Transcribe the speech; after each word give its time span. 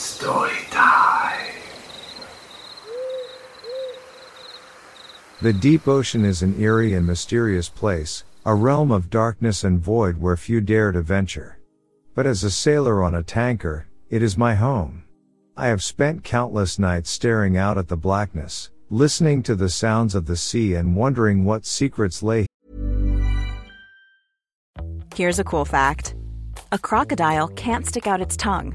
Story 0.00 0.56
time. 0.70 1.52
The 5.42 5.52
deep 5.52 5.86
ocean 5.86 6.24
is 6.24 6.40
an 6.40 6.58
eerie 6.58 6.94
and 6.94 7.06
mysterious 7.06 7.68
place, 7.68 8.24
a 8.46 8.54
realm 8.54 8.92
of 8.92 9.10
darkness 9.10 9.62
and 9.62 9.78
void 9.78 10.16
where 10.16 10.38
few 10.38 10.62
dare 10.62 10.90
to 10.90 11.02
venture. 11.02 11.58
But 12.14 12.26
as 12.26 12.42
a 12.42 12.50
sailor 12.50 13.02
on 13.02 13.14
a 13.14 13.22
tanker, 13.22 13.88
it 14.08 14.22
is 14.22 14.38
my 14.38 14.54
home. 14.54 15.04
I 15.54 15.66
have 15.66 15.84
spent 15.84 16.24
countless 16.24 16.78
nights 16.78 17.10
staring 17.10 17.58
out 17.58 17.76
at 17.76 17.88
the 17.88 17.96
blackness, 17.98 18.70
listening 18.88 19.42
to 19.42 19.54
the 19.54 19.68
sounds 19.68 20.14
of 20.14 20.24
the 20.24 20.36
sea 20.36 20.76
and 20.76 20.96
wondering 20.96 21.44
what 21.44 21.66
secrets 21.66 22.22
lay. 22.22 22.46
Here's 25.14 25.38
a 25.38 25.44
cool 25.44 25.66
fact 25.66 26.14
a 26.72 26.78
crocodile 26.78 27.48
can't 27.48 27.86
stick 27.86 28.06
out 28.06 28.22
its 28.22 28.36
tongue. 28.38 28.74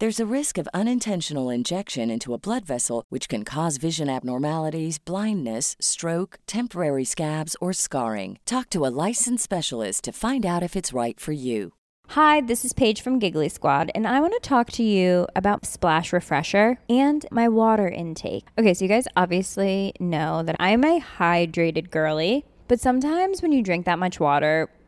There's 0.00 0.20
a 0.20 0.32
risk 0.32 0.58
of 0.58 0.68
unintentional 0.72 1.50
injection 1.50 2.08
into 2.08 2.32
a 2.32 2.38
blood 2.38 2.64
vessel, 2.64 3.02
which 3.08 3.28
can 3.28 3.44
cause 3.44 3.78
vision 3.78 4.08
abnormalities, 4.08 4.96
blindness, 5.00 5.74
stroke, 5.80 6.38
temporary 6.46 7.04
scabs, 7.04 7.56
or 7.60 7.72
scarring. 7.72 8.38
Talk 8.46 8.70
to 8.70 8.86
a 8.86 8.94
licensed 9.08 9.42
specialist 9.42 10.04
to 10.04 10.12
find 10.12 10.46
out 10.46 10.62
if 10.62 10.76
it's 10.76 10.92
right 10.92 11.18
for 11.18 11.32
you. 11.32 11.72
Hi, 12.10 12.40
this 12.40 12.64
is 12.64 12.72
Paige 12.72 13.02
from 13.02 13.18
Giggly 13.18 13.48
Squad, 13.48 13.90
and 13.92 14.06
I 14.06 14.20
want 14.20 14.34
to 14.34 14.48
talk 14.48 14.70
to 14.74 14.84
you 14.84 15.26
about 15.34 15.66
Splash 15.66 16.12
Refresher 16.12 16.78
and 16.88 17.26
my 17.32 17.48
water 17.48 17.88
intake. 17.88 18.46
Okay, 18.56 18.74
so 18.74 18.84
you 18.84 18.88
guys 18.88 19.08
obviously 19.16 19.94
know 19.98 20.44
that 20.44 20.54
I'm 20.60 20.84
a 20.84 21.00
hydrated 21.00 21.90
girly, 21.90 22.44
but 22.68 22.78
sometimes 22.78 23.42
when 23.42 23.50
you 23.50 23.64
drink 23.64 23.84
that 23.86 23.98
much 23.98 24.20
water, 24.20 24.70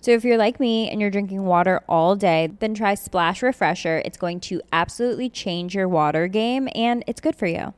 So 0.00 0.12
if 0.12 0.24
you're 0.24 0.38
like 0.38 0.58
me 0.58 0.88
and 0.90 1.00
you're 1.00 1.10
drinking 1.10 1.44
water 1.44 1.82
all 1.88 2.16
day, 2.16 2.50
then 2.58 2.74
try 2.74 2.94
Splash 2.94 3.42
Refresher. 3.42 4.02
It's 4.04 4.16
going 4.16 4.40
to 4.40 4.62
absolutely 4.72 5.28
change 5.28 5.74
your 5.74 5.88
water 5.88 6.26
game 6.26 6.68
and 6.74 7.04
it's 7.06 7.20
good 7.20 7.36
for 7.36 7.46
you. 7.46 7.74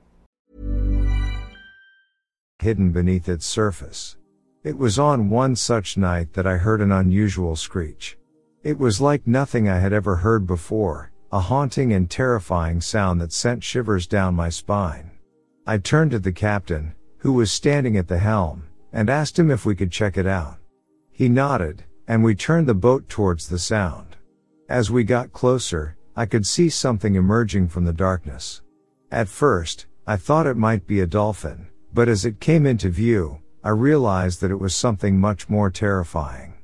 hidden 2.62 2.92
beneath 2.92 3.28
its 3.28 3.44
surface. 3.44 4.16
It 4.62 4.78
was 4.78 4.98
on 4.98 5.30
one 5.30 5.56
such 5.56 5.96
night 5.96 6.34
that 6.34 6.46
I 6.46 6.56
heard 6.58 6.80
an 6.80 6.92
unusual 6.92 7.56
screech. 7.56 8.16
It 8.62 8.78
was 8.78 9.00
like 9.00 9.26
nothing 9.26 9.68
I 9.68 9.80
had 9.80 9.92
ever 9.92 10.16
heard 10.16 10.46
before, 10.46 11.10
a 11.32 11.40
haunting 11.40 11.92
and 11.92 12.08
terrifying 12.08 12.80
sound 12.80 13.20
that 13.20 13.32
sent 13.32 13.64
shivers 13.64 14.06
down 14.06 14.36
my 14.36 14.48
spine. 14.48 15.10
I 15.66 15.78
turned 15.78 16.12
to 16.12 16.20
the 16.20 16.32
captain, 16.32 16.94
who 17.18 17.32
was 17.32 17.50
standing 17.50 17.96
at 17.96 18.06
the 18.06 18.18
helm, 18.18 18.68
and 18.92 19.10
asked 19.10 19.38
him 19.38 19.50
if 19.50 19.66
we 19.66 19.74
could 19.74 19.90
check 19.90 20.16
it 20.16 20.26
out. 20.26 20.58
He 21.10 21.28
nodded, 21.28 21.84
and 22.08 22.22
we 22.22 22.34
turned 22.34 22.66
the 22.66 22.74
boat 22.74 23.08
towards 23.08 23.48
the 23.48 23.58
sound. 23.58 24.16
As 24.68 24.90
we 24.90 25.04
got 25.04 25.32
closer, 25.32 25.96
I 26.16 26.26
could 26.26 26.46
see 26.46 26.68
something 26.68 27.14
emerging 27.14 27.68
from 27.68 27.84
the 27.84 27.92
darkness. 27.92 28.62
At 29.10 29.28
first, 29.28 29.86
I 30.06 30.16
thought 30.16 30.46
it 30.46 30.56
might 30.56 30.86
be 30.86 31.00
a 31.00 31.06
dolphin, 31.06 31.68
but 31.94 32.08
as 32.08 32.24
it 32.24 32.40
came 32.40 32.66
into 32.66 32.88
view, 32.88 33.40
I 33.62 33.70
realized 33.70 34.40
that 34.40 34.50
it 34.50 34.60
was 34.60 34.74
something 34.74 35.20
much 35.20 35.48
more 35.48 35.70
terrifying. 35.70 36.54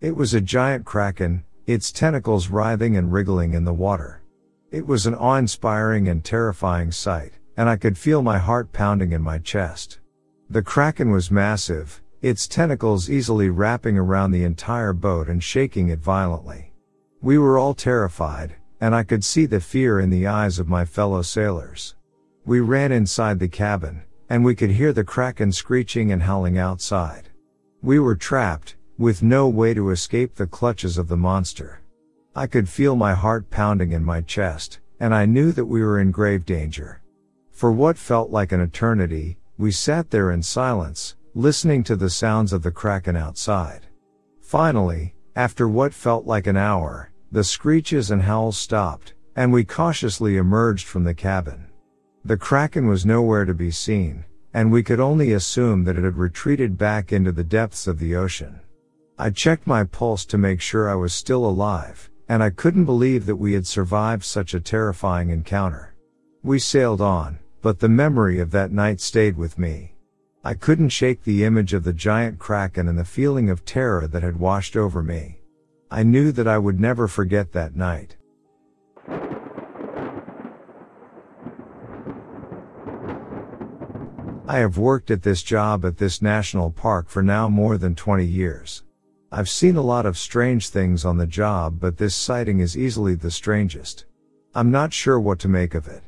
It 0.00 0.16
was 0.16 0.34
a 0.34 0.40
giant 0.40 0.84
kraken, 0.84 1.44
its 1.66 1.92
tentacles 1.92 2.48
writhing 2.48 2.96
and 2.96 3.12
wriggling 3.12 3.54
in 3.54 3.64
the 3.64 3.72
water. 3.72 4.22
It 4.70 4.86
was 4.86 5.06
an 5.06 5.14
awe-inspiring 5.14 6.08
and 6.08 6.24
terrifying 6.24 6.92
sight, 6.92 7.32
and 7.56 7.68
I 7.68 7.76
could 7.76 7.96
feel 7.96 8.22
my 8.22 8.38
heart 8.38 8.72
pounding 8.72 9.12
in 9.12 9.22
my 9.22 9.38
chest. 9.38 10.00
The 10.50 10.62
Kraken 10.62 11.10
was 11.10 11.30
massive, 11.30 12.01
its 12.22 12.46
tentacles 12.46 13.10
easily 13.10 13.50
wrapping 13.50 13.98
around 13.98 14.30
the 14.30 14.44
entire 14.44 14.92
boat 14.92 15.28
and 15.28 15.42
shaking 15.42 15.88
it 15.88 15.98
violently. 15.98 16.72
We 17.20 17.36
were 17.36 17.58
all 17.58 17.74
terrified, 17.74 18.54
and 18.80 18.94
I 18.94 19.02
could 19.02 19.24
see 19.24 19.44
the 19.44 19.60
fear 19.60 19.98
in 19.98 20.08
the 20.08 20.28
eyes 20.28 20.60
of 20.60 20.68
my 20.68 20.84
fellow 20.84 21.22
sailors. 21.22 21.96
We 22.44 22.60
ran 22.60 22.92
inside 22.92 23.40
the 23.40 23.48
cabin, 23.48 24.02
and 24.28 24.44
we 24.44 24.54
could 24.54 24.70
hear 24.70 24.92
the 24.92 25.04
Kraken 25.04 25.50
screeching 25.50 26.12
and 26.12 26.22
howling 26.22 26.58
outside. 26.58 27.28
We 27.82 27.98
were 27.98 28.16
trapped, 28.16 28.76
with 28.98 29.22
no 29.22 29.48
way 29.48 29.74
to 29.74 29.90
escape 29.90 30.36
the 30.36 30.46
clutches 30.46 30.98
of 30.98 31.08
the 31.08 31.16
monster. 31.16 31.82
I 32.36 32.46
could 32.46 32.68
feel 32.68 32.94
my 32.94 33.14
heart 33.14 33.50
pounding 33.50 33.90
in 33.90 34.04
my 34.04 34.20
chest, 34.20 34.78
and 35.00 35.12
I 35.12 35.26
knew 35.26 35.50
that 35.52 35.64
we 35.64 35.82
were 35.82 35.98
in 35.98 36.12
grave 36.12 36.46
danger. 36.46 37.02
For 37.50 37.72
what 37.72 37.98
felt 37.98 38.30
like 38.30 38.52
an 38.52 38.60
eternity, 38.60 39.38
we 39.58 39.70
sat 39.72 40.10
there 40.10 40.30
in 40.30 40.42
silence, 40.42 41.16
listening 41.34 41.82
to 41.82 41.96
the 41.96 42.10
sounds 42.10 42.52
of 42.52 42.62
the 42.62 42.70
Kraken 42.70 43.16
outside. 43.16 43.86
Finally, 44.42 45.14
after 45.34 45.66
what 45.66 45.94
felt 45.94 46.26
like 46.26 46.46
an 46.46 46.58
hour, 46.58 47.10
the 47.30 47.42
screeches 47.42 48.10
and 48.10 48.20
howls 48.20 48.58
stopped, 48.58 49.14
and 49.34 49.50
we 49.50 49.64
cautiously 49.64 50.36
emerged 50.36 50.86
from 50.86 51.04
the 51.04 51.14
cabin. 51.14 51.66
The 52.26 52.36
Kraken 52.36 52.86
was 52.86 53.06
nowhere 53.06 53.46
to 53.46 53.54
be 53.54 53.70
seen, 53.70 54.26
and 54.52 54.70
we 54.70 54.82
could 54.82 55.00
only 55.00 55.32
assume 55.32 55.84
that 55.84 55.96
it 55.96 56.04
had 56.04 56.18
retreated 56.18 56.76
back 56.76 57.12
into 57.12 57.32
the 57.32 57.44
depths 57.44 57.86
of 57.86 57.98
the 57.98 58.14
ocean. 58.14 58.60
I 59.18 59.30
checked 59.30 59.66
my 59.66 59.84
pulse 59.84 60.26
to 60.26 60.36
make 60.36 60.60
sure 60.60 60.90
I 60.90 60.96
was 60.96 61.14
still 61.14 61.46
alive, 61.46 62.10
and 62.28 62.42
I 62.42 62.50
couldn't 62.50 62.84
believe 62.84 63.24
that 63.24 63.36
we 63.36 63.54
had 63.54 63.66
survived 63.66 64.24
such 64.24 64.52
a 64.52 64.60
terrifying 64.60 65.30
encounter. 65.30 65.94
We 66.42 66.58
sailed 66.58 67.00
on, 67.00 67.38
but 67.62 67.78
the 67.78 67.88
memory 67.88 68.38
of 68.38 68.50
that 68.50 68.70
night 68.70 69.00
stayed 69.00 69.38
with 69.38 69.58
me. 69.58 69.91
I 70.44 70.54
couldn't 70.54 70.88
shake 70.88 71.22
the 71.22 71.44
image 71.44 71.72
of 71.72 71.84
the 71.84 71.92
giant 71.92 72.40
kraken 72.40 72.88
and 72.88 72.98
the 72.98 73.04
feeling 73.04 73.48
of 73.48 73.64
terror 73.64 74.08
that 74.08 74.24
had 74.24 74.40
washed 74.40 74.76
over 74.76 75.00
me. 75.00 75.38
I 75.88 76.02
knew 76.02 76.32
that 76.32 76.48
I 76.48 76.58
would 76.58 76.80
never 76.80 77.06
forget 77.06 77.52
that 77.52 77.76
night. 77.76 78.16
I 84.48 84.58
have 84.58 84.78
worked 84.78 85.12
at 85.12 85.22
this 85.22 85.44
job 85.44 85.84
at 85.84 85.98
this 85.98 86.20
national 86.20 86.72
park 86.72 87.08
for 87.08 87.22
now 87.22 87.48
more 87.48 87.78
than 87.78 87.94
20 87.94 88.24
years. 88.24 88.82
I've 89.30 89.48
seen 89.48 89.76
a 89.76 89.82
lot 89.82 90.06
of 90.06 90.18
strange 90.18 90.70
things 90.70 91.04
on 91.04 91.18
the 91.18 91.26
job, 91.26 91.78
but 91.78 91.98
this 91.98 92.16
sighting 92.16 92.58
is 92.58 92.76
easily 92.76 93.14
the 93.14 93.30
strangest. 93.30 94.06
I'm 94.56 94.72
not 94.72 94.92
sure 94.92 95.20
what 95.20 95.38
to 95.38 95.48
make 95.48 95.74
of 95.74 95.86
it. 95.86 96.02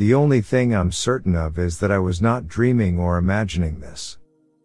The 0.00 0.14
only 0.14 0.40
thing 0.40 0.74
I'm 0.74 0.92
certain 0.92 1.36
of 1.36 1.58
is 1.58 1.78
that 1.80 1.92
I 1.92 1.98
was 1.98 2.22
not 2.22 2.48
dreaming 2.48 2.98
or 2.98 3.18
imagining 3.18 3.80
this. 3.80 4.16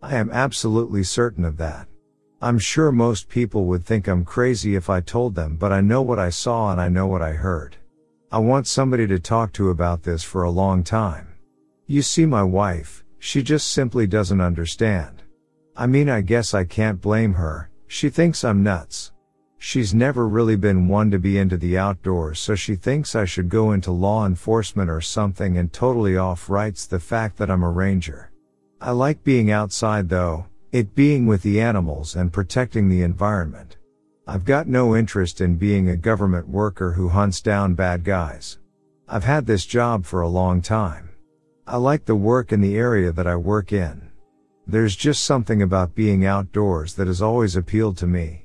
I 0.02 0.16
am 0.16 0.32
absolutely 0.32 1.04
certain 1.04 1.44
of 1.44 1.58
that. 1.58 1.90
I'm 2.42 2.58
sure 2.58 2.90
most 2.90 3.28
people 3.28 3.66
would 3.66 3.84
think 3.84 4.08
I'm 4.08 4.24
crazy 4.24 4.78
if 4.78 4.90
I 4.90 5.02
told 5.02 5.36
them, 5.36 5.58
but 5.58 5.74
I 5.74 5.82
know 5.82 6.02
what 6.02 6.20
I 6.20 6.30
saw 6.30 6.72
and 6.72 6.80
I 6.80 6.88
know 6.88 7.06
what 7.06 7.22
I 7.22 7.34
heard. 7.34 7.76
I 8.32 8.38
want 8.38 8.66
somebody 8.66 9.08
to 9.08 9.20
talk 9.20 9.52
to 9.56 9.72
about 9.72 10.04
this 10.04 10.24
for 10.24 10.44
a 10.44 10.50
long 10.50 10.86
time. 10.86 11.28
You 11.86 12.02
see 12.02 12.26
my 12.26 12.44
wife, 12.44 13.04
she 13.20 13.44
just 13.44 13.74
simply 13.74 14.08
doesn't 14.08 14.40
understand. 14.40 15.22
I 15.76 15.86
mean, 15.86 16.08
I 16.08 16.22
guess 16.22 16.54
I 16.54 16.64
can't 16.64 17.02
blame 17.02 17.34
her, 17.34 17.70
she 17.88 18.08
thinks 18.08 18.46
I'm 18.46 18.64
nuts. 18.64 19.12
She's 19.68 19.96
never 19.96 20.28
really 20.28 20.58
been 20.58 20.88
one 20.88 21.10
to 21.10 21.18
be 21.18 21.40
into 21.40 21.58
the 21.58 21.76
outdoors, 21.76 22.40
so 22.40 22.54
she 22.54 22.76
thinks 22.76 23.16
I 23.16 23.26
should 23.26 23.50
go 23.50 23.72
into 23.72 23.92
law 23.92 24.28
enforcement 24.28 24.92
or 24.92 25.02
something 25.02 25.58
and 25.58 25.74
totally 25.74 26.16
off 26.16 26.52
writes 26.52 26.86
the 26.86 27.00
fact 27.00 27.38
that 27.38 27.50
I'm 27.50 27.64
a 27.64 27.72
ranger. 27.72 28.30
I 28.80 28.92
like 28.92 29.24
being 29.24 29.50
outside 29.50 30.08
though, 30.08 30.46
it 30.72 30.94
being 30.94 31.26
with 31.26 31.42
the 31.42 31.60
animals 31.60 32.16
and 32.16 32.32
protecting 32.32 32.90
the 32.90 33.02
environment. 33.02 33.78
I've 34.28 34.46
got 34.46 34.68
no 34.68 34.96
interest 34.96 35.42
in 35.42 35.56
being 35.56 35.90
a 35.90 35.98
government 35.98 36.48
worker 36.48 36.92
who 36.92 37.10
hunts 37.10 37.42
down 37.42 37.74
bad 37.74 38.04
guys. 38.04 38.60
I've 39.08 39.24
had 39.24 39.48
this 39.48 39.66
job 39.66 40.06
for 40.06 40.22
a 40.22 40.28
long 40.28 40.62
time. 40.62 41.10
I 41.66 41.78
like 41.78 42.06
the 42.06 42.14
work 42.14 42.52
in 42.52 42.62
the 42.62 42.78
area 42.78 43.12
that 43.12 43.26
I 43.26 43.36
work 43.36 43.74
in. 43.74 44.12
There's 44.68 44.96
just 44.96 45.24
something 45.24 45.64
about 45.64 45.96
being 45.96 46.24
outdoors 46.24 46.94
that 46.94 47.08
has 47.08 47.20
always 47.20 47.56
appealed 47.56 47.98
to 47.98 48.06
me. 48.06 48.45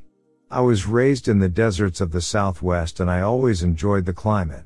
I 0.53 0.61
was 0.63 0.89
raised 0.89 1.29
in 1.29 1.39
the 1.39 1.49
deserts 1.49 2.01
of 2.01 2.11
the 2.11 2.21
Southwest 2.21 2.99
and 2.99 3.09
I 3.09 3.21
always 3.21 3.63
enjoyed 3.63 4.05
the 4.05 4.13
climate. 4.13 4.65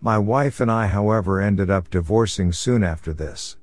My 0.00 0.18
wife 0.18 0.58
and 0.58 0.68
I, 0.68 0.88
however, 0.88 1.40
ended 1.40 1.70
up 1.70 1.88
divorcing 1.88 2.52
soon 2.52 2.82
after 2.82 3.12
this. 3.12 3.56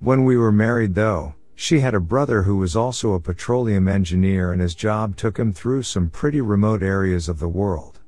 When 0.00 0.26
we 0.26 0.36
were 0.36 0.52
married 0.52 0.94
though, 0.94 1.34
she 1.54 1.80
had 1.80 1.94
a 1.94 2.00
brother 2.00 2.42
who 2.42 2.58
was 2.58 2.76
also 2.76 3.14
a 3.14 3.20
petroleum 3.20 3.88
engineer 3.88 4.52
and 4.52 4.60
his 4.60 4.74
job 4.74 5.16
took 5.16 5.38
him 5.38 5.54
through 5.54 5.84
some 5.84 6.10
pretty 6.10 6.42
remote 6.42 6.82
areas 6.82 7.26
of 7.30 7.38
the 7.38 7.48
world. 7.48 8.00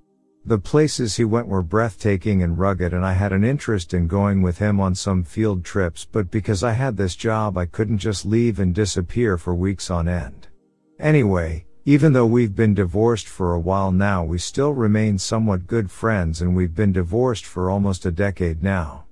The 0.45 0.59
places 0.59 1.17
he 1.17 1.25
went 1.25 1.49
were 1.49 1.63
breathtaking 1.63 2.43
and 2.43 2.59
rugged 2.59 2.93
and 2.93 3.03
I 3.03 3.15
had 3.15 3.33
an 3.33 3.45
interest 3.45 3.95
in 3.95 4.09
going 4.09 4.43
with 4.43 4.59
him 4.59 4.79
on 4.79 4.95
some 4.95 5.25
field 5.25 5.65
trips 5.65 6.05
but 6.05 6.31
because 6.31 6.63
I 6.63 6.73
had 6.73 6.99
this 6.99 7.17
job 7.17 7.57
I 7.57 7.65
couldn't 7.65 7.97
just 7.97 8.27
leave 8.27 8.61
and 8.61 8.75
disappear 8.75 9.39
for 9.39 9.55
weeks 9.55 9.91
on 9.91 10.07
end. 10.07 10.49
Anyway, 10.99 11.66
even 11.89 12.13
though 12.13 12.27
we've 12.27 12.57
been 12.57 12.75
divorced 12.75 13.29
for 13.29 13.55
a 13.55 13.61
while 13.61 13.93
now 13.93 14.25
we 14.25 14.37
still 14.37 14.73
remain 14.73 15.17
somewhat 15.17 15.69
good 15.69 15.89
friends 15.89 16.43
and 16.43 16.57
we've 16.57 16.75
been 16.75 16.93
divorced 16.93 17.47
for 17.47 17.71
almost 17.71 18.05
a 18.05 18.11
decade 18.11 18.61
now. 18.61 19.05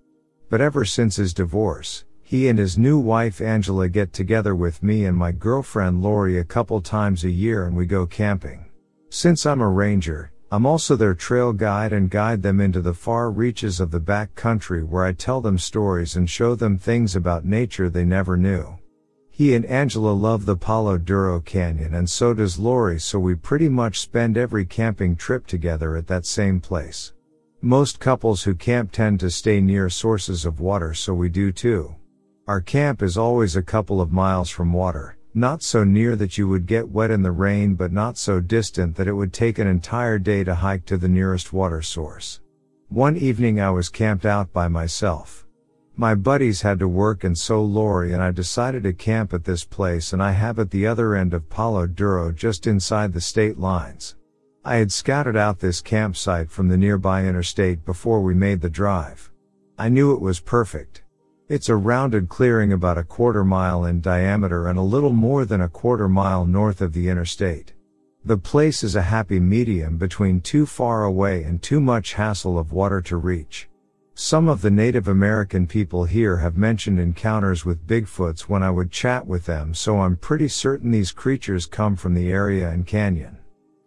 But 0.50 0.60
ever 0.60 0.84
since 0.84 1.14
his 1.14 1.32
divorce, 1.32 2.04
he 2.24 2.48
and 2.48 2.58
his 2.58 2.76
new 2.76 2.98
wife 2.98 3.40
Angela 3.40 3.88
get 3.88 4.12
together 4.12 4.56
with 4.56 4.82
me 4.82 5.04
and 5.04 5.16
my 5.16 5.30
girlfriend 5.30 6.02
Lori 6.02 6.38
a 6.38 6.42
couple 6.42 6.80
times 6.80 7.22
a 7.22 7.30
year 7.30 7.64
and 7.64 7.76
we 7.76 7.86
go 7.86 8.06
camping. 8.06 8.64
Since 9.08 9.46
I'm 9.46 9.60
a 9.60 9.68
ranger, 9.68 10.32
I'm 10.50 10.66
also 10.66 10.96
their 10.96 11.14
trail 11.14 11.52
guide 11.52 11.92
and 11.92 12.10
guide 12.10 12.42
them 12.42 12.60
into 12.60 12.80
the 12.80 12.92
far 12.92 13.30
reaches 13.30 13.78
of 13.78 13.92
the 13.92 14.00
back 14.00 14.34
country 14.34 14.82
where 14.82 15.04
I 15.04 15.12
tell 15.12 15.40
them 15.40 15.58
stories 15.58 16.16
and 16.16 16.28
show 16.28 16.56
them 16.56 16.76
things 16.76 17.14
about 17.14 17.44
nature 17.44 17.88
they 17.88 18.04
never 18.04 18.36
knew. 18.36 18.78
He 19.36 19.56
and 19.56 19.64
Angela 19.66 20.12
love 20.12 20.46
the 20.46 20.54
Palo 20.54 20.96
Duro 20.96 21.40
Canyon 21.40 21.92
and 21.92 22.08
so 22.08 22.34
does 22.34 22.60
Lori 22.60 23.00
so 23.00 23.18
we 23.18 23.34
pretty 23.34 23.68
much 23.68 23.98
spend 23.98 24.36
every 24.36 24.64
camping 24.64 25.16
trip 25.16 25.48
together 25.48 25.96
at 25.96 26.06
that 26.06 26.24
same 26.24 26.60
place. 26.60 27.12
Most 27.60 27.98
couples 27.98 28.44
who 28.44 28.54
camp 28.54 28.92
tend 28.92 29.18
to 29.18 29.30
stay 29.32 29.60
near 29.60 29.90
sources 29.90 30.44
of 30.44 30.60
water 30.60 30.94
so 30.94 31.12
we 31.14 31.28
do 31.28 31.50
too. 31.50 31.96
Our 32.46 32.60
camp 32.60 33.02
is 33.02 33.18
always 33.18 33.56
a 33.56 33.62
couple 33.62 34.00
of 34.00 34.12
miles 34.12 34.50
from 34.50 34.72
water, 34.72 35.16
not 35.34 35.64
so 35.64 35.82
near 35.82 36.14
that 36.14 36.38
you 36.38 36.46
would 36.46 36.66
get 36.66 36.88
wet 36.88 37.10
in 37.10 37.22
the 37.22 37.32
rain 37.32 37.74
but 37.74 37.90
not 37.90 38.16
so 38.16 38.38
distant 38.38 38.94
that 38.94 39.08
it 39.08 39.14
would 39.14 39.32
take 39.32 39.58
an 39.58 39.66
entire 39.66 40.20
day 40.20 40.44
to 40.44 40.54
hike 40.54 40.84
to 40.84 40.96
the 40.96 41.08
nearest 41.08 41.52
water 41.52 41.82
source. 41.82 42.40
One 42.88 43.16
evening 43.16 43.60
I 43.60 43.72
was 43.72 43.88
camped 43.88 44.26
out 44.26 44.52
by 44.52 44.68
myself. 44.68 45.43
My 45.96 46.16
buddies 46.16 46.62
had 46.62 46.80
to 46.80 46.88
work 46.88 47.22
and 47.22 47.38
so 47.38 47.62
Lori 47.62 48.12
and 48.12 48.20
I 48.20 48.32
decided 48.32 48.82
to 48.82 48.92
camp 48.92 49.32
at 49.32 49.44
this 49.44 49.64
place 49.64 50.12
and 50.12 50.20
I 50.20 50.32
have 50.32 50.58
at 50.58 50.72
the 50.72 50.88
other 50.88 51.14
end 51.14 51.32
of 51.32 51.48
Palo 51.48 51.86
Duro 51.86 52.32
just 52.32 52.66
inside 52.66 53.12
the 53.12 53.20
state 53.20 53.58
lines. 53.58 54.16
I 54.64 54.76
had 54.76 54.90
scouted 54.90 55.36
out 55.36 55.60
this 55.60 55.80
campsite 55.80 56.50
from 56.50 56.66
the 56.66 56.76
nearby 56.76 57.24
interstate 57.26 57.84
before 57.84 58.22
we 58.22 58.34
made 58.34 58.60
the 58.60 58.68
drive. 58.68 59.30
I 59.78 59.88
knew 59.88 60.12
it 60.12 60.20
was 60.20 60.40
perfect. 60.40 61.04
It's 61.48 61.68
a 61.68 61.76
rounded 61.76 62.28
clearing 62.28 62.72
about 62.72 62.98
a 62.98 63.04
quarter 63.04 63.44
mile 63.44 63.84
in 63.84 64.00
diameter 64.00 64.66
and 64.66 64.78
a 64.78 64.82
little 64.82 65.12
more 65.12 65.44
than 65.44 65.60
a 65.60 65.68
quarter 65.68 66.08
mile 66.08 66.44
north 66.44 66.80
of 66.80 66.92
the 66.92 67.08
interstate. 67.08 67.72
The 68.24 68.38
place 68.38 68.82
is 68.82 68.96
a 68.96 69.02
happy 69.02 69.38
medium 69.38 69.96
between 69.96 70.40
too 70.40 70.66
far 70.66 71.04
away 71.04 71.44
and 71.44 71.62
too 71.62 71.80
much 71.80 72.14
hassle 72.14 72.58
of 72.58 72.72
water 72.72 73.00
to 73.02 73.16
reach. 73.16 73.68
Some 74.16 74.48
of 74.48 74.62
the 74.62 74.70
Native 74.70 75.08
American 75.08 75.66
people 75.66 76.04
here 76.04 76.36
have 76.36 76.56
mentioned 76.56 77.00
encounters 77.00 77.64
with 77.64 77.84
Bigfoots 77.84 78.42
when 78.42 78.62
I 78.62 78.70
would 78.70 78.92
chat 78.92 79.26
with 79.26 79.44
them 79.44 79.74
so 79.74 79.98
I'm 79.98 80.14
pretty 80.14 80.46
certain 80.46 80.92
these 80.92 81.10
creatures 81.10 81.66
come 81.66 81.96
from 81.96 82.14
the 82.14 82.30
area 82.30 82.70
and 82.70 82.86
canyon. 82.86 83.38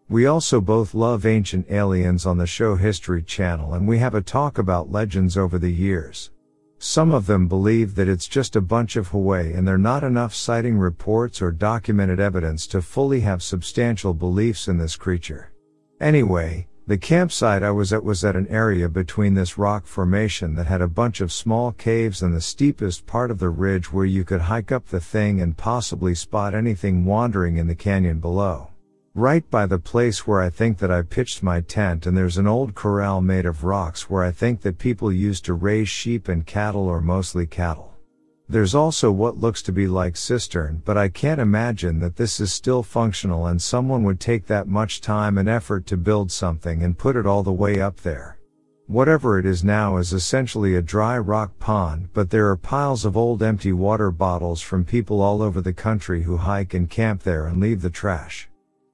We 0.09 0.25
also 0.25 0.59
both 0.59 0.93
love 0.93 1.25
ancient 1.25 1.71
aliens 1.71 2.25
on 2.25 2.37
the 2.37 2.45
show 2.45 2.75
History 2.75 3.23
Channel 3.23 3.73
and 3.73 3.87
we 3.87 3.99
have 3.99 4.15
a 4.15 4.21
talk 4.21 4.57
about 4.57 4.91
legends 4.91 5.37
over 5.37 5.57
the 5.57 5.71
years. 5.71 6.31
Some 6.77 7.13
of 7.13 7.25
them 7.25 7.47
believe 7.47 7.95
that 7.95 8.09
it's 8.09 8.27
just 8.27 8.57
a 8.57 8.61
bunch 8.61 8.97
of 8.97 9.07
Hawaii 9.07 9.53
and 9.53 9.65
there 9.65 9.75
are 9.75 9.77
not 9.77 10.03
enough 10.03 10.35
sighting 10.35 10.77
reports 10.77 11.41
or 11.41 11.53
documented 11.53 12.19
evidence 12.19 12.67
to 12.67 12.81
fully 12.81 13.21
have 13.21 13.41
substantial 13.41 14.13
beliefs 14.13 14.67
in 14.67 14.77
this 14.77 14.97
creature. 14.97 15.53
Anyway, 16.01 16.67
the 16.87 16.97
campsite 16.97 17.63
I 17.63 17.71
was 17.71 17.91
at 17.91 18.05
was 18.05 18.23
at 18.23 18.37
an 18.37 18.47
area 18.47 18.87
between 18.87 19.33
this 19.33 19.57
rock 19.57 19.85
formation 19.85 20.55
that 20.55 20.67
had 20.67 20.81
a 20.81 20.87
bunch 20.87 21.19
of 21.19 21.33
small 21.33 21.73
caves 21.73 22.21
and 22.21 22.33
the 22.33 22.39
steepest 22.39 23.05
part 23.05 23.29
of 23.29 23.39
the 23.39 23.49
ridge 23.49 23.91
where 23.91 24.05
you 24.05 24.23
could 24.23 24.39
hike 24.39 24.71
up 24.71 24.87
the 24.87 25.01
thing 25.01 25.41
and 25.41 25.57
possibly 25.57 26.15
spot 26.15 26.55
anything 26.55 27.03
wandering 27.03 27.57
in 27.57 27.67
the 27.67 27.75
canyon 27.75 28.19
below. 28.19 28.69
Right 29.13 29.49
by 29.49 29.65
the 29.65 29.79
place 29.79 30.25
where 30.25 30.39
I 30.39 30.49
think 30.49 30.77
that 30.77 30.89
I 30.89 31.01
pitched 31.01 31.43
my 31.43 31.59
tent 31.59 32.05
and 32.05 32.15
there's 32.15 32.37
an 32.37 32.47
old 32.47 32.73
corral 32.73 33.19
made 33.19 33.45
of 33.45 33.65
rocks 33.65 34.09
where 34.09 34.23
I 34.23 34.31
think 34.31 34.61
that 34.61 34.77
people 34.77 35.11
used 35.11 35.43
to 35.45 35.53
raise 35.55 35.89
sheep 35.89 36.29
and 36.29 36.45
cattle 36.45 36.87
or 36.87 37.01
mostly 37.01 37.45
cattle. 37.45 37.96
There's 38.49 38.73
also 38.73 39.11
what 39.11 39.37
looks 39.37 39.61
to 39.63 39.73
be 39.73 39.87
like 39.87 40.15
cistern, 40.15 40.81
but 40.85 40.97
I 40.97 41.09
can't 41.09 41.41
imagine 41.41 41.99
that 41.99 42.15
this 42.15 42.39
is 42.39 42.53
still 42.53 42.81
functional 42.81 43.47
and 43.47 43.61
someone 43.61 44.03
would 44.03 44.21
take 44.21 44.47
that 44.47 44.69
much 44.69 45.01
time 45.01 45.37
and 45.37 45.49
effort 45.49 45.85
to 45.87 45.97
build 45.97 46.31
something 46.31 46.81
and 46.81 46.97
put 46.97 47.17
it 47.17 47.25
all 47.25 47.43
the 47.43 47.51
way 47.51 47.81
up 47.81 47.97
there. 47.97 48.37
Whatever 48.85 49.37
it 49.37 49.45
is 49.45 49.65
now 49.65 49.97
is 49.97 50.13
essentially 50.13 50.75
a 50.75 50.81
dry 50.81 51.17
rock 51.17 51.59
pond, 51.59 52.07
but 52.13 52.29
there 52.29 52.49
are 52.49 52.55
piles 52.55 53.03
of 53.03 53.17
old 53.17 53.43
empty 53.43 53.73
water 53.73 54.11
bottles 54.11 54.61
from 54.61 54.85
people 54.85 55.21
all 55.21 55.41
over 55.41 55.59
the 55.59 55.73
country 55.73 56.23
who 56.23 56.37
hike 56.37 56.73
and 56.73 56.89
camp 56.89 57.23
there 57.23 57.47
and 57.47 57.59
leave 57.59 57.81
the 57.81 57.89
trash. 57.89 58.47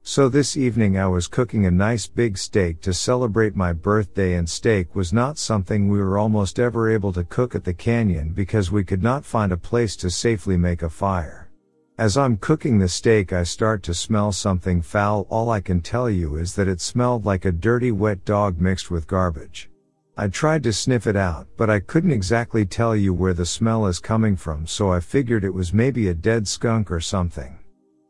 So 0.05 0.27
this 0.27 0.57
evening 0.57 0.97
I 0.97 1.07
was 1.07 1.29
cooking 1.29 1.65
a 1.65 1.71
nice 1.71 2.07
big 2.07 2.37
steak 2.37 2.81
to 2.81 2.93
celebrate 2.93 3.55
my 3.55 3.71
birthday 3.71 4.33
and 4.33 4.49
steak 4.49 4.93
was 4.95 5.13
not 5.13 5.37
something 5.37 5.87
we 5.87 5.97
were 5.97 6.17
almost 6.17 6.59
ever 6.59 6.91
able 6.91 7.13
to 7.13 7.23
cook 7.23 7.55
at 7.55 7.63
the 7.63 7.73
canyon 7.73 8.33
because 8.33 8.69
we 8.69 8.83
could 8.83 9.01
not 9.01 9.23
find 9.23 9.53
a 9.53 9.57
place 9.57 9.95
to 9.95 10.09
safely 10.09 10.57
make 10.57 10.83
a 10.83 10.89
fire. 10.89 11.49
As 11.97 12.17
I'm 12.17 12.35
cooking 12.35 12.79
the 12.79 12.89
steak 12.89 13.31
I 13.31 13.43
start 13.43 13.81
to 13.83 13.93
smell 13.93 14.33
something 14.33 14.81
foul 14.81 15.25
all 15.29 15.49
I 15.49 15.61
can 15.61 15.79
tell 15.79 16.09
you 16.09 16.35
is 16.35 16.53
that 16.55 16.67
it 16.67 16.81
smelled 16.81 17.23
like 17.23 17.45
a 17.45 17.51
dirty 17.53 17.93
wet 17.93 18.25
dog 18.25 18.59
mixed 18.59 18.91
with 18.91 19.07
garbage. 19.07 19.69
I 20.17 20.27
tried 20.27 20.63
to 20.63 20.73
sniff 20.73 21.07
it 21.07 21.15
out, 21.15 21.47
but 21.55 21.69
I 21.69 21.79
couldn't 21.79 22.11
exactly 22.11 22.65
tell 22.65 22.93
you 22.93 23.13
where 23.13 23.33
the 23.33 23.45
smell 23.45 23.87
is 23.87 23.99
coming 23.99 24.35
from 24.35 24.67
so 24.67 24.91
I 24.91 24.99
figured 24.99 25.45
it 25.45 25.53
was 25.53 25.71
maybe 25.71 26.09
a 26.09 26.13
dead 26.13 26.45
skunk 26.45 26.91
or 26.91 26.99
something. 26.99 27.57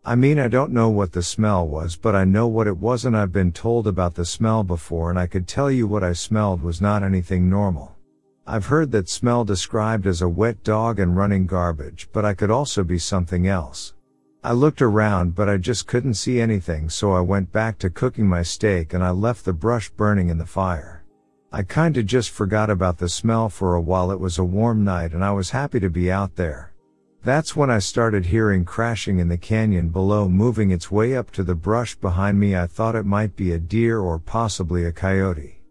I 0.06 0.16
mean, 0.16 0.38
I 0.38 0.50
don't 0.50 0.74
know 0.74 0.90
what 0.90 1.14
the 1.14 1.24
smell 1.24 1.66
was, 1.66 1.96
but 1.96 2.14
I 2.14 2.26
know 2.26 2.46
what 2.46 2.68
it 2.68 2.76
was 2.76 3.06
and 3.06 3.16
I've 3.16 3.32
been 3.32 3.54
told 3.54 3.88
about 3.88 4.16
the 4.16 4.26
smell 4.26 4.62
before 4.62 5.10
and 5.10 5.18
I 5.18 5.28
could 5.28 5.48
tell 5.48 5.72
you 5.72 5.88
what 5.88 6.04
I 6.04 6.12
smelled 6.12 6.62
was 6.62 6.82
not 6.82 7.04
anything 7.04 7.50
normal. 7.50 7.96
I've 8.46 8.66
heard 8.66 8.92
that 8.92 9.08
smell 9.08 9.46
described 9.46 10.06
as 10.06 10.22
a 10.22 10.28
wet 10.28 10.62
dog 10.62 11.00
and 11.00 11.16
running 11.16 11.46
garbage, 11.46 12.10
but 12.12 12.26
I 12.26 12.34
could 12.34 12.52
also 12.52 12.84
be 12.84 13.00
something 13.00 13.48
else. 13.48 13.94
I 14.44 14.52
looked 14.52 14.82
around, 14.82 15.36
but 15.36 15.48
I 15.48 15.56
just 15.56 15.88
couldn't 15.88 16.16
see 16.16 16.42
anything, 16.42 16.90
so 16.90 17.14
I 17.14 17.22
went 17.22 17.54
back 17.54 17.80
to 17.80 17.90
cooking 17.90 18.28
my 18.28 18.44
steak 18.44 18.94
and 18.94 19.02
I 19.02 19.12
left 19.12 19.46
the 19.46 19.54
brush 19.54 19.90
burning 19.90 20.28
in 20.28 20.38
the 20.38 20.46
fire. 20.46 21.06
I 21.50 21.64
kinda 21.64 22.04
just 22.04 22.30
forgot 22.30 22.70
about 22.70 22.98
the 22.98 23.08
smell 23.08 23.48
for 23.48 23.76
a 23.76 23.82
while. 23.82 24.12
It 24.12 24.20
was 24.20 24.38
a 24.38 24.44
warm 24.44 24.84
night 24.84 25.14
and 25.14 25.24
I 25.24 25.32
was 25.32 25.52
happy 25.52 25.80
to 25.80 25.90
be 25.90 26.12
out 26.12 26.36
there. 26.36 26.73
That's 27.24 27.56
when 27.56 27.70
I 27.70 27.80
started 27.80 28.26
hearing 28.26 28.66
crashing 28.66 29.20
in 29.20 29.30
the 29.30 29.38
canyon 29.38 29.90
below 29.90 30.28
moving 30.28 30.72
its 30.72 30.92
way 30.92 31.16
up 31.16 31.32
to 31.32 31.44
the 31.44 31.56
brush 31.56 31.96
behind 31.96 32.38
me. 32.38 32.54
I 32.54 32.68
thought 32.68 32.96
it 32.96 33.06
might 33.06 33.38
be 33.38 33.54
a 33.54 33.60
deer 33.60 34.00
or 34.00 34.20
possibly 34.20 34.84
a 34.84 34.92
coyote. 34.92 35.62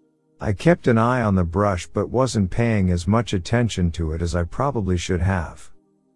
I 0.40 0.54
kept 0.54 0.88
an 0.88 0.97
eye 0.97 1.21
on 1.21 1.35
the 1.35 1.44
brush 1.44 1.87
but 1.87 2.09
wasn't 2.09 2.50
paying 2.50 2.90
as 2.90 3.06
much 3.06 3.35
attention 3.35 3.90
to 3.92 4.12
it 4.12 4.23
as 4.23 4.35
I 4.35 4.44
probably 4.44 4.97
should 4.97 5.21
have. 5.21 5.71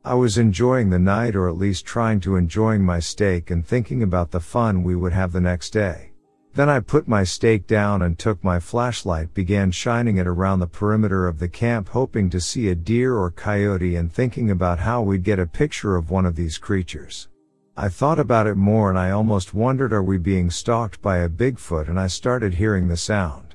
I 0.06 0.14
was 0.14 0.38
enjoying 0.38 0.88
the 0.88 0.98
night 0.98 1.36
or 1.36 1.48
at 1.50 1.58
least 1.58 1.84
trying 1.84 2.20
to 2.20 2.36
enjoying 2.36 2.82
my 2.82 2.98
steak 2.98 3.50
and 3.50 3.66
thinking 3.66 4.02
about 4.02 4.30
the 4.30 4.40
fun 4.40 4.84
we 4.84 4.96
would 4.96 5.12
have 5.12 5.32
the 5.32 5.40
next 5.40 5.70
day. 5.70 6.12
Then 6.56 6.70
I 6.70 6.80
put 6.80 7.06
my 7.06 7.22
stake 7.22 7.66
down 7.66 8.00
and 8.00 8.18
took 8.18 8.42
my 8.42 8.60
flashlight 8.60 9.34
began 9.34 9.70
shining 9.70 10.16
it 10.16 10.26
around 10.26 10.60
the 10.60 10.66
perimeter 10.66 11.28
of 11.28 11.38
the 11.38 11.50
camp 11.50 11.90
hoping 11.90 12.30
to 12.30 12.40
see 12.40 12.68
a 12.68 12.74
deer 12.74 13.14
or 13.14 13.30
coyote 13.30 13.94
and 13.94 14.10
thinking 14.10 14.50
about 14.50 14.78
how 14.78 15.02
we'd 15.02 15.22
get 15.22 15.38
a 15.38 15.46
picture 15.46 15.96
of 15.96 16.10
one 16.10 16.24
of 16.24 16.34
these 16.34 16.56
creatures. 16.56 17.28
I 17.76 17.90
thought 17.90 18.18
about 18.18 18.46
it 18.46 18.54
more 18.54 18.88
and 18.88 18.98
I 18.98 19.10
almost 19.10 19.52
wondered 19.52 19.92
are 19.92 20.02
we 20.02 20.16
being 20.16 20.48
stalked 20.50 21.02
by 21.02 21.18
a 21.18 21.28
Bigfoot 21.28 21.90
and 21.90 22.00
I 22.00 22.06
started 22.06 22.54
hearing 22.54 22.88
the 22.88 22.96
sound. 22.96 23.54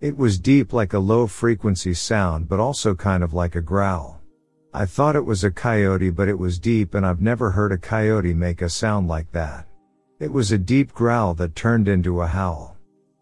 It 0.00 0.16
was 0.16 0.36
deep 0.36 0.72
like 0.72 0.92
a 0.92 0.98
low 0.98 1.28
frequency 1.28 1.94
sound 1.94 2.48
but 2.48 2.58
also 2.58 2.96
kind 2.96 3.22
of 3.22 3.32
like 3.32 3.54
a 3.54 3.62
growl. 3.62 4.20
I 4.74 4.86
thought 4.86 5.14
it 5.14 5.24
was 5.24 5.44
a 5.44 5.52
coyote 5.52 6.10
but 6.10 6.26
it 6.26 6.40
was 6.40 6.58
deep 6.58 6.94
and 6.94 7.06
I've 7.06 7.20
never 7.20 7.52
heard 7.52 7.70
a 7.70 7.78
coyote 7.78 8.34
make 8.34 8.60
a 8.60 8.68
sound 8.68 9.06
like 9.06 9.30
that. 9.30 9.68
It 10.20 10.30
was 10.30 10.52
a 10.52 10.58
deep 10.58 10.92
growl 10.92 11.32
that 11.36 11.56
turned 11.56 11.88
into 11.88 12.20
a 12.20 12.26
howl. 12.26 12.76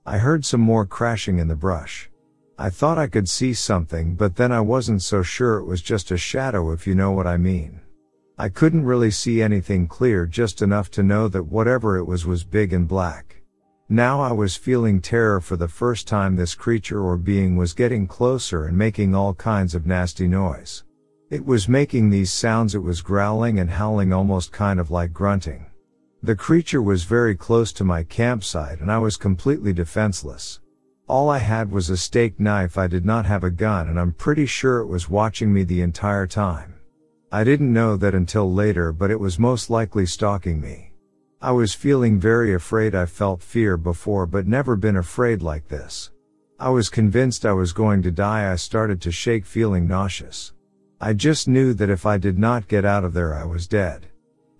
I 0.04 0.18
heard 0.18 0.44
some 0.44 0.60
more 0.60 0.84
crashing 0.84 1.38
in 1.38 1.46
the 1.46 1.54
brush. 1.54 2.10
I 2.58 2.70
thought 2.70 2.98
I 2.98 3.06
could 3.06 3.28
see 3.28 3.54
something, 3.54 4.16
but 4.16 4.34
then 4.34 4.50
I 4.50 4.60
wasn't 4.60 5.02
so 5.02 5.22
sure 5.22 5.58
it 5.58 5.64
was 5.64 5.80
just 5.80 6.10
a 6.10 6.16
shadow 6.16 6.72
if 6.72 6.88
you 6.88 6.96
know 6.96 7.12
what 7.12 7.28
I 7.28 7.36
mean. 7.36 7.80
I 8.36 8.48
couldn't 8.48 8.84
really 8.84 9.12
see 9.12 9.40
anything 9.40 9.86
clear 9.86 10.26
just 10.26 10.60
enough 10.60 10.90
to 10.90 11.04
know 11.04 11.28
that 11.28 11.44
whatever 11.44 11.98
it 11.98 12.04
was 12.04 12.26
was 12.26 12.42
big 12.42 12.72
and 12.72 12.88
black. 12.88 13.42
Now 13.88 14.20
I 14.20 14.32
was 14.32 14.56
feeling 14.56 15.00
terror 15.00 15.40
for 15.40 15.56
the 15.56 15.68
first 15.68 16.08
time 16.08 16.34
this 16.34 16.56
creature 16.56 17.00
or 17.00 17.16
being 17.16 17.54
was 17.54 17.74
getting 17.74 18.08
closer 18.08 18.66
and 18.66 18.76
making 18.76 19.14
all 19.14 19.34
kinds 19.34 19.76
of 19.76 19.86
nasty 19.86 20.26
noise. 20.26 20.82
It 21.30 21.46
was 21.46 21.68
making 21.68 22.10
these 22.10 22.32
sounds 22.32 22.74
it 22.74 22.82
was 22.82 23.02
growling 23.02 23.60
and 23.60 23.70
howling 23.70 24.12
almost 24.12 24.50
kind 24.50 24.80
of 24.80 24.90
like 24.90 25.12
grunting. 25.12 25.66
The 26.20 26.34
creature 26.34 26.82
was 26.82 27.04
very 27.04 27.36
close 27.36 27.72
to 27.74 27.84
my 27.84 28.02
campsite 28.02 28.80
and 28.80 28.90
I 28.90 28.98
was 28.98 29.16
completely 29.16 29.72
defenseless. 29.72 30.58
All 31.06 31.30
I 31.30 31.38
had 31.38 31.70
was 31.70 31.90
a 31.90 31.96
steak 31.96 32.40
knife. 32.40 32.76
I 32.76 32.88
did 32.88 33.04
not 33.06 33.24
have 33.26 33.44
a 33.44 33.50
gun 33.50 33.88
and 33.88 34.00
I'm 34.00 34.12
pretty 34.12 34.44
sure 34.44 34.80
it 34.80 34.88
was 34.88 35.08
watching 35.08 35.52
me 35.52 35.62
the 35.62 35.80
entire 35.80 36.26
time. 36.26 36.74
I 37.30 37.44
didn't 37.44 37.72
know 37.72 37.96
that 37.96 38.16
until 38.16 38.52
later, 38.52 38.90
but 38.90 39.12
it 39.12 39.20
was 39.20 39.38
most 39.38 39.70
likely 39.70 40.06
stalking 40.06 40.60
me. 40.60 40.90
I 41.40 41.52
was 41.52 41.72
feeling 41.72 42.18
very 42.18 42.52
afraid. 42.52 42.96
I 42.96 43.06
felt 43.06 43.40
fear 43.40 43.76
before, 43.76 44.26
but 44.26 44.48
never 44.48 44.74
been 44.74 44.96
afraid 44.96 45.40
like 45.40 45.68
this. 45.68 46.10
I 46.58 46.70
was 46.70 46.88
convinced 46.88 47.46
I 47.46 47.52
was 47.52 47.72
going 47.72 48.02
to 48.02 48.10
die. 48.10 48.50
I 48.50 48.56
started 48.56 49.00
to 49.02 49.12
shake 49.12 49.46
feeling 49.46 49.86
nauseous. 49.86 50.52
I 51.00 51.12
just 51.12 51.46
knew 51.46 51.74
that 51.74 51.90
if 51.90 52.04
I 52.06 52.18
did 52.18 52.40
not 52.40 52.66
get 52.66 52.84
out 52.84 53.04
of 53.04 53.12
there, 53.12 53.32
I 53.34 53.44
was 53.44 53.68
dead. 53.68 54.07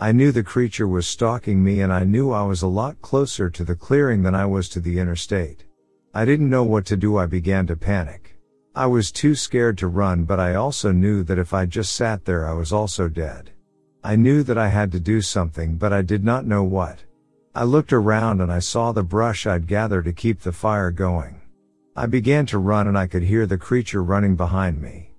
I 0.01 0.13
knew 0.13 0.31
the 0.31 0.45
creature 0.45 0.87
was 0.87 1.09
stalking 1.09 1.65
me 1.65 1.81
and 1.81 1.93
I 1.93 2.05
knew 2.05 2.31
I 2.31 2.45
was 2.45 2.63
a 2.63 2.69
lot 2.69 3.03
closer 3.03 3.51
to 3.51 3.65
the 3.65 3.75
clearing 3.75 4.23
than 4.23 4.33
I 4.33 4.47
was 4.47 4.69
to 4.69 4.81
the 4.81 5.01
interstate. 5.01 5.65
I 6.15 6.25
didn't 6.25 6.49
know 6.49 6.63
what 6.63 6.87
to 6.87 6.97
do. 6.97 7.17
I 7.17 7.27
began 7.27 7.67
to 7.67 7.75
panic. 7.75 8.39
I 8.77 8.87
was 8.87 9.11
too 9.11 9.35
scared 9.35 9.77
to 9.79 9.89
run, 9.89 10.23
but 10.23 10.39
I 10.39 10.55
also 10.55 10.93
knew 10.93 11.25
that 11.25 11.39
if 11.39 11.53
I 11.53 11.67
just 11.67 11.95
sat 11.97 12.25
there, 12.25 12.47
I 12.47 12.53
was 12.53 12.73
also 12.73 13.09
dead. 13.09 13.51
I 14.05 14.15
knew 14.15 14.45
that 14.45 14.57
I 14.57 14.69
had 14.69 14.93
to 14.93 15.01
do 15.01 15.21
something, 15.21 15.77
but 15.77 15.93
I 15.93 16.03
did 16.03 16.23
not 16.23 16.47
know 16.47 16.63
what. 16.63 17.01
I 17.57 17.65
looked 17.65 17.93
around 17.93 18.41
and 18.41 18.53
I 18.53 18.61
saw 18.61 18.93
the 18.93 19.03
brush 19.03 19.49
I'd 19.49 19.67
gather 19.67 20.01
to 20.03 20.13
keep 20.13 20.43
the 20.43 20.53
fire 20.53 20.93
going. 20.93 21.41
I 21.97 22.07
began 22.07 22.47
to 22.47 22.59
run 22.59 22.87
and 22.87 22.97
I 22.97 23.09
could 23.09 23.25
hear 23.25 23.47
the 23.47 23.59
creature 23.59 24.05
running 24.05 24.37
behind 24.37 24.81
me. 24.81 25.11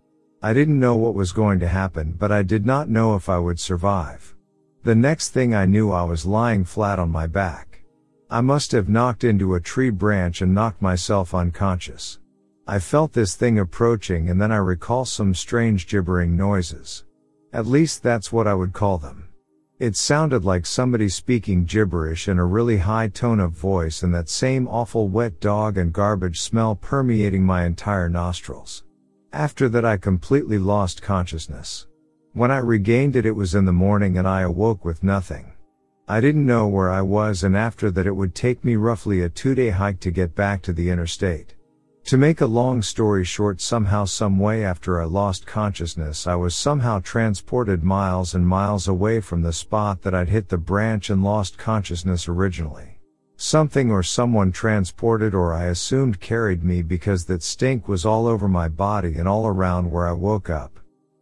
I 0.41 0.53
didn't 0.53 0.79
know 0.79 0.95
what 0.95 1.15
was 1.15 1.33
going 1.33 1.59
to 1.59 1.67
happen, 1.67 2.13
but 2.17 2.31
I 2.31 2.43
did 2.43 2.65
not 2.65 2.88
know 2.88 3.17
if 3.17 3.27
I 3.27 3.39
would 3.39 3.59
survive. 3.59 4.38
The 4.83 4.95
next 4.95 5.29
thing 5.29 5.53
I 5.53 5.65
knew 5.65 5.91
I 5.91 6.03
was 6.03 6.25
lying 6.25 6.63
flat 6.63 7.00
on 7.00 7.12
my 7.12 7.27
back. 7.27 7.81
I 8.29 8.39
must 8.39 8.71
have 8.71 8.88
knocked 8.88 9.25
into 9.25 9.55
a 9.55 9.59
tree 9.59 9.89
branch 9.89 10.41
and 10.41 10.53
knocked 10.53 10.81
myself 10.81 11.33
unconscious. 11.33 12.19
I 12.65 12.79
felt 12.79 13.12
this 13.12 13.36
thing 13.36 13.59
approaching 13.59 14.29
and 14.29 14.39
then 14.39 14.53
I 14.53 14.57
recall 14.57 15.03
some 15.03 15.33
strange 15.33 15.86
gibbering 15.86 16.38
noises. 16.38 17.03
At 17.51 17.65
least 17.65 18.03
that's 18.03 18.31
what 18.31 18.48
I 18.48 18.53
would 18.53 18.71
call 18.71 18.98
them. 18.98 19.27
It 19.79 19.98
sounded 19.98 20.45
like 20.45 20.65
somebody 20.65 21.09
speaking 21.09 21.65
gibberish 21.65 22.29
in 22.29 22.39
a 22.39 22.45
really 22.45 22.77
high 22.77 23.09
tone 23.09 23.41
of 23.41 23.51
voice 23.51 24.03
and 24.03 24.15
that 24.15 24.29
same 24.29 24.65
awful 24.67 25.09
wet 25.09 25.41
dog 25.41 25.77
and 25.77 25.91
garbage 25.91 26.39
smell 26.39 26.75
permeating 26.75 27.43
my 27.43 27.65
entire 27.65 28.07
nostrils. 28.07 28.86
After 29.33 29.67
that 29.69 29.83
I 29.83 29.98
completely 29.98 30.57
lost 30.57 31.01
consciousness. 31.01 31.88
When 32.33 32.51
I 32.51 32.57
regained 32.57 33.15
it, 33.15 33.25
it 33.25 33.36
was 33.36 33.55
in 33.55 33.65
the 33.65 33.74
morning 33.74 34.17
and 34.17 34.27
I 34.27 34.41
awoke 34.41 34.86
with 34.86 35.03
nothing. 35.03 35.51
I 36.07 36.21
didn't 36.21 36.45
know 36.45 36.67
where 36.67 36.89
I 36.89 37.01
was 37.01 37.43
and 37.43 37.57
after 37.57 37.89
that 37.89 38.05
it 38.05 38.15
would 38.15 38.36
take 38.36 38.63
me 38.63 38.75
roughly 38.75 39.21
a 39.21 39.29
two 39.29 39.55
day 39.55 39.71
hike 39.71 40.00
to 40.01 40.12
get 40.12 40.36
back 40.36 40.62
to 40.63 40.74
the 40.74 40.89
interstate. 40.91 41.55
To 42.05 42.17
make 42.17 42.41
a 42.41 42.45
long 42.45 42.81
story 42.81 43.24
short, 43.24 43.62
somehow, 43.62 44.05
some 44.05 44.39
way 44.39 44.63
after 44.63 45.01
I 45.01 45.05
lost 45.05 45.45
consciousness, 45.45 46.25
I 46.25 46.36
was 46.36 46.55
somehow 46.55 47.00
transported 47.00 47.83
miles 47.83 48.33
and 48.33 48.48
miles 48.48 48.88
away 48.88 49.21
from 49.21 49.41
the 49.41 49.53
spot 49.53 50.01
that 50.03 50.15
I'd 50.15 50.29
hit 50.29 50.50
the 50.50 50.57
branch 50.57 51.09
and 51.09 51.24
lost 51.24 51.57
consciousness 51.57 52.27
originally. 52.27 53.00
Something 53.38 53.91
or 53.91 54.01
someone 54.01 54.51
transported 54.51 55.33
or 55.33 55.53
I 55.53 55.65
assumed 55.65 56.19
carried 56.19 56.63
me 56.63 56.81
because 56.81 57.25
that 57.25 57.43
stink 57.43 57.88
was 57.88 58.05
all 58.05 58.27
over 58.27 58.48
my 58.48 58.67
body 58.67 59.15
and 59.15 59.27
all 59.27 59.45
around 59.45 59.91
where 59.91 60.07
I 60.07 60.13
woke 60.13 60.50
up. 60.50 60.78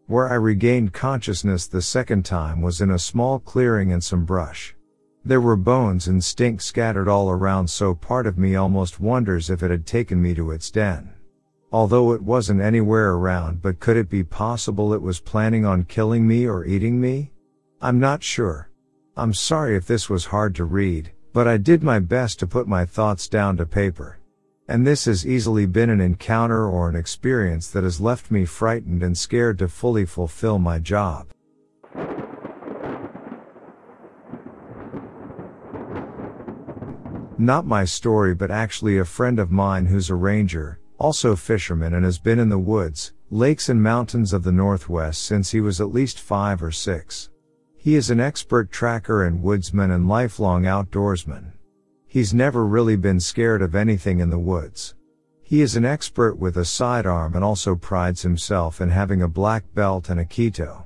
Where 0.08 0.30
I 0.30 0.36
regained 0.36 0.94
consciousness 0.94 1.68
the 1.68 1.82
second 1.82 2.24
time 2.24 2.62
was 2.62 2.80
in 2.80 2.92
a 2.92 2.98
small 2.98 3.40
clearing 3.40 3.92
and 3.92 4.02
some 4.02 4.24
brush. 4.24 4.74
There 5.26 5.42
were 5.42 5.58
bones 5.58 6.08
and 6.08 6.24
stink 6.24 6.62
scattered 6.62 7.10
all 7.10 7.30
around 7.30 7.70
so 7.70 7.94
part 7.94 8.26
of 8.26 8.38
me 8.38 8.56
almost 8.56 9.02
wonders 9.02 9.50
if 9.50 9.62
it 9.62 9.70
had 9.70 9.86
taken 9.86 10.22
me 10.22 10.34
to 10.36 10.52
its 10.52 10.72
den. 10.72 11.14
Although 11.74 12.14
it 12.14 12.22
wasn't 12.22 12.62
anywhere 12.62 13.16
around 13.16 13.62
but 13.62 13.82
could 13.82 13.98
it 13.98 14.10
be 14.10 14.24
possible 14.24 14.94
it 14.94 15.02
was 15.02 15.20
planning 15.20 15.66
on 15.66 15.84
killing 15.84 16.26
me 16.26 16.48
or 16.48 16.64
eating 16.64 17.02
me? 17.02 17.34
I'm 17.82 18.00
not 18.00 18.24
sure. 18.24 18.70
I'm 19.18 19.34
sorry 19.34 19.76
if 19.76 19.88
this 19.88 20.10
was 20.10 20.28
hard 20.28 20.56
to 20.56 20.64
read, 20.64 21.12
But 21.34 21.50
I 21.50 21.58
did 21.58 21.84
my 21.84 22.00
best 22.00 22.40
to 22.40 22.48
put 22.48 22.66
my 22.66 22.86
thoughts 22.86 23.28
down 23.28 23.58
to 23.58 23.66
paper. 23.66 24.20
And 24.70 24.86
this 24.86 25.06
has 25.06 25.26
easily 25.26 25.66
been 25.66 25.90
an 25.90 26.02
encounter 26.02 26.68
or 26.68 26.90
an 26.90 26.96
experience 26.96 27.70
that 27.70 27.84
has 27.84 28.02
left 28.02 28.30
me 28.30 28.44
frightened 28.44 29.02
and 29.02 29.18
scared 29.18 29.60
to 29.60 29.70
fully 29.70 30.06
fulfill 30.06 30.60
my 30.60 30.78
job. 30.78 31.28
Not 37.40 37.66
my 37.66 37.86
story, 37.86 38.34
but 38.34 38.52
actually 38.52 38.98
a 38.98 39.06
friend 39.06 39.40
of 39.40 39.52
mine 39.52 39.86
who's 39.86 40.10
a 40.10 40.16
ranger, 40.16 40.80
also 40.98 41.36
fisherman 41.36 41.94
and 41.94 42.04
has 42.04 42.18
been 42.18 42.40
in 42.40 42.50
the 42.50 42.58
woods, 42.58 43.14
lakes 43.30 43.70
and 43.70 43.82
mountains 43.82 44.34
of 44.34 44.44
the 44.44 44.52
Northwest 44.52 45.24
since 45.24 45.52
he 45.52 45.62
was 45.62 45.80
at 45.80 45.94
least 45.94 46.20
five 46.20 46.62
or 46.62 46.72
six. 46.72 47.30
He 47.78 47.96
is 47.96 48.10
an 48.10 48.20
expert 48.20 48.72
tracker 48.72 49.24
and 49.24 49.42
woodsman 49.42 49.92
and 49.92 50.10
lifelong 50.10 50.64
outdoorsman. 50.64 51.54
He's 52.08 52.34
never 52.34 52.66
really 52.66 52.96
been 52.96 53.20
scared 53.20 53.62
of 53.62 53.76
anything 53.76 54.20
in 54.20 54.30
the 54.30 54.40
woods. 54.40 54.96
He 55.44 55.62
is 55.62 55.76
an 55.76 55.86
expert 55.86 56.38
with 56.38 56.58
a 56.58 56.66
sidearm 56.66 57.36
and 57.36 57.44
also 57.44 57.76
prides 57.76 58.22
himself 58.22 58.80
in 58.80 58.90
having 58.90 59.22
a 59.22 59.28
black 59.28 59.64
belt 59.74 60.10
and 60.10 60.20
aikido. 60.20 60.86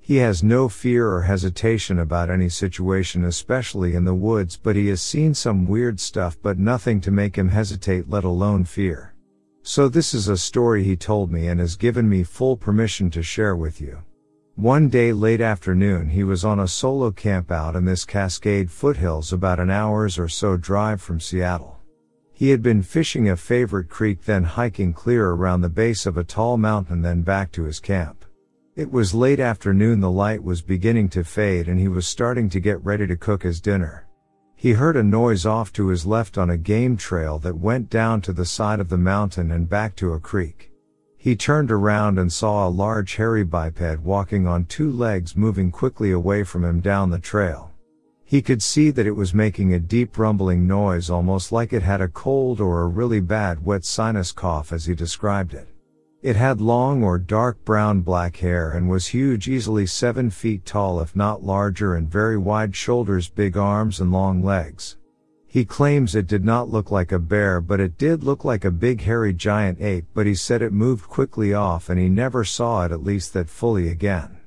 He 0.00 0.16
has 0.16 0.42
no 0.42 0.68
fear 0.68 1.08
or 1.08 1.22
hesitation 1.22 1.98
about 1.98 2.30
any 2.30 2.48
situation, 2.48 3.24
especially 3.24 3.94
in 3.94 4.04
the 4.04 4.14
woods, 4.14 4.56
but 4.56 4.74
he 4.74 4.88
has 4.88 5.00
seen 5.00 5.34
some 5.34 5.66
weird 5.66 6.00
stuff, 6.00 6.36
but 6.40 6.58
nothing 6.58 7.00
to 7.02 7.10
make 7.10 7.36
him 7.36 7.48
hesitate, 7.48 8.08
let 8.08 8.24
alone 8.24 8.64
fear. 8.64 9.14
So 9.62 9.88
this 9.88 10.14
is 10.14 10.28
a 10.28 10.36
story 10.36 10.82
he 10.82 10.96
told 10.96 11.30
me 11.30 11.48
and 11.48 11.60
has 11.60 11.76
given 11.76 12.08
me 12.08 12.22
full 12.22 12.56
permission 12.56 13.10
to 13.10 13.22
share 13.22 13.54
with 13.54 13.80
you. 13.80 14.02
One 14.60 14.90
day 14.90 15.14
late 15.14 15.40
afternoon 15.40 16.10
he 16.10 16.22
was 16.22 16.44
on 16.44 16.60
a 16.60 16.68
solo 16.68 17.10
camp 17.12 17.50
out 17.50 17.74
in 17.74 17.86
this 17.86 18.04
Cascade 18.04 18.70
foothills 18.70 19.32
about 19.32 19.58
an 19.58 19.70
hour's 19.70 20.18
or 20.18 20.28
so 20.28 20.58
drive 20.58 21.00
from 21.00 21.18
Seattle. 21.18 21.78
He 22.34 22.50
had 22.50 22.62
been 22.62 22.82
fishing 22.82 23.30
a 23.30 23.38
favorite 23.38 23.88
creek 23.88 24.22
then 24.26 24.44
hiking 24.44 24.92
clear 24.92 25.30
around 25.30 25.62
the 25.62 25.70
base 25.70 26.04
of 26.04 26.18
a 26.18 26.24
tall 26.24 26.58
mountain 26.58 27.00
then 27.00 27.22
back 27.22 27.52
to 27.52 27.64
his 27.64 27.80
camp. 27.80 28.26
It 28.76 28.92
was 28.92 29.14
late 29.14 29.40
afternoon 29.40 30.00
the 30.00 30.10
light 30.10 30.44
was 30.44 30.60
beginning 30.60 31.08
to 31.10 31.24
fade 31.24 31.66
and 31.66 31.80
he 31.80 31.88
was 31.88 32.06
starting 32.06 32.50
to 32.50 32.60
get 32.60 32.84
ready 32.84 33.06
to 33.06 33.16
cook 33.16 33.42
his 33.42 33.62
dinner. 33.62 34.06
He 34.56 34.72
heard 34.72 34.98
a 34.98 35.02
noise 35.02 35.46
off 35.46 35.72
to 35.72 35.88
his 35.88 36.04
left 36.04 36.36
on 36.36 36.50
a 36.50 36.58
game 36.58 36.98
trail 36.98 37.38
that 37.38 37.56
went 37.56 37.88
down 37.88 38.20
to 38.20 38.32
the 38.34 38.44
side 38.44 38.78
of 38.78 38.90
the 38.90 38.98
mountain 38.98 39.52
and 39.52 39.70
back 39.70 39.96
to 39.96 40.12
a 40.12 40.20
creek. 40.20 40.69
He 41.22 41.36
turned 41.36 41.70
around 41.70 42.18
and 42.18 42.32
saw 42.32 42.66
a 42.66 42.70
large 42.70 43.16
hairy 43.16 43.44
biped 43.44 44.00
walking 44.00 44.46
on 44.46 44.64
two 44.64 44.90
legs 44.90 45.36
moving 45.36 45.70
quickly 45.70 46.12
away 46.12 46.44
from 46.44 46.64
him 46.64 46.80
down 46.80 47.10
the 47.10 47.18
trail. 47.18 47.72
He 48.24 48.40
could 48.40 48.62
see 48.62 48.90
that 48.92 49.06
it 49.06 49.14
was 49.14 49.34
making 49.34 49.74
a 49.74 49.78
deep 49.78 50.16
rumbling 50.16 50.66
noise 50.66 51.10
almost 51.10 51.52
like 51.52 51.74
it 51.74 51.82
had 51.82 52.00
a 52.00 52.08
cold 52.08 52.58
or 52.58 52.80
a 52.80 52.88
really 52.88 53.20
bad 53.20 53.66
wet 53.66 53.84
sinus 53.84 54.32
cough 54.32 54.72
as 54.72 54.86
he 54.86 54.94
described 54.94 55.52
it. 55.52 55.68
It 56.22 56.36
had 56.36 56.62
long 56.62 57.04
or 57.04 57.18
dark 57.18 57.66
brown 57.66 58.00
black 58.00 58.36
hair 58.36 58.70
and 58.70 58.88
was 58.88 59.08
huge 59.08 59.46
easily 59.46 59.84
seven 59.84 60.30
feet 60.30 60.64
tall 60.64 61.02
if 61.02 61.14
not 61.14 61.42
larger 61.42 61.96
and 61.96 62.10
very 62.10 62.38
wide 62.38 62.74
shoulders 62.74 63.28
big 63.28 63.58
arms 63.58 64.00
and 64.00 64.10
long 64.10 64.42
legs. 64.42 64.96
He 65.52 65.64
claims 65.64 66.14
it 66.14 66.28
did 66.28 66.44
not 66.44 66.70
look 66.70 66.92
like 66.92 67.10
a 67.10 67.18
bear, 67.18 67.60
but 67.60 67.80
it 67.80 67.98
did 67.98 68.22
look 68.22 68.44
like 68.44 68.64
a 68.64 68.70
big 68.70 69.00
hairy 69.00 69.32
giant 69.32 69.80
ape, 69.80 70.06
but 70.14 70.24
he 70.24 70.34
said 70.36 70.62
it 70.62 70.72
moved 70.72 71.08
quickly 71.08 71.52
off 71.52 71.90
and 71.90 71.98
he 71.98 72.08
never 72.08 72.44
saw 72.44 72.84
it 72.84 72.92
at 72.92 73.02
least 73.02 73.32
that 73.32 73.48
fully 73.48 73.88
again. 73.88 74.38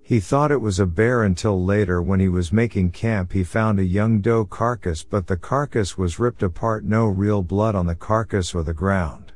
He 0.00 0.20
thought 0.20 0.52
it 0.52 0.60
was 0.60 0.78
a 0.78 0.86
bear 0.86 1.24
until 1.24 1.64
later 1.64 2.00
when 2.00 2.20
he 2.20 2.28
was 2.28 2.52
making 2.52 2.92
camp 2.92 3.32
he 3.32 3.42
found 3.42 3.80
a 3.80 3.84
young 3.84 4.20
doe 4.20 4.44
carcass 4.44 5.02
but 5.02 5.26
the 5.26 5.36
carcass 5.36 5.98
was 5.98 6.20
ripped 6.20 6.44
apart 6.44 6.84
no 6.84 7.06
real 7.06 7.42
blood 7.42 7.74
on 7.74 7.86
the 7.86 7.96
carcass 7.96 8.54
or 8.54 8.62
the 8.62 8.72
ground. 8.72 9.32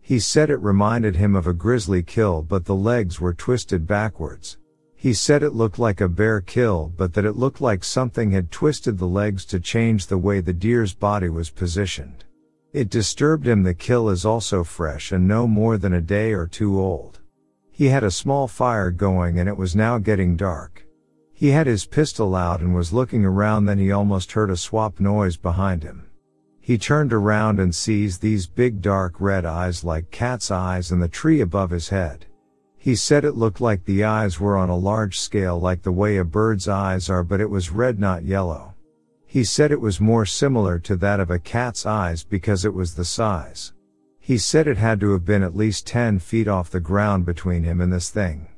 He 0.00 0.18
said 0.18 0.48
it 0.48 0.56
reminded 0.62 1.16
him 1.16 1.36
of 1.36 1.46
a 1.46 1.52
grizzly 1.52 2.02
kill 2.02 2.40
but 2.40 2.64
the 2.64 2.74
legs 2.74 3.20
were 3.20 3.34
twisted 3.34 3.86
backwards. 3.86 4.56
He 5.02 5.14
said 5.14 5.42
it 5.42 5.52
looked 5.52 5.80
like 5.80 6.00
a 6.00 6.08
bear 6.08 6.40
kill, 6.40 6.92
but 6.96 7.14
that 7.14 7.24
it 7.24 7.34
looked 7.34 7.60
like 7.60 7.82
something 7.82 8.30
had 8.30 8.52
twisted 8.52 8.98
the 8.98 9.08
legs 9.08 9.44
to 9.46 9.58
change 9.58 10.06
the 10.06 10.16
way 10.16 10.40
the 10.40 10.52
deer's 10.52 10.94
body 10.94 11.28
was 11.28 11.50
positioned. 11.50 12.22
It 12.72 12.88
disturbed 12.88 13.48
him 13.48 13.64
the 13.64 13.74
kill 13.74 14.08
is 14.08 14.24
also 14.24 14.62
fresh 14.62 15.10
and 15.10 15.26
no 15.26 15.48
more 15.48 15.76
than 15.76 15.92
a 15.92 16.00
day 16.00 16.32
or 16.32 16.46
two 16.46 16.78
old. 16.80 17.18
He 17.72 17.86
had 17.86 18.04
a 18.04 18.12
small 18.12 18.46
fire 18.46 18.92
going 18.92 19.40
and 19.40 19.48
it 19.48 19.56
was 19.56 19.74
now 19.74 19.98
getting 19.98 20.36
dark. 20.36 20.86
He 21.32 21.48
had 21.48 21.66
his 21.66 21.84
pistol 21.84 22.36
out 22.36 22.60
and 22.60 22.72
was 22.72 22.92
looking 22.92 23.24
around 23.24 23.64
then 23.64 23.78
he 23.78 23.90
almost 23.90 24.30
heard 24.30 24.50
a 24.50 24.56
swap 24.56 25.00
noise 25.00 25.36
behind 25.36 25.82
him. 25.82 26.06
He 26.60 26.78
turned 26.78 27.12
around 27.12 27.58
and 27.58 27.74
sees 27.74 28.18
these 28.18 28.46
big 28.46 28.80
dark 28.80 29.14
red 29.18 29.44
eyes 29.44 29.82
like 29.82 30.12
cat's 30.12 30.52
eyes 30.52 30.92
in 30.92 31.00
the 31.00 31.08
tree 31.08 31.40
above 31.40 31.70
his 31.70 31.88
head. 31.88 32.26
He 32.82 32.96
said 32.96 33.24
it 33.24 33.36
looked 33.36 33.60
like 33.60 33.84
the 33.84 34.02
eyes 34.02 34.40
were 34.40 34.56
on 34.56 34.68
a 34.68 34.76
large 34.76 35.20
scale 35.20 35.56
like 35.56 35.82
the 35.82 35.92
way 35.92 36.16
a 36.16 36.24
bird's 36.24 36.66
eyes 36.66 37.08
are 37.08 37.22
but 37.22 37.40
it 37.40 37.48
was 37.48 37.70
red 37.70 38.00
not 38.00 38.24
yellow. 38.24 38.74
He 39.24 39.44
said 39.44 39.70
it 39.70 39.80
was 39.80 40.00
more 40.00 40.26
similar 40.26 40.80
to 40.80 40.96
that 40.96 41.20
of 41.20 41.30
a 41.30 41.38
cat's 41.38 41.86
eyes 41.86 42.24
because 42.24 42.64
it 42.64 42.74
was 42.74 42.96
the 42.96 43.04
size. 43.04 43.72
He 44.18 44.36
said 44.36 44.66
it 44.66 44.78
had 44.78 44.98
to 44.98 45.12
have 45.12 45.24
been 45.24 45.44
at 45.44 45.54
least 45.54 45.86
10 45.86 46.18
feet 46.18 46.48
off 46.48 46.72
the 46.72 46.80
ground 46.80 47.24
between 47.24 47.62
him 47.62 47.80
and 47.80 47.92
this 47.92 48.10
thing. 48.10 48.48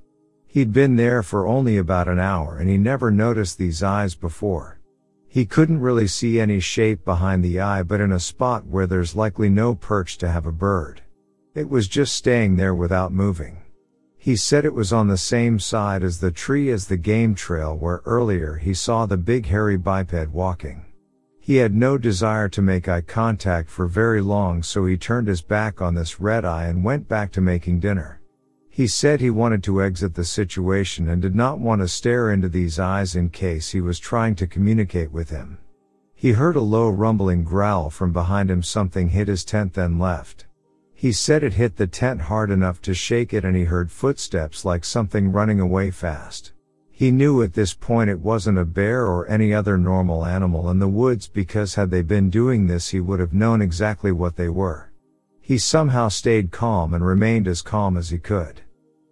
He'd 0.46 0.72
been 0.72 0.96
there 0.96 1.22
for 1.22 1.46
only 1.46 1.76
about 1.76 2.08
an 2.08 2.18
hour 2.18 2.56
and 2.56 2.70
he 2.70 2.78
never 2.78 3.10
noticed 3.10 3.58
these 3.58 3.82
eyes 3.82 4.14
before. 4.14 4.80
He 5.28 5.44
couldn't 5.44 5.80
really 5.80 6.06
see 6.06 6.40
any 6.40 6.60
shape 6.60 7.04
behind 7.04 7.44
the 7.44 7.60
eye 7.60 7.82
but 7.82 8.00
in 8.00 8.10
a 8.10 8.18
spot 8.18 8.64
where 8.64 8.86
there's 8.86 9.14
likely 9.14 9.50
no 9.50 9.74
perch 9.74 10.16
to 10.16 10.30
have 10.30 10.46
a 10.46 10.50
bird. 10.50 11.02
It 11.54 11.68
was 11.68 11.88
just 11.88 12.16
staying 12.16 12.56
there 12.56 12.74
without 12.74 13.12
moving. 13.12 13.60
He 14.24 14.36
said 14.36 14.64
it 14.64 14.72
was 14.72 14.90
on 14.90 15.08
the 15.08 15.18
same 15.18 15.58
side 15.58 16.02
as 16.02 16.18
the 16.18 16.30
tree 16.30 16.70
as 16.70 16.86
the 16.86 16.96
game 16.96 17.34
trail 17.34 17.76
where 17.76 18.00
earlier 18.06 18.54
he 18.54 18.72
saw 18.72 19.04
the 19.04 19.18
big 19.18 19.44
hairy 19.44 19.76
biped 19.76 20.30
walking. 20.30 20.86
He 21.38 21.56
had 21.56 21.74
no 21.74 21.98
desire 21.98 22.48
to 22.48 22.62
make 22.62 22.88
eye 22.88 23.02
contact 23.02 23.68
for 23.68 23.86
very 23.86 24.22
long 24.22 24.62
so 24.62 24.86
he 24.86 24.96
turned 24.96 25.28
his 25.28 25.42
back 25.42 25.82
on 25.82 25.94
this 25.94 26.20
red 26.20 26.46
eye 26.46 26.68
and 26.68 26.82
went 26.82 27.06
back 27.06 27.32
to 27.32 27.42
making 27.42 27.80
dinner. 27.80 28.22
He 28.70 28.86
said 28.86 29.20
he 29.20 29.28
wanted 29.28 29.62
to 29.64 29.82
exit 29.82 30.14
the 30.14 30.24
situation 30.24 31.06
and 31.06 31.20
did 31.20 31.34
not 31.34 31.58
want 31.58 31.82
to 31.82 31.86
stare 31.86 32.32
into 32.32 32.48
these 32.48 32.78
eyes 32.78 33.14
in 33.16 33.28
case 33.28 33.72
he 33.72 33.82
was 33.82 33.98
trying 33.98 34.36
to 34.36 34.46
communicate 34.46 35.12
with 35.12 35.28
him. 35.28 35.58
He 36.14 36.32
heard 36.32 36.56
a 36.56 36.60
low 36.60 36.88
rumbling 36.88 37.44
growl 37.44 37.90
from 37.90 38.14
behind 38.14 38.50
him 38.50 38.62
something 38.62 39.10
hit 39.10 39.28
his 39.28 39.44
tent 39.44 39.74
then 39.74 39.98
left. 39.98 40.46
He 40.94 41.12
said 41.12 41.42
it 41.42 41.54
hit 41.54 41.76
the 41.76 41.86
tent 41.86 42.22
hard 42.22 42.50
enough 42.50 42.80
to 42.82 42.94
shake 42.94 43.34
it 43.34 43.44
and 43.44 43.56
he 43.56 43.64
heard 43.64 43.90
footsteps 43.90 44.64
like 44.64 44.84
something 44.84 45.32
running 45.32 45.60
away 45.60 45.90
fast. 45.90 46.52
He 46.90 47.10
knew 47.10 47.42
at 47.42 47.54
this 47.54 47.74
point 47.74 48.08
it 48.08 48.20
wasn't 48.20 48.58
a 48.58 48.64
bear 48.64 49.06
or 49.06 49.28
any 49.28 49.52
other 49.52 49.76
normal 49.76 50.24
animal 50.24 50.70
in 50.70 50.78
the 50.78 50.88
woods 50.88 51.26
because 51.26 51.74
had 51.74 51.90
they 51.90 52.02
been 52.02 52.30
doing 52.30 52.68
this 52.68 52.90
he 52.90 53.00
would 53.00 53.18
have 53.18 53.34
known 53.34 53.60
exactly 53.60 54.12
what 54.12 54.36
they 54.36 54.48
were. 54.48 54.92
He 55.40 55.58
somehow 55.58 56.08
stayed 56.08 56.52
calm 56.52 56.94
and 56.94 57.04
remained 57.04 57.48
as 57.48 57.60
calm 57.60 57.96
as 57.96 58.10
he 58.10 58.18
could. 58.18 58.62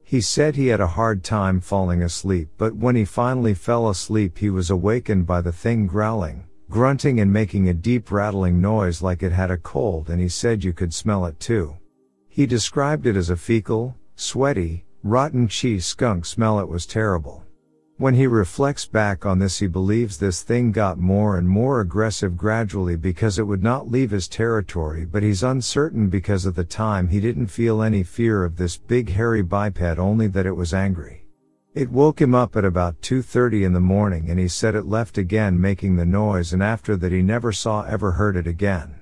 He 0.04 0.20
said 0.20 0.54
he 0.54 0.68
had 0.68 0.80
a 0.80 0.86
hard 0.86 1.24
time 1.24 1.60
falling 1.60 2.02
asleep, 2.02 2.50
but 2.56 2.76
when 2.76 2.96
he 2.96 3.04
finally 3.04 3.54
fell 3.54 3.88
asleep 3.88 4.38
he 4.38 4.48
was 4.48 4.70
awakened 4.70 5.26
by 5.26 5.40
the 5.40 5.52
thing 5.52 5.86
growling, 5.86 6.44
grunting 6.72 7.20
and 7.20 7.30
making 7.30 7.68
a 7.68 7.74
deep 7.74 8.10
rattling 8.10 8.58
noise 8.58 9.02
like 9.02 9.22
it 9.22 9.30
had 9.30 9.50
a 9.50 9.58
cold 9.58 10.08
and 10.08 10.18
he 10.18 10.26
said 10.26 10.64
you 10.64 10.72
could 10.72 10.94
smell 10.94 11.26
it 11.26 11.38
too. 11.38 11.76
He 12.30 12.46
described 12.46 13.06
it 13.06 13.14
as 13.14 13.28
a 13.28 13.36
fecal, 13.36 13.94
sweaty, 14.16 14.86
rotten 15.02 15.48
cheese 15.48 15.84
skunk 15.84 16.24
smell. 16.24 16.58
It 16.60 16.68
was 16.68 16.86
terrible. 16.86 17.44
When 17.98 18.14
he 18.14 18.26
reflects 18.26 18.86
back 18.86 19.26
on 19.26 19.38
this, 19.38 19.58
he 19.58 19.66
believes 19.66 20.16
this 20.16 20.42
thing 20.42 20.72
got 20.72 20.96
more 20.96 21.36
and 21.36 21.46
more 21.46 21.82
aggressive 21.82 22.38
gradually 22.38 22.96
because 22.96 23.38
it 23.38 23.46
would 23.46 23.62
not 23.62 23.90
leave 23.90 24.10
his 24.10 24.26
territory, 24.26 25.04
but 25.04 25.22
he's 25.22 25.42
uncertain 25.42 26.08
because 26.08 26.46
at 26.46 26.54
the 26.54 26.64
time 26.64 27.08
he 27.08 27.20
didn't 27.20 27.48
feel 27.48 27.82
any 27.82 28.02
fear 28.02 28.44
of 28.44 28.56
this 28.56 28.78
big 28.78 29.10
hairy 29.10 29.42
biped, 29.42 29.98
only 29.98 30.26
that 30.26 30.46
it 30.46 30.56
was 30.56 30.72
angry. 30.72 31.21
It 31.74 31.90
woke 31.90 32.20
him 32.20 32.34
up 32.34 32.54
at 32.54 32.66
about 32.66 33.00
2.30 33.00 33.64
in 33.64 33.72
the 33.72 33.80
morning 33.80 34.28
and 34.28 34.38
he 34.38 34.46
said 34.46 34.74
it 34.74 34.84
left 34.84 35.16
again 35.16 35.58
making 35.58 35.96
the 35.96 36.04
noise 36.04 36.52
and 36.52 36.62
after 36.62 36.96
that 36.96 37.12
he 37.12 37.22
never 37.22 37.50
saw 37.50 37.82
ever 37.84 38.12
heard 38.12 38.36
it 38.36 38.46
again. 38.46 38.96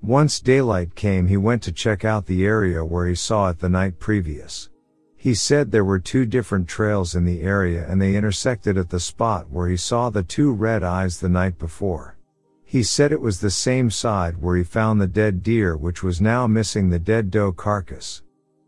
Once 0.00 0.38
daylight 0.38 0.94
came 0.94 1.26
he 1.26 1.36
went 1.36 1.60
to 1.64 1.72
check 1.72 2.04
out 2.04 2.26
the 2.26 2.46
area 2.46 2.84
where 2.84 3.08
he 3.08 3.16
saw 3.16 3.48
it 3.48 3.58
the 3.58 3.68
night 3.68 3.98
previous. 3.98 4.70
He 5.16 5.34
said 5.34 5.72
there 5.72 5.84
were 5.84 5.98
two 5.98 6.24
different 6.24 6.68
trails 6.68 7.16
in 7.16 7.24
the 7.24 7.42
area 7.42 7.84
and 7.88 8.00
they 8.00 8.14
intersected 8.14 8.78
at 8.78 8.90
the 8.90 9.00
spot 9.00 9.50
where 9.50 9.68
he 9.68 9.76
saw 9.76 10.08
the 10.08 10.22
two 10.22 10.52
red 10.52 10.84
eyes 10.84 11.18
the 11.18 11.28
night 11.28 11.58
before. 11.58 12.16
He 12.62 12.84
said 12.84 13.10
it 13.10 13.20
was 13.20 13.40
the 13.40 13.50
same 13.50 13.90
side 13.90 14.40
where 14.40 14.54
he 14.56 14.62
found 14.62 15.00
the 15.00 15.08
dead 15.08 15.42
deer 15.42 15.76
which 15.76 16.04
was 16.04 16.20
now 16.20 16.46
missing 16.46 16.90
the 16.90 17.00
dead 17.00 17.32
doe 17.32 17.50
carcass. 17.50 18.22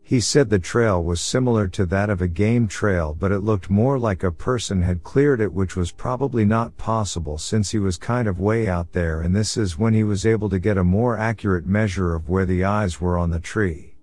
He 0.07 0.21
said 0.21 0.49
the 0.49 0.57
trail 0.57 1.03
was 1.03 1.19
similar 1.19 1.67
to 1.67 1.85
that 1.87 2.09
of 2.09 2.21
a 2.21 2.29
game 2.29 2.69
trail, 2.69 3.13
but 3.19 3.33
it 3.33 3.41
looked 3.41 3.69
more 3.69 3.99
like 3.99 4.23
a 4.23 4.31
person 4.31 4.81
had 4.81 5.03
cleared 5.03 5.41
it, 5.41 5.51
which 5.51 5.75
was 5.75 5.91
probably 5.91 6.45
not 6.45 6.77
possible 6.77 7.37
since 7.37 7.71
he 7.71 7.77
was 7.77 7.97
kind 7.97 8.25
of 8.25 8.39
way 8.39 8.69
out 8.69 8.93
there, 8.93 9.19
and 9.19 9.35
this 9.35 9.57
is 9.57 9.77
when 9.77 9.93
he 9.93 10.05
was 10.05 10.25
able 10.25 10.47
to 10.47 10.59
get 10.59 10.77
a 10.77 10.83
more 10.85 11.17
accurate 11.17 11.65
measure 11.65 12.15
of 12.15 12.29
where 12.29 12.45
the 12.45 12.63
eyes 12.63 13.01
were 13.01 13.17
on 13.17 13.31
the 13.31 13.41
tree. 13.41 13.95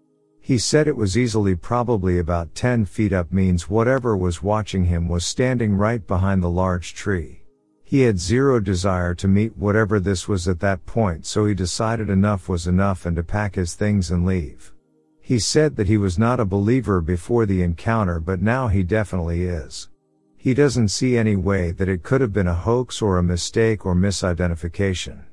He 0.43 0.59
said 0.59 0.87
it 0.87 0.99
was 0.99 1.17
easily 1.17 1.55
probably 1.57 2.19
about 2.19 2.55
10 2.55 2.85
feet 2.85 3.15
up 3.15 3.33
means 3.33 3.71
whatever 3.71 4.15
was 4.15 4.43
watching 4.43 4.85
him 4.85 5.09
was 5.09 5.25
standing 5.25 5.75
right 5.75 6.07
behind 6.07 6.43
the 6.43 6.51
large 6.51 6.93
tree. 6.93 7.45
He 7.83 8.03
had 8.03 8.19
zero 8.19 8.61
desire 8.61 9.15
to 9.15 9.27
meet 9.27 9.57
whatever 9.57 9.99
this 9.99 10.29
was 10.29 10.49
at 10.49 10.61
that 10.61 10.85
point, 10.85 11.25
so 11.25 11.47
he 11.47 11.55
decided 11.55 12.11
enough 12.11 12.47
was 12.47 12.67
enough 12.67 13.07
and 13.07 13.17
to 13.17 13.23
pack 13.23 13.55
his 13.55 13.73
things 13.73 14.11
and 14.11 14.27
leave. 14.27 14.74
He 15.27 15.39
said 15.39 15.77
that 15.77 15.87
he 15.87 15.97
was 15.97 16.19
not 16.19 16.39
a 16.39 16.45
believer 16.45 17.01
before 17.01 17.47
the 17.47 17.63
encounter, 17.63 18.21
but 18.21 18.43
now 18.43 18.69
he 18.69 18.83
definitely 18.83 19.45
is. 19.45 19.89
He 20.37 20.53
doesn't 20.53 20.89
see 20.89 21.17
any 21.17 21.35
way 21.35 21.71
that 21.71 21.89
it 21.89 22.03
could 22.03 22.21
have 22.21 22.35
been 22.35 22.47
a 22.47 22.55
hoax 22.55 23.01
or 23.01 23.17
a 23.17 23.23
mistake 23.23 23.87
or 23.87 23.95
misidentification. 23.95 25.25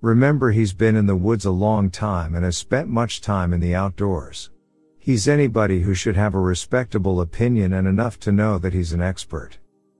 Remember 0.00 0.50
he's 0.50 0.72
been 0.72 0.96
in 0.96 1.06
the 1.06 1.14
woods 1.14 1.44
a 1.44 1.52
long 1.52 1.90
time 1.90 2.34
and 2.34 2.44
has 2.44 2.56
spent 2.56 2.88
much 2.88 3.20
time 3.20 3.52
in 3.52 3.60
the 3.60 3.72
outdoors. 3.72 4.50
He's 4.98 5.28
anybody 5.28 5.82
who 5.82 5.94
should 5.94 6.16
have 6.16 6.34
a 6.34 6.40
respectable 6.40 7.20
opinion 7.20 7.72
and 7.72 7.86
enough 7.86 8.18
to 8.20 8.32
know 8.32 8.58
that 8.58 8.72
he's 8.72 8.92
an 8.92 9.00
expert. 9.00 9.58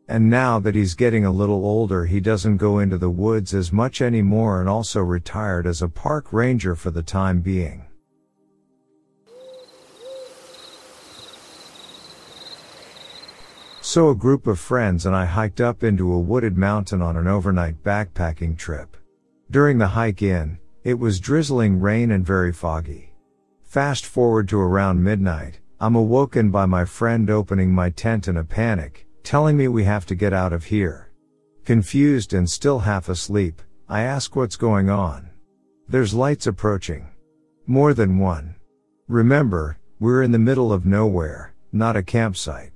And 0.09 0.29
now 0.29 0.59
that 0.59 0.75
he's 0.75 0.97
getting 0.97 1.25
a 1.25 1.31
little 1.31 1.65
older, 1.65 2.07
he 2.07 2.19
doesn't 2.19 2.57
go 2.57 2.81
into 2.81 2.99
the 2.99 3.11
woods 3.11 3.55
as 3.55 3.73
much 3.73 4.03
anymore 4.03 4.59
and 4.59 4.69
also 4.69 5.03
retired 5.03 5.69
as 5.69 5.83
a 5.83 5.89
park 5.89 6.33
ranger 6.33 6.75
for 6.75 6.91
the 6.91 7.05
time 7.05 7.43
being. 7.43 7.87
So 13.89 14.11
a 14.11 14.17
group 14.17 14.49
of 14.49 14.59
friends 14.59 15.07
and 15.07 15.15
I 15.15 15.27
hiked 15.27 15.61
up 15.61 15.85
into 15.85 16.13
a 16.13 16.19
wooded 16.19 16.57
mountain 16.57 17.01
on 17.01 17.17
an 17.17 17.29
overnight 17.29 17.85
backpacking 17.85 18.59
trip. 18.59 18.97
During 19.49 19.79
the 19.79 19.87
hike 19.87 20.23
in, 20.23 20.59
it 20.83 20.99
was 20.99 21.21
drizzling 21.21 21.79
rain 21.79 22.11
and 22.11 22.27
very 22.27 22.53
foggy. 22.53 23.15
Fast 23.63 24.05
forward 24.05 24.49
to 24.49 24.59
around 24.59 25.05
midnight, 25.05 25.61
I'm 25.79 25.95
awoken 25.95 26.51
by 26.51 26.67
my 26.67 26.85
friend 26.85 27.31
opening 27.31 27.73
my 27.73 27.91
tent 27.91 28.27
in 28.27 28.39
a 28.39 28.45
panic, 28.45 29.07
telling 29.23 29.57
me 29.57 29.69
we 29.69 29.85
have 29.85 30.05
to 30.07 30.17
get 30.17 30.33
out 30.33 30.53
of 30.53 30.65
here. 30.65 31.13
Confused 31.65 32.35
and 32.35 32.51
still 32.51 32.81
half 32.81 33.09
asleep, 33.09 33.63
I 33.89 34.01
ask 34.03 34.35
what's 34.35 34.57
going 34.57 34.91
on. 34.91 35.31
There's 35.89 36.13
lights 36.13 36.49
approaching. 36.49 37.07
More 37.69 37.95
than 37.95 38.19
one. 38.19 38.57
Remember, 39.07 39.79
we're 40.01 40.25
in 40.25 40.33
the 40.33 40.41
middle 40.41 40.73
of 40.73 40.87
nowhere, 40.87 41.55
not 41.71 41.95
a 41.95 42.03
campsite. 42.03 42.73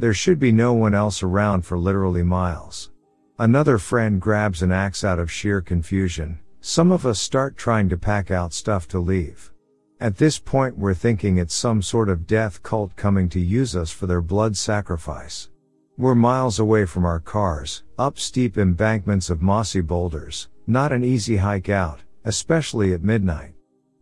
There 0.00 0.14
should 0.14 0.38
be 0.38 0.50
no 0.50 0.72
one 0.72 0.94
else 0.94 1.22
around 1.22 1.66
for 1.66 1.76
literally 1.76 2.22
miles. 2.22 2.90
Another 3.38 3.76
friend 3.76 4.18
grabs 4.18 4.62
an 4.62 4.72
axe 4.72 5.04
out 5.04 5.18
of 5.18 5.30
sheer 5.30 5.60
confusion. 5.60 6.38
Some 6.62 6.90
of 6.90 7.04
us 7.04 7.20
start 7.20 7.58
trying 7.58 7.90
to 7.90 7.98
pack 7.98 8.30
out 8.30 8.54
stuff 8.54 8.88
to 8.88 8.98
leave. 8.98 9.52
At 10.00 10.16
this 10.16 10.38
point 10.38 10.78
we're 10.78 10.94
thinking 10.94 11.36
it's 11.36 11.54
some 11.54 11.82
sort 11.82 12.08
of 12.08 12.26
death 12.26 12.62
cult 12.62 12.96
coming 12.96 13.28
to 13.28 13.38
use 13.38 13.76
us 13.76 13.90
for 13.90 14.06
their 14.06 14.22
blood 14.22 14.56
sacrifice. 14.56 15.50
We're 15.98 16.14
miles 16.14 16.58
away 16.58 16.86
from 16.86 17.04
our 17.04 17.20
cars, 17.20 17.82
up 17.98 18.18
steep 18.18 18.56
embankments 18.56 19.28
of 19.28 19.42
mossy 19.42 19.82
boulders, 19.82 20.48
not 20.66 20.92
an 20.92 21.04
easy 21.04 21.36
hike 21.36 21.68
out, 21.68 22.00
especially 22.24 22.94
at 22.94 23.02
midnight. 23.02 23.52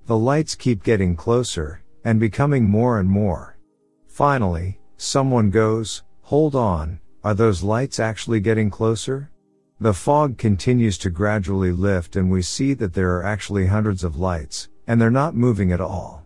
The 0.06 0.16
lights 0.16 0.54
keep 0.54 0.84
getting 0.84 1.16
closer, 1.16 1.82
and 2.04 2.20
becoming 2.20 2.70
more 2.70 3.00
and 3.00 3.08
more. 3.08 3.58
Finally, 4.06 4.78
Someone 5.00 5.50
goes, 5.50 6.02
hold 6.22 6.56
on, 6.56 6.98
are 7.22 7.32
those 7.32 7.62
lights 7.62 8.00
actually 8.00 8.40
getting 8.40 8.68
closer? 8.68 9.30
The 9.78 9.94
fog 9.94 10.38
continues 10.38 10.98
to 10.98 11.08
gradually 11.08 11.70
lift 11.70 12.16
and 12.16 12.28
we 12.28 12.42
see 12.42 12.74
that 12.74 12.94
there 12.94 13.14
are 13.16 13.22
actually 13.22 13.66
hundreds 13.66 14.02
of 14.02 14.18
lights, 14.18 14.68
and 14.88 15.00
they're 15.00 15.08
not 15.08 15.37
moving 15.37 15.70
at 15.70 15.80
all. 15.80 16.24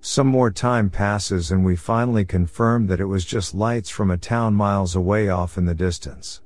Some 0.00 0.26
more 0.26 0.50
time 0.50 0.88
passes 0.88 1.50
and 1.50 1.66
we 1.66 1.76
finally 1.76 2.24
confirm 2.24 2.86
that 2.86 2.98
it 2.98 3.04
was 3.04 3.26
just 3.26 3.54
lights 3.54 3.90
from 3.90 4.10
a 4.10 4.16
town 4.16 4.54
miles 4.54 4.96
away 4.96 5.28
off 5.28 5.58
in 5.58 5.66
the 5.66 5.74
distance. 5.74 6.40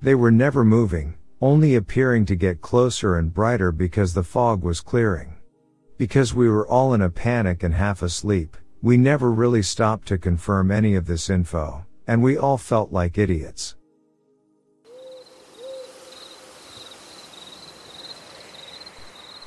They 0.00 0.14
were 0.14 0.30
never 0.30 0.64
moving, 0.64 1.16
only 1.40 1.74
appearing 1.74 2.26
to 2.26 2.36
get 2.36 2.60
closer 2.60 3.18
and 3.18 3.34
brighter 3.34 3.72
because 3.72 4.14
the 4.14 4.22
fog 4.22 4.62
was 4.62 4.80
clearing. 4.80 5.34
Because 5.98 6.32
we 6.32 6.48
were 6.48 6.68
all 6.68 6.94
in 6.94 7.02
a 7.02 7.10
panic 7.10 7.64
and 7.64 7.74
half 7.74 8.02
asleep, 8.02 8.56
we 8.84 8.98
never 8.98 9.32
really 9.32 9.62
stopped 9.62 10.06
to 10.06 10.18
confirm 10.18 10.70
any 10.70 10.94
of 10.94 11.06
this 11.06 11.30
info, 11.30 11.86
and 12.06 12.22
we 12.22 12.36
all 12.36 12.58
felt 12.58 12.92
like 12.92 13.16
idiots. 13.16 13.76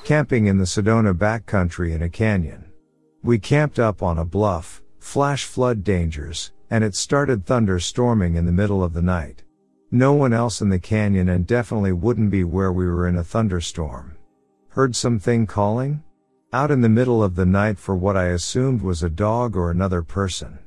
Camping 0.03 0.47
in 0.47 0.57
the 0.57 0.63
Sedona 0.63 1.13
backcountry 1.13 1.93
in 1.93 2.01
a 2.01 2.09
canyon. 2.09 2.71
We 3.21 3.37
camped 3.37 3.77
up 3.77 4.01
on 4.01 4.17
a 4.17 4.25
bluff, 4.25 4.81
flash 4.97 5.43
flood 5.43 5.83
dangers, 5.83 6.51
and 6.71 6.83
it 6.83 6.95
started 6.95 7.45
thunderstorming 7.45 8.37
in 8.37 8.47
the 8.47 8.51
middle 8.51 8.83
of 8.83 8.93
the 8.93 9.03
night. 9.03 9.43
No 9.91 10.13
one 10.13 10.33
else 10.33 10.61
in 10.61 10.69
the 10.69 10.79
canyon 10.79 11.29
and 11.29 11.45
definitely 11.45 11.91
wouldn't 11.91 12.31
be 12.31 12.43
where 12.43 12.71
we 12.71 12.87
were 12.87 13.07
in 13.07 13.17
a 13.17 13.23
thunderstorm. 13.23 14.17
Heard 14.69 14.95
something 14.95 15.45
calling? 15.45 16.01
Out 16.53 16.71
in 16.71 16.79
the 16.79 16.87
middle 16.87 17.21
of 17.21 17.35
the 17.35 17.45
night 17.45 17.77
for 17.77 17.93
what 17.93 18.15
I 18.15 18.27
assumed 18.27 18.81
was 18.81 19.03
a 19.03 19.09
dog 19.09 19.57
or 19.57 19.69
another 19.69 20.01
person. 20.01 20.59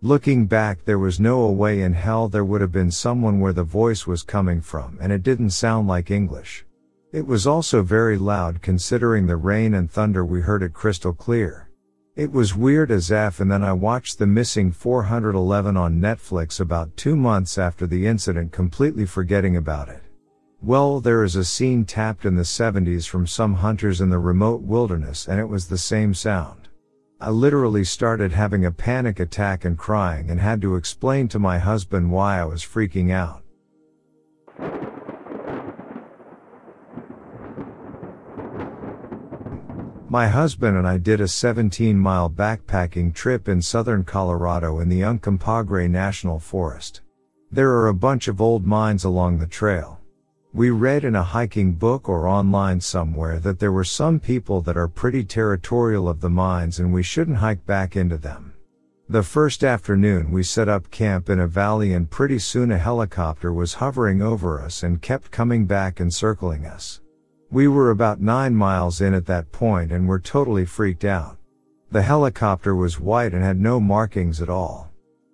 Looking 0.00 0.46
back, 0.46 0.84
there 0.84 0.98
was 0.98 1.18
no 1.18 1.50
way 1.50 1.82
in 1.82 1.94
hell 1.94 2.28
there 2.28 2.44
would 2.44 2.60
have 2.60 2.70
been 2.70 2.92
someone 2.92 3.40
where 3.40 3.52
the 3.52 3.64
voice 3.64 4.06
was 4.06 4.22
coming 4.22 4.60
from, 4.60 4.96
and 5.00 5.12
it 5.12 5.24
didn't 5.24 5.50
sound 5.50 5.88
like 5.88 6.08
English. 6.08 6.64
It 7.10 7.26
was 7.26 7.48
also 7.48 7.82
very 7.82 8.16
loud 8.16 8.62
considering 8.62 9.26
the 9.26 9.36
rain 9.36 9.74
and 9.74 9.90
thunder 9.90 10.24
we 10.24 10.40
heard 10.40 10.62
it 10.62 10.72
crystal 10.72 11.12
clear. 11.12 11.68
It 12.14 12.30
was 12.30 12.54
weird 12.54 12.92
as 12.92 13.10
F 13.10 13.40
and 13.40 13.50
then 13.50 13.64
I 13.64 13.72
watched 13.72 14.20
The 14.20 14.28
Missing 14.28 14.70
411 14.70 15.76
on 15.76 16.00
Netflix 16.00 16.60
about 16.60 16.96
two 16.96 17.16
months 17.16 17.58
after 17.58 17.88
the 17.88 18.06
incident 18.06 18.52
completely 18.52 19.04
forgetting 19.04 19.56
about 19.56 19.88
it. 19.88 20.03
Well, 20.64 21.02
there 21.02 21.22
is 21.22 21.36
a 21.36 21.44
scene 21.44 21.84
tapped 21.84 22.24
in 22.24 22.36
the 22.36 22.42
70s 22.42 23.06
from 23.06 23.26
some 23.26 23.52
hunters 23.52 24.00
in 24.00 24.08
the 24.08 24.18
remote 24.18 24.62
wilderness 24.62 25.28
and 25.28 25.38
it 25.38 25.46
was 25.46 25.68
the 25.68 25.76
same 25.76 26.14
sound. 26.14 26.68
I 27.20 27.28
literally 27.28 27.84
started 27.84 28.32
having 28.32 28.64
a 28.64 28.70
panic 28.70 29.20
attack 29.20 29.66
and 29.66 29.76
crying 29.76 30.30
and 30.30 30.40
had 30.40 30.62
to 30.62 30.76
explain 30.76 31.28
to 31.28 31.38
my 31.38 31.58
husband 31.58 32.10
why 32.10 32.40
I 32.40 32.46
was 32.46 32.62
freaking 32.62 33.12
out. 33.12 33.42
My 40.08 40.28
husband 40.28 40.78
and 40.78 40.88
I 40.88 40.96
did 40.96 41.20
a 41.20 41.28
17 41.28 41.98
mile 41.98 42.30
backpacking 42.30 43.12
trip 43.12 43.50
in 43.50 43.60
southern 43.60 44.02
Colorado 44.02 44.80
in 44.80 44.88
the 44.88 45.02
Uncompahgre 45.02 45.90
National 45.90 46.38
Forest. 46.38 47.02
There 47.50 47.72
are 47.72 47.88
a 47.88 47.94
bunch 47.94 48.28
of 48.28 48.40
old 48.40 48.64
mines 48.64 49.04
along 49.04 49.40
the 49.40 49.46
trail. 49.46 50.00
We 50.54 50.70
read 50.70 51.02
in 51.02 51.16
a 51.16 51.22
hiking 51.24 51.72
book 51.72 52.08
or 52.08 52.28
online 52.28 52.80
somewhere 52.80 53.40
that 53.40 53.58
there 53.58 53.72
were 53.72 53.82
some 53.82 54.20
people 54.20 54.60
that 54.60 54.76
are 54.76 54.86
pretty 54.86 55.24
territorial 55.24 56.08
of 56.08 56.20
the 56.20 56.30
mines 56.30 56.78
and 56.78 56.92
we 56.92 57.02
shouldn't 57.02 57.38
hike 57.38 57.66
back 57.66 57.96
into 57.96 58.16
them. 58.16 58.54
The 59.08 59.24
first 59.24 59.64
afternoon 59.64 60.30
we 60.30 60.44
set 60.44 60.68
up 60.68 60.92
camp 60.92 61.28
in 61.28 61.40
a 61.40 61.48
valley 61.48 61.92
and 61.92 62.08
pretty 62.08 62.38
soon 62.38 62.70
a 62.70 62.78
helicopter 62.78 63.52
was 63.52 63.74
hovering 63.74 64.22
over 64.22 64.60
us 64.60 64.84
and 64.84 65.02
kept 65.02 65.32
coming 65.32 65.66
back 65.66 65.98
and 65.98 66.14
circling 66.14 66.66
us. 66.66 67.00
We 67.50 67.66
were 67.66 67.90
about 67.90 68.20
nine 68.20 68.54
miles 68.54 69.00
in 69.00 69.12
at 69.12 69.26
that 69.26 69.50
point 69.50 69.90
and 69.90 70.06
were 70.06 70.20
totally 70.20 70.66
freaked 70.66 71.04
out. 71.04 71.36
The 71.90 72.02
helicopter 72.02 72.76
was 72.76 73.00
white 73.00 73.34
and 73.34 73.42
had 73.42 73.60
no 73.60 73.80
markings 73.80 74.40
at 74.40 74.48
all. 74.48 74.88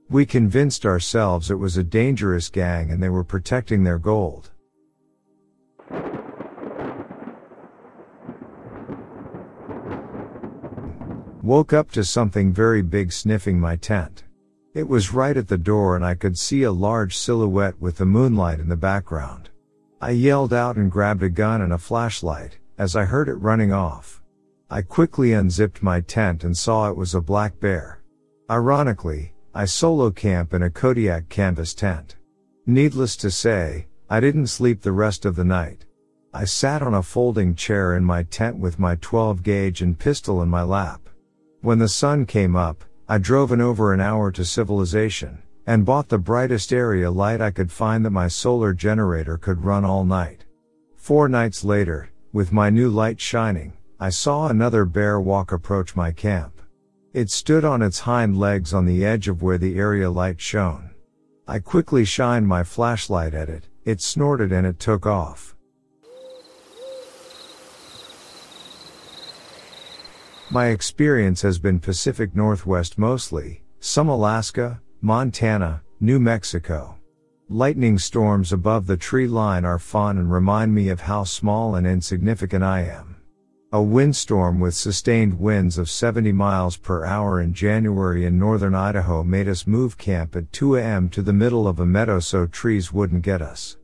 We 0.08 0.24
convinced 0.24 0.86
ourselves 0.86 1.50
it 1.50 1.56
was 1.56 1.76
a 1.76 1.84
dangerous 1.84 2.48
gang 2.48 2.90
and 2.90 3.02
they 3.02 3.10
were 3.10 3.22
protecting 3.22 3.84
their 3.84 3.98
gold. 3.98 4.50
Woke 11.42 11.72
up 11.72 11.90
to 11.92 12.04
something 12.04 12.52
very 12.52 12.82
big 12.82 13.10
sniffing 13.10 13.58
my 13.58 13.74
tent. 13.74 14.24
It 14.74 14.86
was 14.86 15.14
right 15.14 15.34
at 15.34 15.48
the 15.48 15.56
door 15.56 15.96
and 15.96 16.04
I 16.04 16.14
could 16.14 16.36
see 16.36 16.64
a 16.64 16.70
large 16.70 17.16
silhouette 17.16 17.80
with 17.80 17.96
the 17.96 18.04
moonlight 18.04 18.60
in 18.60 18.68
the 18.68 18.76
background. 18.76 19.48
I 20.02 20.10
yelled 20.10 20.52
out 20.52 20.76
and 20.76 20.92
grabbed 20.92 21.22
a 21.22 21.30
gun 21.30 21.62
and 21.62 21.72
a 21.72 21.78
flashlight, 21.78 22.58
as 22.76 22.94
I 22.94 23.06
heard 23.06 23.30
it 23.30 23.34
running 23.36 23.72
off. 23.72 24.20
I 24.68 24.82
quickly 24.82 25.32
unzipped 25.32 25.82
my 25.82 26.02
tent 26.02 26.44
and 26.44 26.54
saw 26.54 26.90
it 26.90 26.96
was 26.96 27.14
a 27.14 27.22
black 27.22 27.58
bear. 27.58 28.02
Ironically, 28.50 29.32
I 29.54 29.64
solo 29.64 30.10
camp 30.10 30.52
in 30.52 30.62
a 30.62 30.70
Kodiak 30.70 31.30
canvas 31.30 31.72
tent. 31.72 32.16
Needless 32.66 33.16
to 33.16 33.30
say, 33.30 33.86
I 34.10 34.20
didn't 34.20 34.48
sleep 34.48 34.82
the 34.82 34.92
rest 34.92 35.24
of 35.24 35.36
the 35.36 35.44
night. 35.44 35.86
I 36.34 36.44
sat 36.44 36.82
on 36.82 36.92
a 36.92 37.02
folding 37.02 37.54
chair 37.54 37.96
in 37.96 38.04
my 38.04 38.24
tent 38.24 38.58
with 38.58 38.78
my 38.78 38.96
12 39.00 39.42
gauge 39.42 39.80
and 39.80 39.98
pistol 39.98 40.42
in 40.42 40.50
my 40.50 40.62
lap. 40.62 41.00
When 41.62 41.78
the 41.78 41.88
sun 41.88 42.24
came 42.24 42.56
up, 42.56 42.84
I 43.06 43.18
drove 43.18 43.52
in 43.52 43.60
over 43.60 43.92
an 43.92 44.00
hour 44.00 44.32
to 44.32 44.46
civilization, 44.46 45.42
and 45.66 45.84
bought 45.84 46.08
the 46.08 46.16
brightest 46.16 46.72
area 46.72 47.10
light 47.10 47.42
I 47.42 47.50
could 47.50 47.70
find 47.70 48.02
that 48.04 48.10
my 48.10 48.28
solar 48.28 48.72
generator 48.72 49.36
could 49.36 49.62
run 49.62 49.84
all 49.84 50.06
night. 50.06 50.46
Four 50.96 51.28
nights 51.28 51.62
later, 51.62 52.12
with 52.32 52.50
my 52.50 52.70
new 52.70 52.88
light 52.88 53.20
shining, 53.20 53.74
I 53.98 54.08
saw 54.08 54.46
another 54.46 54.86
bear 54.86 55.20
walk 55.20 55.52
approach 55.52 55.94
my 55.94 56.12
camp. 56.12 56.62
It 57.12 57.30
stood 57.30 57.66
on 57.66 57.82
its 57.82 58.00
hind 58.00 58.38
legs 58.38 58.72
on 58.72 58.86
the 58.86 59.04
edge 59.04 59.28
of 59.28 59.42
where 59.42 59.58
the 59.58 59.78
area 59.78 60.10
light 60.10 60.40
shone. 60.40 60.92
I 61.46 61.58
quickly 61.58 62.06
shined 62.06 62.48
my 62.48 62.62
flashlight 62.64 63.34
at 63.34 63.50
it, 63.50 63.68
it 63.84 64.00
snorted 64.00 64.50
and 64.50 64.66
it 64.66 64.78
took 64.78 65.04
off. 65.04 65.54
My 70.52 70.66
experience 70.66 71.42
has 71.42 71.60
been 71.60 71.78
Pacific 71.78 72.34
Northwest 72.34 72.98
mostly, 72.98 73.62
some 73.78 74.08
Alaska, 74.08 74.82
Montana, 75.00 75.80
New 76.00 76.18
Mexico. 76.18 76.96
Lightning 77.48 78.00
storms 78.00 78.52
above 78.52 78.88
the 78.88 78.96
tree 78.96 79.28
line 79.28 79.64
are 79.64 79.78
fun 79.78 80.18
and 80.18 80.32
remind 80.32 80.74
me 80.74 80.88
of 80.88 81.02
how 81.02 81.22
small 81.22 81.76
and 81.76 81.86
insignificant 81.86 82.64
I 82.64 82.80
am. 82.80 83.14
A 83.70 83.80
windstorm 83.80 84.58
with 84.58 84.74
sustained 84.74 85.38
winds 85.38 85.78
of 85.78 85.88
70 85.88 86.32
miles 86.32 86.76
per 86.76 87.04
hour 87.04 87.40
in 87.40 87.54
January 87.54 88.24
in 88.24 88.36
northern 88.36 88.74
Idaho 88.74 89.22
made 89.22 89.46
us 89.46 89.68
move 89.68 89.96
camp 89.98 90.34
at 90.34 90.50
2 90.50 90.78
a.m. 90.78 91.08
to 91.10 91.22
the 91.22 91.32
middle 91.32 91.68
of 91.68 91.78
a 91.78 91.86
meadow 91.86 92.18
so 92.18 92.48
trees 92.48 92.92
wouldn't 92.92 93.22
get 93.22 93.40
us. 93.40 93.76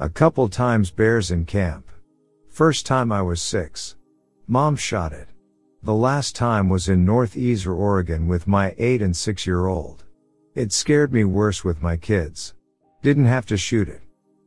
A 0.00 0.08
couple 0.08 0.48
times 0.48 0.90
bears 0.90 1.30
in 1.30 1.44
camp. 1.44 1.90
First 2.48 2.86
time 2.86 3.12
I 3.12 3.20
was 3.20 3.42
six. 3.42 3.96
Mom 4.48 4.74
shot 4.74 5.12
it. 5.12 5.28
The 5.84 5.92
last 5.92 6.34
time 6.34 6.70
was 6.70 6.88
in 6.88 7.04
North 7.04 7.34
Easer, 7.36 7.76
Oregon 7.76 8.26
with 8.26 8.46
my 8.46 8.74
8 8.78 9.02
and 9.02 9.14
6 9.14 9.46
year 9.46 9.66
old. 9.66 10.04
It 10.54 10.72
scared 10.72 11.12
me 11.12 11.24
worse 11.24 11.62
with 11.62 11.82
my 11.82 11.98
kids. 11.98 12.54
Didn't 13.02 13.26
have 13.26 13.44
to 13.44 13.58
shoot 13.58 13.90
it. 13.90 14.00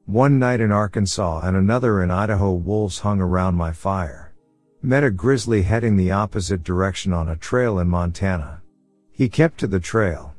One 0.07 0.39
night 0.39 0.61
in 0.61 0.71
Arkansas 0.71 1.41
and 1.43 1.55
another 1.55 2.01
in 2.01 2.09
Idaho 2.09 2.53
wolves 2.53 2.97
hung 2.97 3.21
around 3.21 3.53
my 3.53 3.71
fire. 3.71 4.33
Met 4.81 5.03
a 5.03 5.11
grizzly 5.11 5.61
heading 5.61 5.95
the 5.95 6.09
opposite 6.09 6.63
direction 6.63 7.13
on 7.13 7.29
a 7.29 7.35
trail 7.35 7.77
in 7.77 7.87
Montana. 7.87 8.63
He 9.11 9.29
kept 9.29 9.59
to 9.59 9.67
the 9.67 9.79
trail. 9.79 10.33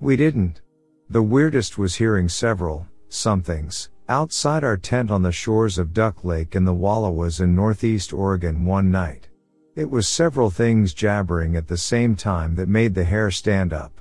We 0.00 0.16
didn't. 0.16 0.62
The 1.10 1.22
weirdest 1.22 1.78
was 1.78 1.94
hearing 1.94 2.28
several, 2.28 2.88
somethings, 3.08 3.88
outside 4.08 4.64
our 4.64 4.76
tent 4.76 5.12
on 5.12 5.22
the 5.22 5.30
shores 5.30 5.78
of 5.78 5.94
Duck 5.94 6.24
Lake 6.24 6.56
in 6.56 6.64
the 6.64 6.74
Wallowas 6.74 7.40
in 7.40 7.54
northeast 7.54 8.12
Oregon 8.12 8.64
one 8.64 8.90
night. 8.90 9.28
It 9.76 9.88
was 9.88 10.08
several 10.08 10.50
things 10.50 10.92
jabbering 10.92 11.54
at 11.54 11.68
the 11.68 11.76
same 11.76 12.16
time 12.16 12.56
that 12.56 12.68
made 12.68 12.92
the 12.92 13.04
hair 13.04 13.30
stand 13.30 13.72
up. 13.72 14.00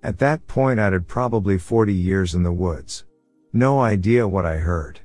At 0.00 0.18
that 0.18 0.46
point 0.46 0.78
I'd 0.78 0.92
had 0.92 1.08
probably 1.08 1.58
40 1.58 1.92
years 1.92 2.36
in 2.36 2.44
the 2.44 2.52
woods. 2.52 3.04
No 3.52 3.80
idea 3.80 4.28
what 4.28 4.46
I 4.46 4.58
heard. 4.58 5.00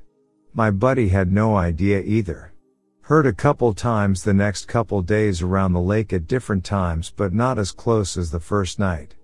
My 0.54 0.70
buddy 0.70 1.10
had 1.10 1.32
no 1.32 1.56
idea 1.56 2.00
either. 2.02 2.54
Heard 3.02 3.26
a 3.26 3.34
couple 3.34 3.74
times 3.74 4.24
the 4.24 4.36
next 4.36 4.68
couple 4.68 5.02
days 5.02 5.42
around 5.42 5.74
the 5.74 5.82
lake 5.82 6.14
at 6.14 6.28
different 6.28 6.64
times 6.64 7.12
but 7.16 7.34
not 7.34 7.58
as 7.58 7.72
close 7.72 8.16
as 8.16 8.30
the 8.30 8.40
first 8.40 8.78
night. 8.78 9.16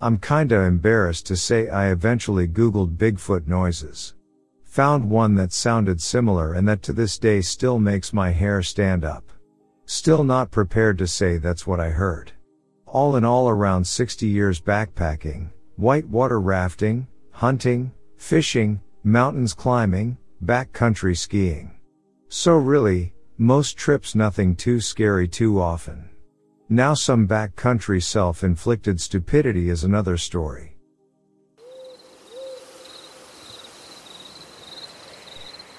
I'm 0.00 0.16
kinda 0.16 0.60
embarrassed 0.62 1.26
to 1.26 1.36
say 1.36 1.68
I 1.68 1.90
eventually 1.90 2.48
googled 2.48 2.96
Bigfoot 2.96 3.46
noises. 3.46 4.14
Found 4.64 5.10
one 5.10 5.34
that 5.34 5.52
sounded 5.52 6.00
similar 6.00 6.54
and 6.54 6.66
that 6.68 6.80
to 6.84 6.94
this 6.94 7.18
day 7.18 7.42
still 7.42 7.78
makes 7.78 8.14
my 8.14 8.30
hair 8.30 8.62
stand 8.62 9.04
up. 9.04 9.30
Still 9.90 10.22
not 10.22 10.50
prepared 10.50 10.98
to 10.98 11.06
say 11.06 11.38
that's 11.38 11.66
what 11.66 11.80
I 11.80 11.88
heard. 11.88 12.32
All 12.84 13.16
in 13.16 13.24
all 13.24 13.48
around 13.48 13.86
60 13.86 14.26
years 14.26 14.60
backpacking, 14.60 15.48
whitewater 15.76 16.42
rafting, 16.42 17.06
hunting, 17.30 17.90
fishing, 18.18 18.82
mountains 19.02 19.54
climbing, 19.54 20.18
backcountry 20.44 21.16
skiing. 21.16 21.70
So 22.28 22.58
really, 22.58 23.14
most 23.38 23.78
trips 23.78 24.14
nothing 24.14 24.56
too 24.56 24.78
scary 24.78 25.26
too 25.26 25.58
often. 25.58 26.10
Now 26.68 26.92
some 26.92 27.26
backcountry 27.26 28.02
self-inflicted 28.02 29.00
stupidity 29.00 29.70
is 29.70 29.84
another 29.84 30.18
story. 30.18 30.76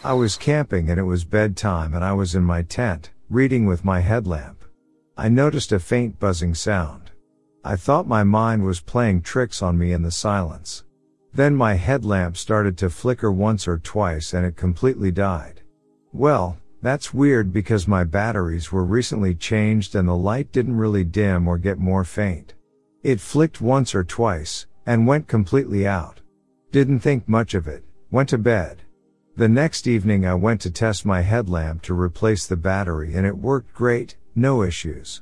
I 0.04 0.14
was 0.14 0.36
camping 0.36 0.90
and 0.90 1.00
it 1.00 1.04
was 1.04 1.24
bedtime 1.24 1.94
and 1.94 2.04
I 2.04 2.14
was 2.14 2.34
in 2.34 2.44
my 2.44 2.64
tent, 2.64 3.12
reading 3.30 3.68
with 3.68 3.86
my 3.86 4.00
headlamp. 4.00 4.64
I 5.16 5.30
noticed 5.30 5.72
a 5.72 5.80
faint 5.80 6.20
buzzing 6.20 6.56
sound. 6.56 7.12
I 7.64 7.76
thought 7.76 8.08
my 8.08 8.24
mind 8.24 8.64
was 8.64 8.80
playing 8.80 9.22
tricks 9.22 9.62
on 9.62 9.78
me 9.78 9.94
in 9.94 10.02
the 10.02 10.10
silence. 10.10 10.84
Then 11.32 11.56
my 11.56 11.76
headlamp 11.76 12.38
started 12.38 12.76
to 12.80 12.90
flicker 12.90 13.32
once 13.32 13.68
or 13.68 13.78
twice 13.78 14.34
and 14.34 14.48
it 14.48 14.56
completely 14.56 15.12
died. 15.12 15.62
Well, 16.12 16.58
that's 16.82 17.14
weird 17.14 17.54
because 17.54 17.88
my 17.88 18.04
batteries 18.04 18.72
were 18.72 18.84
recently 18.84 19.36
changed 19.36 19.94
and 19.94 20.08
the 20.08 20.16
light 20.16 20.52
didn't 20.52 20.78
really 20.78 21.04
dim 21.04 21.48
or 21.48 21.60
get 21.60 21.78
more 21.78 22.04
faint. 22.04 22.56
It 23.04 23.22
flicked 23.22 23.62
once 23.62 23.94
or 23.94 24.04
twice, 24.04 24.66
and 24.88 25.06
went 25.06 25.28
completely 25.28 25.86
out. 25.86 26.20
Didn't 26.72 27.02
think 27.02 27.30
much 27.30 27.54
of 27.54 27.68
it, 27.68 27.84
went 28.10 28.30
to 28.30 28.40
bed. 28.40 28.82
The 29.40 29.48
next 29.48 29.88
evening 29.88 30.26
I 30.26 30.34
went 30.34 30.60
to 30.62 30.70
test 30.70 31.06
my 31.06 31.22
headlamp 31.22 31.82
to 31.84 31.94
replace 31.94 32.46
the 32.46 32.58
battery 32.58 33.16
and 33.16 33.26
it 33.26 33.38
worked 33.38 33.74
great, 33.74 34.18
no 34.36 34.64
issues. 34.64 35.22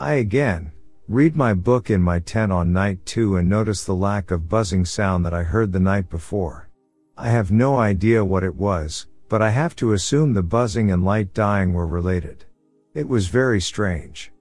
I 0.00 0.14
again, 0.14 0.72
read 1.06 1.36
my 1.36 1.52
book 1.52 1.90
in 1.90 2.00
my 2.00 2.18
tent 2.20 2.50
on 2.50 2.72
night 2.72 3.04
two 3.04 3.36
and 3.36 3.46
notice 3.46 3.84
the 3.84 3.94
lack 3.94 4.30
of 4.30 4.48
buzzing 4.48 4.86
sound 4.86 5.26
that 5.26 5.34
I 5.34 5.42
heard 5.42 5.70
the 5.70 5.80
night 5.80 6.08
before. 6.08 6.70
I 7.18 7.28
have 7.28 7.50
no 7.50 7.76
idea 7.76 8.24
what 8.24 8.42
it 8.42 8.54
was, 8.54 9.06
but 9.28 9.42
I 9.42 9.50
have 9.50 9.76
to 9.76 9.92
assume 9.92 10.32
the 10.32 10.42
buzzing 10.42 10.90
and 10.90 11.04
light 11.04 11.34
dying 11.34 11.74
were 11.74 11.86
related. 11.86 12.46
It 12.94 13.06
was 13.06 13.26
very 13.26 13.60
strange. 13.60 14.32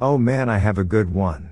Oh 0.00 0.18
man, 0.18 0.48
I 0.48 0.58
have 0.58 0.78
a 0.78 0.84
good 0.84 1.12
one. 1.12 1.51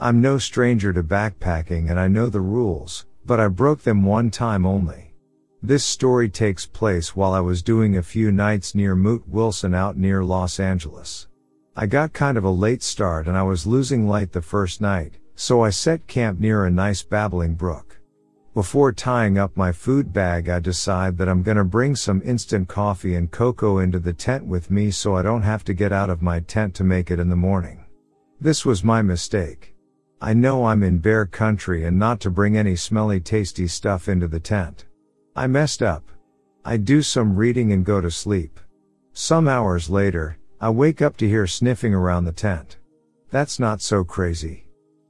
I'm 0.00 0.20
no 0.20 0.38
stranger 0.38 0.92
to 0.92 1.04
backpacking 1.04 1.88
and 1.88 2.00
I 2.00 2.08
know 2.08 2.28
the 2.28 2.40
rules, 2.40 3.06
but 3.24 3.38
I 3.38 3.46
broke 3.46 3.82
them 3.82 4.04
one 4.04 4.30
time 4.30 4.66
only. 4.66 5.14
This 5.62 5.84
story 5.84 6.28
takes 6.28 6.66
place 6.66 7.14
while 7.14 7.32
I 7.32 7.40
was 7.40 7.62
doing 7.62 7.96
a 7.96 8.02
few 8.02 8.32
nights 8.32 8.74
near 8.74 8.96
Mount 8.96 9.28
Wilson 9.28 9.72
out 9.72 9.96
near 9.96 10.24
Los 10.24 10.58
Angeles. 10.58 11.28
I 11.76 11.86
got 11.86 12.12
kind 12.12 12.36
of 12.36 12.44
a 12.44 12.50
late 12.50 12.82
start 12.82 13.28
and 13.28 13.36
I 13.36 13.44
was 13.44 13.66
losing 13.66 14.08
light 14.08 14.32
the 14.32 14.42
first 14.42 14.80
night, 14.80 15.18
so 15.36 15.62
I 15.62 15.70
set 15.70 16.08
camp 16.08 16.40
near 16.40 16.64
a 16.64 16.70
nice 16.70 17.02
babbling 17.04 17.54
brook. 17.54 18.00
Before 18.52 18.92
tying 18.92 19.38
up 19.38 19.56
my 19.56 19.70
food 19.72 20.12
bag, 20.12 20.48
I 20.48 20.58
decide 20.58 21.18
that 21.18 21.28
I'm 21.28 21.42
gonna 21.42 21.64
bring 21.64 21.94
some 21.94 22.20
instant 22.24 22.68
coffee 22.68 23.14
and 23.14 23.30
cocoa 23.30 23.78
into 23.78 24.00
the 24.00 24.12
tent 24.12 24.44
with 24.44 24.70
me 24.70 24.90
so 24.90 25.16
I 25.16 25.22
don't 25.22 25.42
have 25.42 25.64
to 25.64 25.72
get 25.74 25.92
out 25.92 26.10
of 26.10 26.20
my 26.20 26.40
tent 26.40 26.74
to 26.76 26.84
make 26.84 27.10
it 27.10 27.20
in 27.20 27.28
the 27.28 27.36
morning. 27.36 27.84
This 28.40 28.66
was 28.66 28.84
my 28.84 29.00
mistake. 29.00 29.73
I 30.24 30.32
know 30.32 30.64
I'm 30.64 30.82
in 30.82 31.00
bear 31.00 31.26
country 31.26 31.84
and 31.84 31.98
not 31.98 32.18
to 32.20 32.30
bring 32.30 32.56
any 32.56 32.76
smelly 32.76 33.20
tasty 33.20 33.68
stuff 33.68 34.08
into 34.08 34.26
the 34.26 34.40
tent. 34.40 34.86
I 35.36 35.46
messed 35.46 35.82
up. 35.82 36.10
I 36.64 36.78
do 36.78 37.02
some 37.02 37.36
reading 37.36 37.72
and 37.72 37.84
go 37.84 38.00
to 38.00 38.10
sleep. 38.10 38.58
Some 39.12 39.46
hours 39.46 39.90
later, 39.90 40.38
I 40.62 40.70
wake 40.70 41.02
up 41.02 41.18
to 41.18 41.28
hear 41.28 41.46
sniffing 41.46 41.92
around 41.92 42.24
the 42.24 42.32
tent. 42.32 42.78
That's 43.30 43.60
not 43.60 43.82
so 43.82 44.02
crazy. 44.02 44.64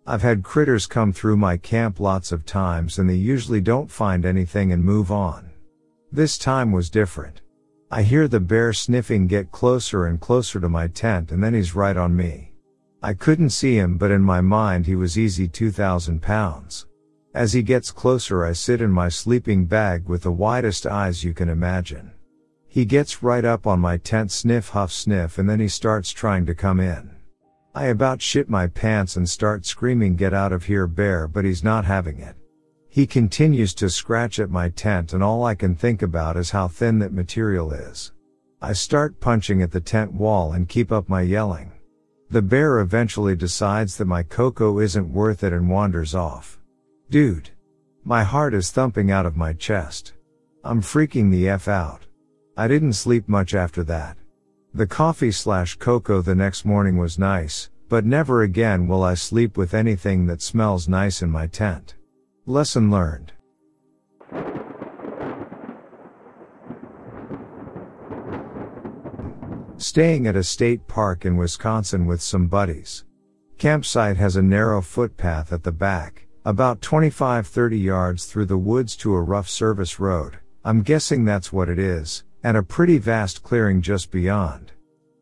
I've 0.05 0.22
had 0.22 0.42
critters 0.42 0.88
come 0.88 1.12
through 1.12 1.37
my 1.37 1.59
camp 1.59 2.00
lots 2.00 2.33
of 2.33 2.44
times 2.44 2.98
and 2.98 3.09
they 3.09 3.14
usually 3.14 3.61
don't 3.61 3.92
find 3.92 4.24
anything 4.24 4.72
and 4.72 4.83
move 4.83 5.12
on. 5.12 5.48
This 6.11 6.37
time 6.37 6.72
was 6.72 6.90
different. 6.90 7.40
I 7.88 8.03
hear 8.03 8.27
the 8.27 8.40
bear 8.40 8.72
sniffing 8.72 9.29
get 9.29 9.53
closer 9.53 10.07
and 10.07 10.20
closer 10.20 10.59
to 10.59 10.68
my 10.68 10.88
tent 10.88 11.31
and 11.31 11.40
then 11.40 11.55
he's 11.55 11.77
right 11.77 11.96
on 11.96 12.16
me. 12.16 12.54
I 13.05 13.12
couldn't 13.12 13.51
see 13.51 13.75
him, 13.75 13.99
but 13.99 14.11
in 14.11 14.23
my 14.23 14.40
mind 14.40 14.87
he 14.87 14.97
was 14.97 15.19
easy 15.19 15.47
2000 15.47 16.23
pounds. 16.23 16.87
As 17.35 17.53
he 17.53 17.62
gets 17.62 17.90
closer, 17.90 18.47
I 18.47 18.53
sit 18.53 18.81
in 18.81 18.90
my 18.90 19.11
sleeping 19.11 19.67
bag 19.67 20.09
with 20.09 20.23
the 20.23 20.33
widest 20.33 20.87
eyes 20.87 21.23
you 21.23 21.35
can 21.35 21.51
imagine. 21.51 22.12
He 22.67 22.87
gets 22.87 23.23
right 23.23 23.45
up 23.45 23.67
on 23.67 23.79
my 23.79 23.99
tent 23.99 24.33
sniff 24.33 24.71
huff 24.71 24.90
sniff 24.90 25.37
and 25.37 25.47
then 25.47 25.61
he 25.61 25.69
starts 25.69 26.12
trying 26.12 26.47
to 26.47 26.55
come 26.55 26.81
in. 26.81 27.14
I 27.75 27.88
about 27.88 28.23
shit 28.23 28.49
my 28.49 28.69
pants 28.69 29.17
and 29.17 29.29
start 29.29 29.67
screaming 29.67 30.17
get 30.17 30.33
out 30.33 30.55
of 30.55 30.64
here 30.64 30.87
bear 30.87 31.29
but 31.29 31.45
he's 31.45 31.62
not 31.62 31.85
having 31.85 32.21
it. 32.21 32.37
He 32.88 33.07
continues 33.07 33.75
to 33.75 33.90
scratch 33.90 34.38
at 34.38 34.49
my 34.49 34.71
tent 34.71 35.12
and 35.12 35.23
all 35.23 35.45
I 35.45 35.55
can 35.55 35.75
think 35.75 36.01
about 36.01 36.38
is 36.38 36.53
how 36.53 36.69
thin 36.69 37.01
that 37.01 37.12
material 37.12 37.71
is. 37.71 38.12
I 38.62 38.73
start 38.73 39.21
punching 39.21 39.61
at 39.61 39.73
the 39.73 39.81
tent 39.83 40.14
wall 40.14 40.55
and 40.55 40.71
keep 40.71 40.90
up 40.90 41.07
my 41.11 41.21
yelling. 41.21 41.71
The 42.35 42.42
bear 42.42 42.81
eventually 42.81 43.37
decides 43.37 43.97
that 43.97 44.07
my 44.07 44.25
cocoa 44.25 44.81
isn't 44.81 45.12
worth 45.12 45.44
it 45.44 45.53
and 45.53 45.70
wanders 45.70 46.16
off. 46.16 46.59
Dude. 47.09 47.51
My 48.03 48.25
heart 48.25 48.55
is 48.55 48.73
thumping 48.73 49.12
out 49.12 49.25
of 49.25 49.37
my 49.37 49.53
chest. 49.53 50.14
I'm 50.64 50.81
freaking 50.83 51.31
the 51.31 51.49
F 51.49 51.68
out. 51.68 52.07
I 52.57 52.66
didn't 52.66 52.94
sleep 52.94 53.29
much 53.29 53.55
after 53.55 53.85
that. 53.85 54.16
The 54.75 54.85
coffee 54.85 55.31
slash 55.31 55.77
cocoa 55.77 56.23
the 56.23 56.35
next 56.35 56.64
morning 56.64 56.97
was 56.97 57.20
nice, 57.20 57.70
but 57.88 58.05
never 58.05 58.42
again 58.42 58.88
will 58.88 59.05
I 59.05 59.14
sleep 59.14 59.57
with 59.57 59.73
anything 59.73 60.27
that 60.27 60.42
smells 60.42 60.88
nice 60.88 61.23
in 61.23 61.31
my 61.31 61.47
tent. 61.47 61.94
Lesson 62.47 62.90
learned. 62.90 63.33
Staying 69.94 70.26
at 70.26 70.35
a 70.35 70.42
state 70.42 70.88
park 70.88 71.24
in 71.24 71.37
Wisconsin 71.37 72.04
with 72.04 72.20
some 72.20 72.48
buddies. 72.48 73.04
Campsite 73.59 74.16
has 74.16 74.35
a 74.35 74.42
narrow 74.42 74.83
footpath 74.83 75.52
at 75.52 75.62
the 75.62 75.70
back, 75.70 76.26
about 76.44 76.80
25-30 76.80 77.80
yards 77.80 78.26
through 78.26 78.46
the 78.46 78.59
woods 78.59 78.96
to 78.96 79.14
a 79.14 79.22
rough 79.22 79.48
service 79.48 80.00
road. 80.00 80.40
I'm 80.64 80.83
guessing 80.83 81.24
that's 81.24 81.52
what 81.52 81.68
it 81.68 81.78
is, 81.78 82.24
and 82.42 82.57
a 82.57 82.62
pretty 82.64 82.98
vast 82.98 83.44
clearing 83.44 83.80
just 83.80 84.11
beyond. 84.11 84.72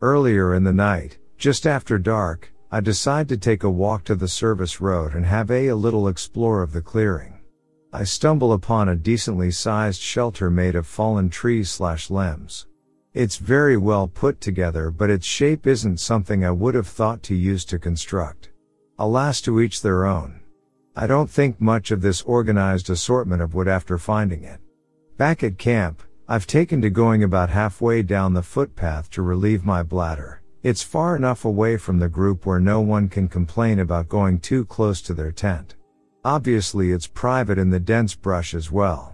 Earlier 0.00 0.54
in 0.54 0.64
the 0.64 0.72
night, 0.72 1.18
just 1.36 1.66
after 1.66 1.98
dark, 1.98 2.50
I 2.70 2.80
decide 2.80 3.28
to 3.28 3.36
take 3.36 3.64
a 3.64 3.70
walk 3.70 4.04
to 4.04 4.14
the 4.14 4.26
service 4.26 4.80
road 4.80 5.12
and 5.12 5.26
have 5.26 5.50
a, 5.50 5.68
a 5.68 5.76
little 5.76 6.08
explore 6.08 6.62
of 6.62 6.72
the 6.72 6.80
clearing. 6.80 7.40
I 7.92 8.04
stumble 8.04 8.54
upon 8.54 8.88
a 8.88 8.96
decently 8.96 9.50
sized 9.50 10.00
shelter 10.00 10.48
made 10.48 10.76
of 10.76 10.86
fallen 10.86 11.28
trees 11.28 11.68
slash 11.68 12.08
limbs. 12.08 12.68
It's 13.14 13.36
very 13.36 13.76
well 13.76 14.08
put 14.08 14.40
together 14.40 14.90
but 14.90 15.10
its 15.10 15.26
shape 15.26 15.66
isn't 15.66 16.00
something 16.00 16.46
I 16.46 16.50
would 16.50 16.74
have 16.74 16.86
thought 16.86 17.22
to 17.24 17.34
use 17.34 17.66
to 17.66 17.78
construct. 17.78 18.48
Alas 18.98 19.42
to 19.42 19.60
each 19.60 19.82
their 19.82 20.06
own. 20.06 20.40
I 20.96 21.06
don't 21.06 21.28
think 21.28 21.60
much 21.60 21.90
of 21.90 22.00
this 22.00 22.22
organized 22.22 22.88
assortment 22.88 23.42
of 23.42 23.54
wood 23.54 23.68
after 23.68 23.98
finding 23.98 24.44
it. 24.44 24.60
Back 25.18 25.44
at 25.44 25.58
camp, 25.58 26.02
I've 26.26 26.46
taken 26.46 26.80
to 26.80 26.88
going 26.88 27.22
about 27.22 27.50
halfway 27.50 28.02
down 28.02 28.32
the 28.32 28.42
footpath 28.42 29.10
to 29.10 29.20
relieve 29.20 29.62
my 29.62 29.82
bladder. 29.82 30.40
It's 30.62 30.82
far 30.82 31.14
enough 31.14 31.44
away 31.44 31.76
from 31.76 31.98
the 31.98 32.08
group 32.08 32.46
where 32.46 32.60
no 32.60 32.80
one 32.80 33.10
can 33.10 33.28
complain 33.28 33.80
about 33.80 34.08
going 34.08 34.38
too 34.38 34.64
close 34.64 35.02
to 35.02 35.12
their 35.12 35.32
tent. 35.32 35.74
Obviously 36.24 36.92
it's 36.92 37.06
private 37.06 37.58
in 37.58 37.68
the 37.68 37.80
dense 37.80 38.14
brush 38.14 38.54
as 38.54 38.72
well. 38.72 39.11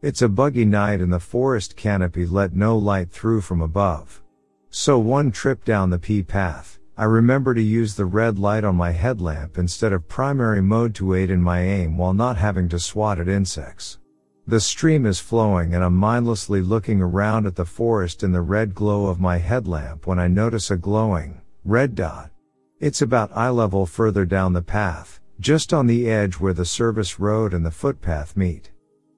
It's 0.00 0.22
a 0.22 0.28
buggy 0.28 0.64
night 0.64 1.00
and 1.00 1.12
the 1.12 1.18
forest 1.18 1.74
canopy 1.74 2.24
let 2.24 2.54
no 2.54 2.78
light 2.78 3.10
through 3.10 3.40
from 3.40 3.60
above. 3.60 4.22
So 4.70 4.96
one 4.96 5.32
trip 5.32 5.64
down 5.64 5.90
the 5.90 5.98
P 5.98 6.22
path, 6.22 6.78
I 6.96 7.02
remember 7.02 7.52
to 7.52 7.60
use 7.60 7.96
the 7.96 8.04
red 8.04 8.38
light 8.38 8.62
on 8.62 8.76
my 8.76 8.92
headlamp 8.92 9.58
instead 9.58 9.92
of 9.92 10.06
primary 10.06 10.62
mode 10.62 10.94
to 10.96 11.14
aid 11.14 11.30
in 11.30 11.42
my 11.42 11.62
aim 11.62 11.98
while 11.98 12.14
not 12.14 12.36
having 12.36 12.68
to 12.68 12.78
swat 12.78 13.18
at 13.18 13.26
insects. 13.26 13.98
The 14.46 14.60
stream 14.60 15.04
is 15.04 15.18
flowing 15.18 15.74
and 15.74 15.82
I'm 15.82 15.96
mindlessly 15.96 16.60
looking 16.60 17.00
around 17.00 17.46
at 17.46 17.56
the 17.56 17.64
forest 17.64 18.22
in 18.22 18.30
the 18.30 18.40
red 18.40 18.76
glow 18.76 19.06
of 19.06 19.18
my 19.18 19.38
headlamp 19.38 20.06
when 20.06 20.20
I 20.20 20.28
notice 20.28 20.70
a 20.70 20.76
glowing, 20.76 21.40
red 21.64 21.96
dot. 21.96 22.30
It's 22.78 23.02
about 23.02 23.36
eye 23.36 23.48
level 23.48 23.84
further 23.84 24.24
down 24.24 24.52
the 24.52 24.62
path, 24.62 25.18
just 25.40 25.74
on 25.74 25.88
the 25.88 26.08
edge 26.08 26.34
where 26.34 26.52
the 26.54 26.64
service 26.64 27.18
road 27.18 27.52
and 27.52 27.66
the 27.66 27.72
footpath 27.72 28.36
meet. 28.36 28.70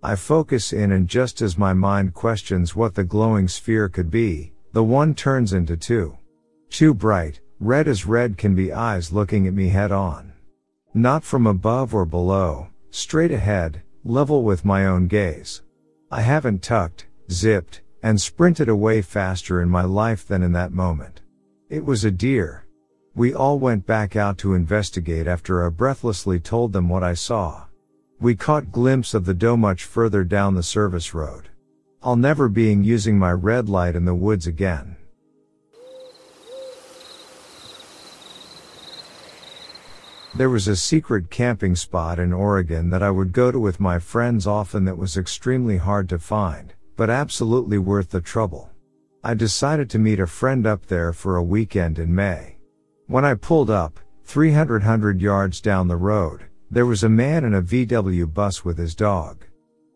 I 0.03 0.15
focus 0.15 0.73
in 0.73 0.93
and 0.93 1.07
just 1.07 1.43
as 1.43 1.59
my 1.59 1.75
mind 1.75 2.15
questions 2.15 2.75
what 2.75 2.95
the 2.95 3.05
glowing 3.05 3.49
sphere 3.49 3.89
could 3.91 4.11
be, 4.11 4.53
the 4.73 4.83
one 4.83 5.15
turns 5.15 5.53
into 5.53 5.77
two. 5.77 6.17
Too 6.71 6.95
bright, 6.95 7.41
red 7.59 7.87
as 7.87 8.07
red 8.07 8.39
can 8.39 8.55
be 8.55 8.73
eyes 8.73 9.13
looking 9.13 9.47
at 9.47 9.53
me 9.53 9.69
head 9.69 9.93
on. 9.93 10.33
Not 10.95 11.23
from 11.23 11.47
above 11.47 11.95
or 11.95 12.07
below, 12.07 12.69
straight 12.91 13.31
ahead, 13.31 13.83
level 14.03 14.43
with 14.43 14.65
my 14.65 14.87
own 14.87 15.07
gaze. 15.07 15.63
I 16.11 16.23
haven't 16.23 16.63
tucked, 16.63 17.07
zipped, 17.31 17.83
and 18.03 18.19
sprinted 18.19 18.71
away 18.71 19.03
faster 19.03 19.61
in 19.61 19.69
my 19.69 19.83
life 19.83 20.27
than 20.27 20.43
in 20.43 20.53
that 20.53 20.73
moment. 20.73 21.21
It 21.69 21.85
was 21.85 22.05
a 22.05 22.11
deer. 22.11 22.67
We 23.15 23.35
all 23.35 23.59
went 23.59 23.87
back 23.87 24.17
out 24.17 24.39
to 24.39 24.55
investigate 24.55 25.27
after 25.27 25.65
I 25.65 25.69
breathlessly 25.69 26.41
told 26.41 26.73
them 26.73 26.89
what 26.89 27.03
I 27.03 27.13
saw. 27.13 27.67
We 28.20 28.37
caught 28.37 28.70
glimpse 28.70 29.14
of 29.14 29.24
the 29.24 29.33
doe 29.33 29.56
much 29.56 29.85
further 29.85 30.24
down 30.24 30.54
the 30.54 30.62
service 30.62 31.14
road. 31.14 31.48
I'll 32.02 32.16
never 32.16 32.50
being 32.50 32.85
using 32.85 33.18
my 33.18 33.33
red 33.33 33.70
light 33.70 33.96
in 33.96 34.04
the 34.04 34.14
woods 34.14 34.46
again. 34.46 34.96
There 40.35 40.50
was 40.50 40.68
a 40.68 40.76
secret 40.76 41.30
camping 41.30 41.74
spot 41.74 42.18
in 42.18 42.35
Oregon 42.35 42.90
that 42.90 43.02
I 43.02 43.11
would 43.11 43.33
go 43.33 43.50
to 43.50 43.59
with 43.59 43.80
my 43.80 43.98
friends 43.98 44.46
often 44.46 44.85
that 44.85 44.98
was 44.98 45.16
extremely 45.16 45.78
hard 45.78 46.09
to 46.11 46.18
find, 46.18 46.74
but 46.96 47.09
absolutely 47.09 47.78
worth 47.78 48.11
the 48.11 48.20
trouble. 48.20 48.70
I 49.24 49.33
decided 49.33 49.88
to 49.90 49.98
meet 49.98 50.20
a 50.20 50.26
friend 50.26 50.66
up 50.66 50.85
there 50.87 51.14
for 51.14 51.37
a 51.37 51.42
weekend 51.42 51.98
in 51.98 52.14
May. 52.14 52.59
When 53.06 53.24
I 53.24 53.33
pulled 53.33 53.70
up, 53.70 53.98
300 54.24 55.20
yards 55.22 55.61
down 55.62 55.88
the 55.88 55.96
road, 55.96 56.50
there 56.70 56.87
was 56.87 57.02
a 57.02 57.09
man 57.09 57.44
in 57.44 57.54
a 57.54 57.62
VW 57.62 58.33
bus 58.33 58.64
with 58.64 58.78
his 58.78 58.94
dog. 58.94 59.44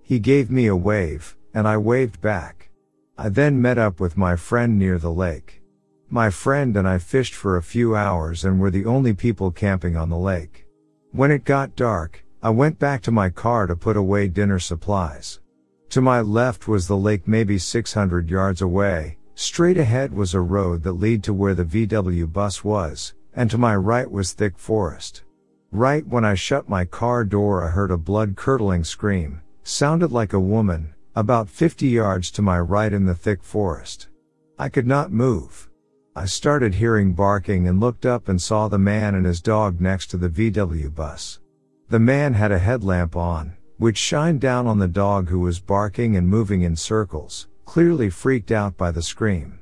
He 0.03 0.19
gave 0.19 0.51
me 0.51 0.67
a 0.67 0.77
wave, 0.77 1.37
and 1.55 1.69
I 1.69 1.77
waved 1.77 2.21
back. 2.21 2.71
I 3.17 3.29
then 3.29 3.63
met 3.63 3.79
up 3.79 4.01
with 4.01 4.17
my 4.17 4.37
friend 4.37 4.79
near 4.79 4.99
the 4.99 5.13
lake. 5.13 5.63
My 6.11 6.31
friend 6.31 6.77
and 6.77 6.87
I 6.87 6.99
fished 6.99 7.35
for 7.35 7.57
a 7.57 7.63
few 7.63 7.95
hours 7.95 8.45
and 8.45 8.61
were 8.61 8.71
the 8.71 8.87
only 8.87 9.15
people 9.15 9.51
camping 9.51 9.97
on 9.97 10.09
the 10.09 10.19
lake. 10.19 10.67
When 11.13 11.31
it 11.31 11.45
got 11.45 11.77
dark, 11.77 12.25
I 12.43 12.51
went 12.51 12.79
back 12.79 13.03
to 13.03 13.11
my 13.11 13.31
car 13.31 13.67
to 13.67 13.77
put 13.77 13.97
away 13.97 14.29
dinner 14.29 14.59
supplies. 14.59 15.41
To 15.91 16.01
my 16.01 16.21
left 16.21 16.67
was 16.67 16.89
the 16.89 16.97
lake 16.97 17.29
maybe 17.29 17.57
600 17.57 18.29
yards 18.29 18.61
away, 18.61 19.19
Straight 19.37 19.77
ahead 19.77 20.15
was 20.15 20.33
a 20.33 20.41
road 20.41 20.85
that 20.85 20.93
led 20.93 21.25
to 21.25 21.35
where 21.35 21.55
the 21.55 21.65
VW 21.65 22.33
bus 22.33 22.63
was, 22.63 23.15
and 23.35 23.51
to 23.51 23.59
my 23.59 23.75
right 23.75 24.09
was 24.09 24.33
thick 24.33 24.57
forest. 24.57 25.25
Right 25.75 26.07
when 26.07 26.25
I 26.25 26.35
shut 26.35 26.69
my 26.69 26.85
car 26.85 27.25
door 27.25 27.65
I 27.65 27.71
heard 27.71 27.91
a 27.91 27.97
blood 27.99 28.37
curdling 28.37 28.85
scream, 28.85 29.41
sounded 29.65 30.13
like 30.13 30.33
a 30.33 30.39
woman, 30.39 30.95
about 31.17 31.49
50 31.49 31.89
yards 31.89 32.31
to 32.31 32.43
my 32.43 32.61
right 32.61 32.93
in 32.93 33.07
the 33.07 33.15
thick 33.17 33.43
forest. 33.43 34.07
I 34.57 34.69
could 34.69 34.87
not 34.87 35.11
move. 35.11 35.69
I 36.15 36.27
started 36.27 36.77
hearing 36.77 37.13
barking 37.13 37.67
and 37.67 37.81
looked 37.81 38.07
up 38.07 38.29
and 38.29 38.41
saw 38.41 38.69
the 38.69 38.79
man 38.79 39.17
and 39.17 39.27
his 39.27 39.41
dog 39.41 39.81
next 39.81 40.13
to 40.13 40.17
the 40.17 40.29
VW 40.29 40.95
bus. 40.95 41.41
The 41.89 41.99
man 41.99 42.35
had 42.35 42.53
a 42.53 42.59
headlamp 42.61 43.17
on, 43.17 43.57
which 43.79 43.99
shined 43.99 44.41
down 44.41 44.69
on 44.69 44.79
the 44.79 44.87
dog 44.87 45.29
who 45.29 45.41
was 45.41 45.59
barking 45.59 46.15
and 46.17 46.29
moving 46.29 46.63
in 46.63 46.77
circles, 46.77 47.49
clearly 47.65 48.11
freaked 48.11 48.53
out 48.53 48.77
by 48.77 48.93
the 48.93 49.03
scream. 49.03 49.59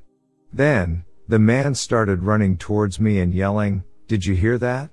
Then, 0.53 1.05
the 1.27 1.39
man 1.39 1.75
started 1.75 2.23
running 2.23 2.59
towards 2.59 3.01
me 3.01 3.21
and 3.21 3.33
yelling, 3.33 3.83
did 4.09 4.27
you 4.27 4.35
hear 4.35 4.59
that? 4.59 4.91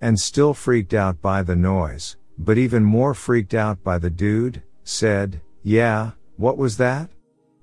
And 0.00 0.18
still 0.18 0.54
freaked 0.54 0.94
out 0.94 1.20
by 1.20 1.42
the 1.42 1.56
noise, 1.56 2.16
but 2.38 2.58
even 2.58 2.84
more 2.84 3.14
freaked 3.14 3.54
out 3.54 3.82
by 3.82 3.98
the 3.98 4.10
dude, 4.10 4.62
said, 4.84 5.40
yeah, 5.62 6.12
what 6.36 6.56
was 6.56 6.76
that? 6.76 7.10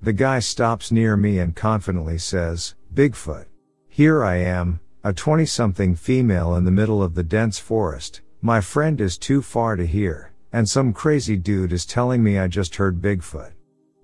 The 0.01 0.13
guy 0.13 0.39
stops 0.39 0.91
near 0.91 1.15
me 1.15 1.39
and 1.39 1.55
confidently 1.55 2.17
says, 2.17 2.75
Bigfoot. 2.93 3.45
Here 3.87 4.23
I 4.23 4.35
am, 4.35 4.79
a 5.03 5.13
20 5.13 5.45
something 5.45 5.95
female 5.95 6.55
in 6.55 6.65
the 6.65 6.71
middle 6.71 7.01
of 7.01 7.15
the 7.15 7.23
dense 7.23 7.57
forest. 7.57 8.21
My 8.41 8.61
friend 8.61 8.99
is 8.99 9.17
too 9.17 9.41
far 9.41 9.75
to 9.75 9.85
hear, 9.85 10.33
and 10.51 10.67
some 10.67 10.93
crazy 10.93 11.37
dude 11.37 11.73
is 11.73 11.85
telling 11.85 12.23
me 12.23 12.37
I 12.37 12.47
just 12.47 12.75
heard 12.75 13.01
Bigfoot. 13.01 13.53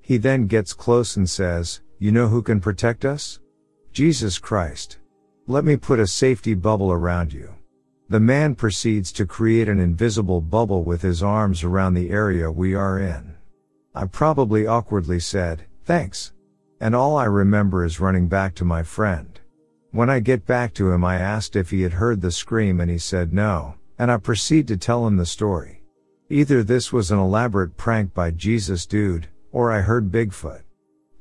He 0.01 0.17
then 0.17 0.47
gets 0.47 0.73
close 0.73 1.17
and 1.17 1.29
says, 1.29 1.81
You 1.99 2.11
know 2.11 2.27
who 2.27 2.41
can 2.41 2.59
protect 2.59 3.05
us? 3.05 3.39
Jesus 3.91 4.39
Christ. 4.39 4.97
Let 5.47 5.65
me 5.65 5.75
put 5.75 5.99
a 5.99 6.07
safety 6.07 6.53
bubble 6.53 6.91
around 6.91 7.33
you. 7.33 7.53
The 8.11 8.19
man 8.19 8.55
proceeds 8.55 9.13
to 9.13 9.25
create 9.25 9.69
an 9.69 9.79
invisible 9.79 10.41
bubble 10.41 10.83
with 10.83 11.01
his 11.01 11.23
arms 11.23 11.63
around 11.63 11.93
the 11.93 12.09
area 12.09 12.51
we 12.51 12.75
are 12.75 12.99
in. 12.99 13.35
I 13.95 14.03
probably 14.03 14.67
awkwardly 14.67 15.21
said, 15.21 15.63
Thanks. 15.85 16.33
And 16.81 16.93
all 16.93 17.15
I 17.15 17.23
remember 17.23 17.85
is 17.85 18.01
running 18.01 18.27
back 18.27 18.53
to 18.55 18.65
my 18.65 18.83
friend. 18.83 19.39
When 19.91 20.09
I 20.09 20.19
get 20.19 20.45
back 20.45 20.73
to 20.73 20.91
him, 20.91 21.05
I 21.05 21.19
asked 21.19 21.55
if 21.55 21.69
he 21.69 21.83
had 21.83 21.93
heard 21.93 22.19
the 22.19 22.31
scream 22.31 22.81
and 22.81 22.91
he 22.91 22.97
said 22.97 23.31
no, 23.31 23.75
and 23.97 24.11
I 24.11 24.17
proceed 24.17 24.67
to 24.67 24.75
tell 24.75 25.07
him 25.07 25.15
the 25.15 25.25
story. 25.25 25.81
Either 26.29 26.63
this 26.63 26.91
was 26.91 27.11
an 27.11 27.17
elaborate 27.17 27.77
prank 27.77 28.13
by 28.13 28.31
Jesus 28.31 28.85
dude, 28.85 29.29
or 29.53 29.71
I 29.71 29.79
heard 29.79 30.11
Bigfoot. 30.11 30.63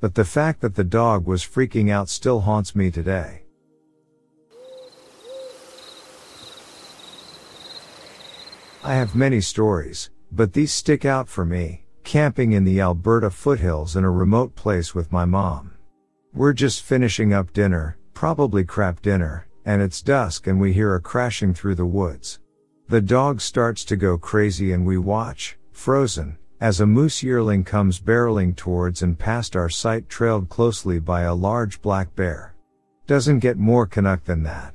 But 0.01 0.17
the 0.17 0.25
fact 0.25 0.61
that 0.63 0.75
the 0.75 0.83
dog 0.83 1.25
was 1.25 1.45
freaking 1.45 1.89
out 1.89 2.09
still 2.09 2.41
haunts 2.41 2.75
me 2.75 2.91
today. 2.91 3.40
I 8.83 8.95
have 8.95 9.15
many 9.15 9.43
stories, 9.43 10.09
but 10.33 10.55
these 10.55 10.73
stick 10.73 11.05
out 11.05 11.29
for 11.29 11.45
me, 11.45 11.85
camping 12.03 12.53
in 12.53 12.65
the 12.65 12.81
Alberta 12.81 13.31
foothills 13.31 13.95
in 13.95 14.05
a 14.05 14.11
remote 14.11 14.55
place 14.55 14.95
with 14.95 15.13
my 15.13 15.27
mom. 15.27 15.73
We're 16.33 16.55
just 16.55 16.83
finishing 16.83 17.35
up 17.35 17.53
dinner, 17.53 17.99
probably 18.15 18.65
crap 18.65 19.03
dinner, 19.03 19.47
and 19.67 19.83
it's 19.83 20.01
dusk 20.01 20.47
and 20.47 20.59
we 20.59 20.73
hear 20.73 20.95
a 20.95 21.01
crashing 21.01 21.53
through 21.53 21.75
the 21.75 21.85
woods. 21.85 22.41
The 22.89 23.03
dog 23.03 23.43
starts 23.43 23.85
to 23.85 23.97
go 23.97 24.17
crazy 24.17 24.73
and 24.73 24.87
we 24.87 24.97
watch, 24.97 25.59
frozen, 25.73 26.39
as 26.59 26.81
a 26.81 26.87
moose 26.87 27.23
yearling 27.23 27.65
comes 27.65 28.01
barreling 28.01 28.57
towards 28.57 29.03
and 29.03 29.19
past 29.19 29.57
our 29.57 29.69
sight 29.69 30.09
trailed 30.09 30.49
closely 30.49 30.99
by 30.99 31.23
a 31.23 31.35
large 31.35 31.83
black 31.83 32.17
bear. 32.17 32.55
Doesn't 33.07 33.41
get 33.41 33.59
more 33.59 33.87
Canuck 33.87 34.25
than 34.25 34.43
that. 34.45 34.75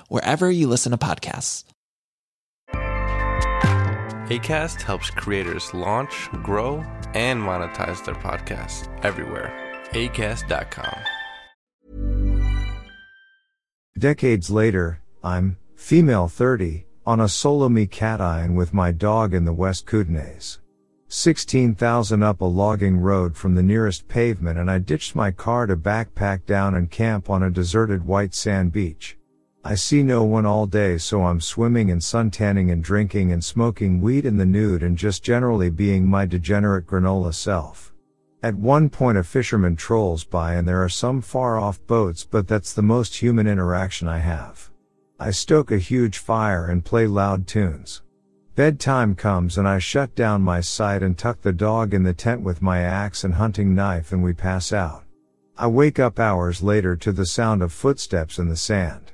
wherever 0.07 0.49
you 0.49 0.67
listen 0.67 0.91
to 0.91 0.97
podcasts. 0.97 1.63
ACAST 4.31 4.81
helps 4.81 5.09
creators 5.09 5.73
launch, 5.73 6.29
grow, 6.43 6.85
and 7.13 7.41
monetize 7.41 8.03
their 8.05 8.15
podcasts 8.15 8.87
everywhere. 9.03 9.51
ACAST.com. 9.91 10.95
Decades 13.97 14.49
later, 14.49 15.01
I'm, 15.21 15.57
female 15.75 16.29
30, 16.29 16.85
on 17.05 17.19
a 17.19 17.27
solo 17.27 17.67
me 17.67 17.87
cat 17.87 18.21
island 18.21 18.55
with 18.55 18.73
my 18.73 18.91
dog 18.91 19.33
in 19.33 19.43
the 19.43 19.53
West 19.53 19.85
Kootenays. 19.85 20.59
16,000 21.09 22.23
up 22.23 22.39
a 22.39 22.45
logging 22.45 22.97
road 22.97 23.35
from 23.35 23.55
the 23.55 23.61
nearest 23.61 24.07
pavement 24.07 24.57
and 24.57 24.71
I 24.71 24.79
ditched 24.79 25.13
my 25.13 25.29
car 25.31 25.65
to 25.65 25.75
backpack 25.75 26.45
down 26.45 26.73
and 26.73 26.89
camp 26.89 27.29
on 27.29 27.43
a 27.43 27.51
deserted 27.51 28.05
white 28.05 28.33
sand 28.33 28.71
beach. 28.71 29.17
I 29.63 29.75
see 29.75 30.01
no 30.01 30.23
one 30.23 30.47
all 30.47 30.65
day 30.65 30.97
so 30.97 31.23
I'm 31.23 31.39
swimming 31.39 31.91
and 31.91 32.01
suntanning 32.01 32.71
and 32.71 32.83
drinking 32.83 33.31
and 33.31 33.43
smoking 33.43 34.01
weed 34.01 34.25
in 34.25 34.37
the 34.37 34.45
nude 34.45 34.81
and 34.81 34.97
just 34.97 35.23
generally 35.23 35.69
being 35.69 36.07
my 36.07 36.25
degenerate 36.25 36.87
granola 36.87 37.31
self. 37.31 37.93
At 38.41 38.55
one 38.55 38.89
point 38.89 39.19
a 39.19 39.23
fisherman 39.23 39.75
trolls 39.75 40.23
by 40.23 40.55
and 40.55 40.67
there 40.67 40.83
are 40.83 40.89
some 40.89 41.21
far 41.21 41.59
off 41.59 41.85
boats 41.85 42.25
but 42.25 42.47
that's 42.47 42.73
the 42.73 42.81
most 42.81 43.17
human 43.17 43.45
interaction 43.45 44.07
I 44.07 44.17
have. 44.17 44.71
I 45.19 45.29
stoke 45.29 45.71
a 45.71 45.77
huge 45.77 46.17
fire 46.17 46.65
and 46.65 46.83
play 46.83 47.05
loud 47.05 47.45
tunes. 47.45 48.01
Bedtime 48.55 49.13
comes 49.13 49.59
and 49.59 49.67
I 49.67 49.77
shut 49.77 50.15
down 50.15 50.41
my 50.41 50.59
sight 50.59 51.03
and 51.03 51.15
tuck 51.15 51.39
the 51.41 51.53
dog 51.53 51.93
in 51.93 52.01
the 52.01 52.15
tent 52.15 52.41
with 52.41 52.63
my 52.63 52.79
axe 52.79 53.23
and 53.23 53.35
hunting 53.35 53.75
knife 53.75 54.11
and 54.11 54.23
we 54.23 54.33
pass 54.33 54.73
out. 54.73 55.03
I 55.55 55.67
wake 55.67 55.99
up 55.99 56.19
hours 56.19 56.63
later 56.63 56.95
to 56.95 57.11
the 57.11 57.27
sound 57.27 57.61
of 57.61 57.71
footsteps 57.71 58.39
in 58.39 58.49
the 58.49 58.57
sand. 58.57 59.10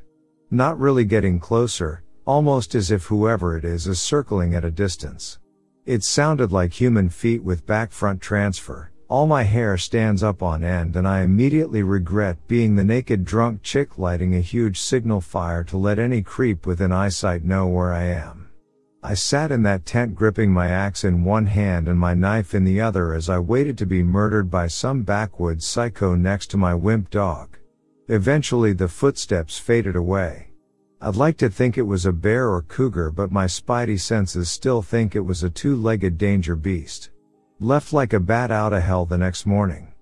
Not 0.50 0.80
really 0.80 1.04
getting 1.04 1.42
closer, 1.42 2.04
almost 2.26 2.74
as 2.74 2.90
if 2.90 3.04
whoever 3.04 3.58
it 3.58 3.66
is 3.66 3.86
is 3.86 4.00
circling 4.00 4.56
at 4.56 4.64
a 4.64 4.72
distance. 4.72 5.40
It 5.86 6.06
sounded 6.06 6.54
like 6.54 6.72
human 6.72 7.10
feet 7.10 7.44
with 7.44 7.66
back 7.66 7.92
front 7.92 8.22
transfer. 8.22 8.92
All 9.10 9.28
my 9.28 9.44
hair 9.44 9.78
stands 9.78 10.24
up 10.24 10.42
on 10.42 10.64
end 10.64 10.96
and 10.96 11.06
I 11.06 11.22
immediately 11.22 11.84
regret 11.84 12.48
being 12.48 12.78
the 12.78 12.86
naked 12.86 13.26
drunk 13.26 13.62
chick 13.62 13.98
lighting 13.98 14.36
a 14.36 14.40
huge 14.40 14.80
signal 14.80 15.20
fire 15.20 15.66
to 15.66 15.78
let 15.78 16.00
any 16.00 16.22
creep 16.22 16.66
within 16.66 16.94
eyesight 16.94 17.44
know 17.44 17.68
where 17.68 17.92
I 17.92 18.04
am. 18.04 18.48
I 19.04 19.16
sat 19.16 19.52
in 19.52 19.64
that 19.64 19.86
tent 19.86 20.16
gripping 20.16 20.54
my 20.54 20.68
axe 20.70 21.04
in 21.04 21.26
one 21.26 21.48
hand 21.48 21.90
and 21.90 22.00
my 22.00 22.14
knife 22.14 22.56
in 22.56 22.64
the 22.64 22.80
other 22.80 23.14
as 23.14 23.28
I 23.28 23.40
waited 23.40 23.78
to 23.80 23.86
be 23.86 24.02
murdered 24.02 24.50
by 24.50 24.68
some 24.68 25.04
backwoods 25.04 25.68
psycho 25.68 26.16
next 26.16 26.48
to 26.52 26.58
my 26.58 26.74
wimp 26.74 27.10
dog. 27.10 27.57
Eventually 28.10 28.72
the 28.72 28.88
footsteps 28.88 29.60
faded 29.60 29.98
away. 29.98 30.48
I'd 31.02 31.18
like 31.18 31.36
to 31.40 31.50
think 31.50 31.78
it 31.78 31.82
was 31.82 32.06
a 32.06 32.14
bear 32.14 32.50
or 32.50 32.62
cougar 32.62 33.12
but 33.12 33.34
my 33.34 33.48
spidey 33.48 34.00
senses 34.00 34.50
still 34.50 34.82
think 34.82 35.14
it 35.14 35.26
was 35.26 35.44
a 35.44 35.50
two-legged 35.50 36.18
danger 36.18 36.56
beast. 36.56 37.10
Left 37.60 37.92
like 37.92 38.14
a 38.14 38.20
bat 38.22 38.50
out 38.50 38.72
of 38.72 38.82
hell 38.82 39.06
the 39.06 39.18
next 39.18 39.46
morning. 39.46 39.94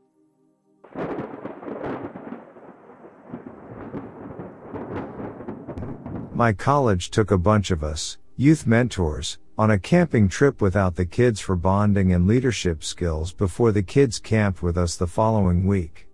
My 6.31 6.53
college 6.53 7.09
took 7.09 7.31
a 7.31 7.39
bunch 7.39 7.71
of 7.71 7.83
us, 7.83 8.19
youth 8.37 8.67
mentors, 8.67 9.39
on 9.57 9.71
a 9.71 9.79
camping 9.79 10.29
trip 10.29 10.61
without 10.61 10.95
the 10.95 11.07
kids 11.07 11.39
for 11.39 11.55
bonding 11.55 12.13
and 12.13 12.27
leadership 12.27 12.83
skills 12.83 13.33
before 13.33 13.71
the 13.71 13.81
kids 13.81 14.19
camped 14.19 14.61
with 14.61 14.77
us 14.77 14.95
the 14.95 15.07
following 15.07 15.65
week. 15.65 16.04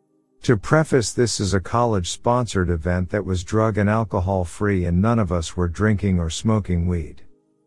To 0.44 0.58
preface 0.58 1.14
this 1.14 1.40
is 1.40 1.54
a 1.54 1.60
college 1.60 2.10
sponsored 2.10 2.72
event 2.72 3.12
that 3.12 3.24
was 3.24 3.44
drug 3.44 3.78
and 3.78 3.88
alcohol 3.88 4.44
free 4.44 4.86
and 4.86 5.00
none 5.00 5.20
of 5.20 5.32
us 5.32 5.56
were 5.56 5.68
drinking 5.68 6.18
or 6.18 6.32
smoking 6.32 6.88
weed. 6.88 7.22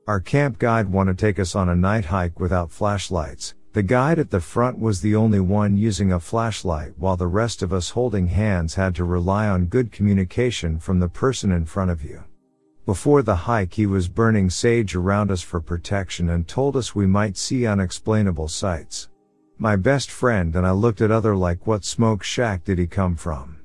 Our 0.09 0.18
camp 0.18 0.59
guide 0.59 0.91
wanted 0.91 1.16
to 1.16 1.25
take 1.25 1.39
us 1.39 1.55
on 1.55 1.68
a 1.68 1.77
night 1.77 2.07
hike 2.07 2.41
without 2.41 2.72
flashlights. 2.72 3.55
The 3.75 3.85
guide 3.85 4.18
at 4.18 4.31
the 4.31 4.41
front 4.41 4.81
was 4.81 5.01
the 5.01 5.14
only 5.14 5.39
one 5.39 5.77
using 5.77 6.11
a 6.11 6.18
flashlight 6.18 6.95
while 6.99 7.16
the 7.16 7.29
rest 7.29 7.62
of 7.62 7.72
us 7.72 7.91
holding 7.91 8.27
hands 8.27 8.75
had 8.75 8.97
to 8.97 9.05
rely 9.05 9.47
on 9.47 9.66
good 9.66 9.93
communication 9.93 10.81
from 10.81 10.99
the 10.99 11.09
person 11.09 11.53
in 11.53 11.66
front 11.66 11.93
of 11.93 12.03
you. 12.03 12.25
Before 12.87 13.22
the 13.22 13.37
hike 13.37 13.75
he 13.75 13.87
was 13.87 14.09
burning 14.09 14.51
sage 14.51 14.97
around 14.97 15.31
us 15.31 15.43
for 15.43 15.61
protection 15.61 16.29
and 16.29 16.49
told 16.49 16.77
us 16.77 16.93
we 16.93 17.07
might 17.07 17.37
see 17.37 17.68
unexplainable 17.68 18.49
sights. 18.49 19.11
My 19.59 19.76
best 19.76 20.11
friend 20.11 20.57
and 20.57 20.66
I 20.66 20.72
looked 20.72 21.00
at 21.00 21.12
other 21.12 21.36
like 21.36 21.66
what 21.66 21.84
smoke 21.84 22.24
shack 22.24 22.64
did 22.64 22.76
he 22.76 22.88
come 22.88 23.14
from? 23.14 23.59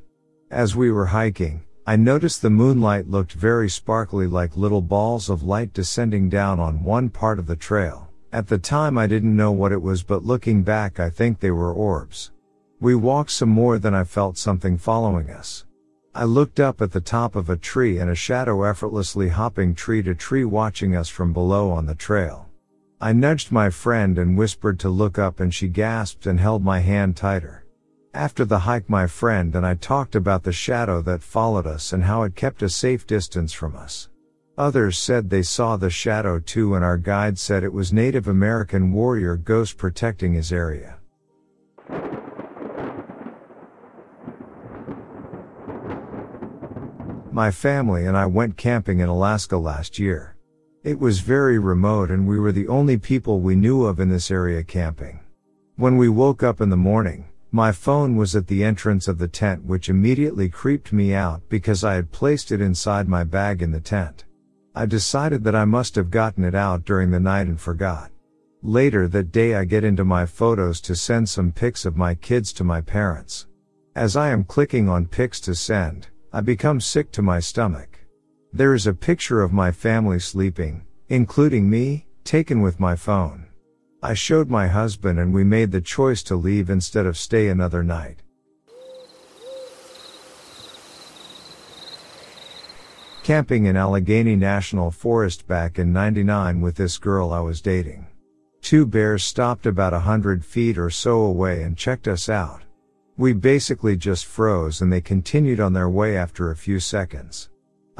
As 0.51 0.75
we 0.75 0.91
were 0.91 1.07
hiking, 1.07 1.63
I 1.87 1.95
noticed 1.95 2.43
the 2.43 2.51
moonlight 2.51 3.09
looked 3.09 3.33
very 3.33 3.69
sparkly 3.69 4.27
like 4.27 4.55
little 4.55 4.83
balls 4.83 5.29
of 5.29 5.41
light 5.41 5.73
descending 5.73 6.29
down 6.29 6.59
on 6.59 6.83
one 6.83 7.09
part 7.09 7.39
of 7.39 7.47
the 7.47 7.55
trail. 7.55 8.07
At 8.31 8.47
the 8.47 8.59
time 8.59 8.99
I 8.99 9.07
didn't 9.07 9.35
know 9.35 9.51
what 9.51 9.71
it 9.71 9.81
was 9.81 10.03
but 10.03 10.23
looking 10.23 10.61
back 10.61 10.99
I 10.99 11.09
think 11.09 11.39
they 11.39 11.49
were 11.49 11.73
orbs. 11.73 12.31
We 12.79 12.93
walked 12.93 13.31
some 13.31 13.49
more 13.49 13.79
than 13.79 13.95
I 13.95 14.03
felt 14.03 14.37
something 14.37 14.77
following 14.77 15.31
us. 15.31 15.65
I 16.13 16.25
looked 16.25 16.59
up 16.59 16.81
at 16.81 16.91
the 16.91 17.01
top 17.01 17.35
of 17.35 17.49
a 17.49 17.57
tree 17.57 17.97
and 17.97 18.11
a 18.11 18.15
shadow 18.15 18.63
effortlessly 18.63 19.29
hopping 19.29 19.73
tree 19.73 20.03
to 20.03 20.13
tree 20.13 20.45
watching 20.45 20.95
us 20.95 21.09
from 21.09 21.33
below 21.33 21.71
on 21.71 21.87
the 21.87 21.95
trail. 21.95 22.48
I 23.01 23.13
nudged 23.13 23.49
my 23.49 23.69
friend 23.69 24.17
and 24.17 24.37
whispered 24.37 24.77
to 24.81 24.89
look 24.89 25.17
up 25.17 25.39
and 25.39 25.53
she 25.53 25.69
gasped 25.69 26.25
and 26.25 26.37
held 26.37 26.65
my 26.65 26.79
hand 26.79 27.15
tighter. 27.15 27.63
After 28.13 28.43
the 28.43 28.59
hike 28.59 28.89
my 28.89 29.07
friend 29.07 29.55
and 29.55 29.65
I 29.65 29.75
talked 29.75 30.15
about 30.15 30.43
the 30.43 30.51
shadow 30.51 31.01
that 31.03 31.23
followed 31.23 31.65
us 31.65 31.93
and 31.93 32.03
how 32.03 32.23
it 32.23 32.35
kept 32.35 32.61
a 32.61 32.67
safe 32.67 33.07
distance 33.07 33.53
from 33.53 33.73
us. 33.73 34.09
Others 34.57 34.97
said 34.97 35.29
they 35.29 35.43
saw 35.43 35.77
the 35.77 35.89
shadow 35.89 36.39
too 36.39 36.75
and 36.75 36.83
our 36.83 36.97
guide 36.97 37.39
said 37.39 37.63
it 37.63 37.71
was 37.71 37.93
Native 37.93 38.27
American 38.27 38.91
warrior 38.91 39.37
ghost 39.37 39.77
protecting 39.77 40.33
his 40.33 40.51
area. 40.51 40.97
My 47.31 47.49
family 47.49 48.05
and 48.05 48.17
I 48.17 48.25
went 48.25 48.57
camping 48.57 48.99
in 48.99 49.07
Alaska 49.07 49.55
last 49.55 49.99
year. 49.99 50.35
It 50.82 50.97
was 50.97 51.19
very 51.19 51.59
remote 51.59 52.09
and 52.09 52.25
we 52.25 52.39
were 52.39 52.53
the 52.53 52.69
only 52.69 52.97
people 52.97 53.41
we 53.41 53.53
knew 53.53 53.84
of 53.84 53.99
in 53.99 54.07
this 54.07 54.32
area 54.32 54.63
camping. 54.63 55.19
When 55.75 55.97
we 55.97 56.07
woke 56.07 56.41
up 56.41 56.61
in 56.61 56.69
the 56.69 56.77
morning, 56.77 57.25
my 57.51 57.73
phone 57.73 58.15
was 58.15 58.34
at 58.34 58.47
the 58.47 58.63
entrance 58.63 59.09
of 59.09 59.17
the 59.17 59.27
tent 59.27 59.65
which 59.65 59.89
immediately 59.89 60.47
creeped 60.47 60.93
me 60.93 61.13
out 61.13 61.41
because 61.49 61.84
I 61.84 61.95
had 61.95 62.13
placed 62.13 62.49
it 62.53 62.61
inside 62.61 63.09
my 63.09 63.25
bag 63.25 63.61
in 63.61 63.71
the 63.71 63.82
tent. 63.82 64.23
I 64.73 64.86
decided 64.86 65.43
that 65.43 65.55
I 65.55 65.65
must 65.65 65.95
have 65.95 66.09
gotten 66.09 66.45
it 66.45 66.55
out 66.55 66.86
during 66.86 67.11
the 67.11 67.19
night 67.19 67.47
and 67.47 67.59
forgot. 67.59 68.09
Later 68.63 69.09
that 69.09 69.34
day 69.34 69.55
I 69.55 69.65
get 69.65 69.84
into 69.84 70.05
my 70.05 70.25
photos 70.25 70.80
to 70.82 70.95
send 70.95 71.27
some 71.27 71.51
pics 71.51 71.84
of 71.84 71.97
my 71.97 72.15
kids 72.15 72.53
to 72.53 72.63
my 72.63 72.80
parents. 72.80 73.47
As 73.97 74.15
I 74.15 74.30
am 74.30 74.45
clicking 74.45 74.88
on 74.88 75.07
pics 75.07 75.41
to 75.41 75.55
send, 75.55 76.07
I 76.32 76.39
become 76.39 76.80
sick 76.80 77.11
to 77.13 77.21
my 77.21 77.41
stomach. 77.41 77.98
There 78.51 78.73
is 78.73 78.87
a 78.87 78.95
picture 78.95 79.43
of 79.43 79.53
my 79.53 79.71
family 79.71 80.17
sleeping, 80.17 80.81
including 81.07 81.69
me, 81.69 82.07
taken 82.23 82.61
with 82.61 82.79
my 82.79 82.95
phone. 82.95 83.45
I 84.01 84.15
showed 84.15 84.49
my 84.49 84.67
husband 84.67 85.19
and 85.19 85.31
we 85.31 85.43
made 85.43 85.71
the 85.71 85.81
choice 85.81 86.23
to 86.23 86.35
leave 86.35 86.71
instead 86.71 87.05
of 87.05 87.15
stay 87.15 87.49
another 87.49 87.83
night. 87.83 88.23
Camping 93.21 93.67
in 93.67 93.77
Allegheny 93.77 94.35
National 94.35 94.89
Forest 94.89 95.45
back 95.45 95.77
in 95.77 95.93
99 95.93 96.59
with 96.59 96.75
this 96.75 96.97
girl 96.97 97.31
I 97.31 97.41
was 97.41 97.61
dating. 97.61 98.07
Two 98.63 98.87
bears 98.87 99.23
stopped 99.23 99.67
about 99.67 99.93
a 99.93 99.99
hundred 99.99 100.43
feet 100.43 100.79
or 100.79 100.89
so 100.89 101.21
away 101.21 101.61
and 101.61 101.77
checked 101.77 102.07
us 102.07 102.27
out. 102.27 102.63
We 103.15 103.33
basically 103.33 103.95
just 103.95 104.25
froze 104.25 104.81
and 104.81 104.91
they 104.91 105.01
continued 105.01 105.59
on 105.59 105.73
their 105.73 105.89
way 105.89 106.17
after 106.17 106.49
a 106.49 106.55
few 106.55 106.79
seconds. 106.79 107.49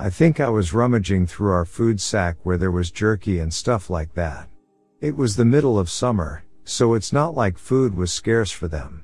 I 0.02 0.10
think 0.10 0.40
I 0.40 0.48
was 0.48 0.74
rummaging 0.74 1.28
through 1.28 1.52
our 1.52 1.66
food 1.66 2.00
sack 2.00 2.38
where 2.44 2.58
there 2.58 2.72
was 2.72 2.90
jerky 2.90 3.40
and 3.40 3.54
stuff 3.54 3.90
like 3.90 4.14
that. 4.14 4.48
It 5.02 5.18
was 5.18 5.36
the 5.36 5.44
middle 5.44 5.78
of 5.78 5.90
summer, 5.90 6.46
so 6.64 6.94
it's 6.94 7.12
not 7.12 7.36
like 7.36 7.58
food 7.58 7.98
was 7.98 8.10
scarce 8.10 8.50
for 8.50 8.70
them. 8.70 9.04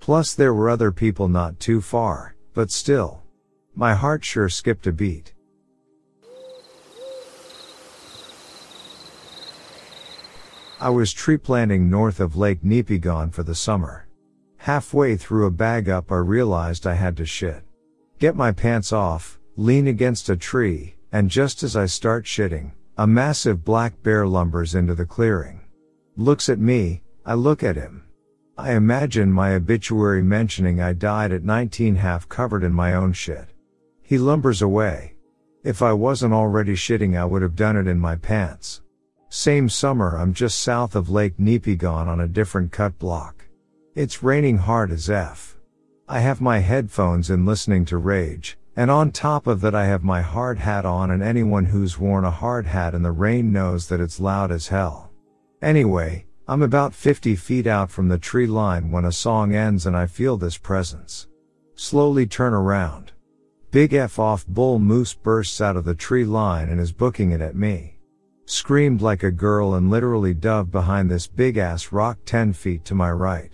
Plus 0.00 0.34
there 0.34 0.54
were 0.54 0.70
other 0.70 0.92
people 0.92 1.28
not 1.28 1.60
too 1.60 1.82
far, 1.82 2.36
but 2.54 2.70
still. 2.70 3.22
My 3.74 3.92
heart 3.92 4.24
sure 4.24 4.48
skipped 4.48 4.86
a 4.86 4.92
beat. 4.92 5.34
I 10.80 10.88
was 10.88 11.12
tree 11.12 11.36
planting 11.36 11.90
north 11.90 12.18
of 12.18 12.34
Lake 12.34 12.62
Nipigon 12.62 13.30
for 13.30 13.42
the 13.42 13.54
summer. 13.54 14.08
Halfway 14.56 15.18
through 15.18 15.44
a 15.44 15.50
bag 15.50 15.90
up 15.90 16.10
I 16.10 16.16
realized 16.16 16.86
I 16.86 16.94
had 16.94 17.18
to 17.18 17.26
shit. 17.26 17.62
Get 18.18 18.34
my 18.34 18.52
pants 18.52 18.90
off, 18.90 19.39
lean 19.60 19.88
against 19.88 20.30
a 20.30 20.36
tree, 20.36 20.94
and 21.12 21.28
just 21.28 21.62
as 21.62 21.76
I 21.76 21.84
start 21.84 22.24
shitting, 22.24 22.72
a 22.96 23.06
massive 23.06 23.62
black 23.62 24.02
bear 24.02 24.26
lumbers 24.26 24.74
into 24.74 24.94
the 24.94 25.04
clearing. 25.04 25.60
Looks 26.16 26.48
at 26.48 26.58
me, 26.58 27.02
I 27.26 27.34
look 27.34 27.62
at 27.62 27.76
him. 27.76 28.04
I 28.56 28.72
imagine 28.72 29.30
my 29.30 29.52
obituary 29.52 30.22
mentioning 30.22 30.80
I 30.80 30.94
died 30.94 31.30
at 31.30 31.44
19 31.44 31.96
half 31.96 32.26
covered 32.26 32.64
in 32.64 32.72
my 32.72 32.94
own 32.94 33.12
shit. 33.12 33.48
He 34.00 34.16
lumbers 34.16 34.62
away. 34.62 35.16
If 35.62 35.82
I 35.82 35.92
wasn't 35.92 36.32
already 36.32 36.74
shitting 36.74 37.14
I 37.14 37.26
would 37.26 37.42
have 37.42 37.54
done 37.54 37.76
it 37.76 37.86
in 37.86 38.00
my 38.00 38.16
pants. 38.16 38.80
Same 39.28 39.68
summer 39.68 40.16
I'm 40.16 40.32
just 40.32 40.60
south 40.60 40.96
of 40.96 41.10
Lake 41.10 41.36
Nipigon 41.36 42.06
on 42.06 42.22
a 42.22 42.28
different 42.28 42.72
cut 42.72 42.98
block. 42.98 43.44
It's 43.94 44.22
raining 44.22 44.56
hard 44.56 44.90
as 44.90 45.10
F. 45.10 45.58
I 46.08 46.20
have 46.20 46.40
my 46.40 46.60
headphones 46.60 47.28
in 47.28 47.44
listening 47.44 47.84
to 47.84 47.98
Rage, 47.98 48.56
and 48.76 48.90
on 48.90 49.10
top 49.10 49.46
of 49.46 49.60
that 49.60 49.74
I 49.74 49.86
have 49.86 50.02
my 50.02 50.20
hard 50.20 50.58
hat 50.58 50.84
on 50.84 51.10
and 51.10 51.22
anyone 51.22 51.66
who's 51.66 51.98
worn 51.98 52.24
a 52.24 52.30
hard 52.30 52.66
hat 52.66 52.94
in 52.94 53.02
the 53.02 53.12
rain 53.12 53.52
knows 53.52 53.88
that 53.88 54.00
it's 54.00 54.20
loud 54.20 54.50
as 54.50 54.68
hell. 54.68 55.10
Anyway, 55.62 56.26
I'm 56.48 56.62
about 56.62 56.94
50 56.94 57.36
feet 57.36 57.66
out 57.66 57.90
from 57.90 58.08
the 58.08 58.18
tree 58.18 58.46
line 58.46 58.90
when 58.90 59.04
a 59.04 59.12
song 59.12 59.54
ends 59.54 59.86
and 59.86 59.96
I 59.96 60.06
feel 60.06 60.36
this 60.36 60.56
presence. 60.58 61.28
Slowly 61.74 62.26
turn 62.26 62.54
around. 62.54 63.12
Big 63.70 63.92
F 63.92 64.18
off 64.18 64.46
bull 64.46 64.78
moose 64.78 65.14
bursts 65.14 65.60
out 65.60 65.76
of 65.76 65.84
the 65.84 65.94
tree 65.94 66.24
line 66.24 66.68
and 66.68 66.80
is 66.80 66.92
booking 66.92 67.30
it 67.30 67.40
at 67.40 67.54
me 67.54 68.00
screamed 68.50 69.00
like 69.00 69.22
a 69.22 69.30
girl 69.30 69.74
and 69.74 69.90
literally 69.90 70.34
dove 70.34 70.72
behind 70.72 71.08
this 71.08 71.28
big 71.28 71.56
ass 71.56 71.92
rock 71.92 72.18
10 72.26 72.52
feet 72.52 72.84
to 72.84 72.96
my 72.96 73.10
right. 73.10 73.52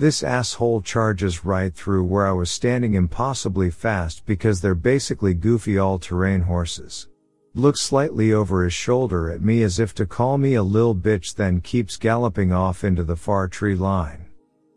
This 0.00 0.22
asshole 0.22 0.80
charges 0.80 1.44
right 1.44 1.74
through 1.74 2.04
where 2.04 2.26
I 2.26 2.32
was 2.32 2.50
standing 2.50 2.94
impossibly 2.94 3.68
fast 3.70 4.24
because 4.24 4.62
they're 4.62 4.74
basically 4.74 5.34
goofy 5.34 5.76
all-terrain 5.76 6.40
horses. 6.40 7.08
Looks 7.52 7.82
slightly 7.82 8.32
over 8.32 8.64
his 8.64 8.72
shoulder 8.72 9.30
at 9.30 9.42
me 9.42 9.62
as 9.62 9.78
if 9.78 9.94
to 9.96 10.06
call 10.06 10.38
me 10.38 10.54
a 10.54 10.62
lil 10.62 10.94
bitch 10.94 11.34
then 11.34 11.60
keeps 11.60 11.98
galloping 11.98 12.50
off 12.50 12.82
into 12.82 13.04
the 13.04 13.14
far 13.14 13.46
tree 13.46 13.74
line. 13.74 14.24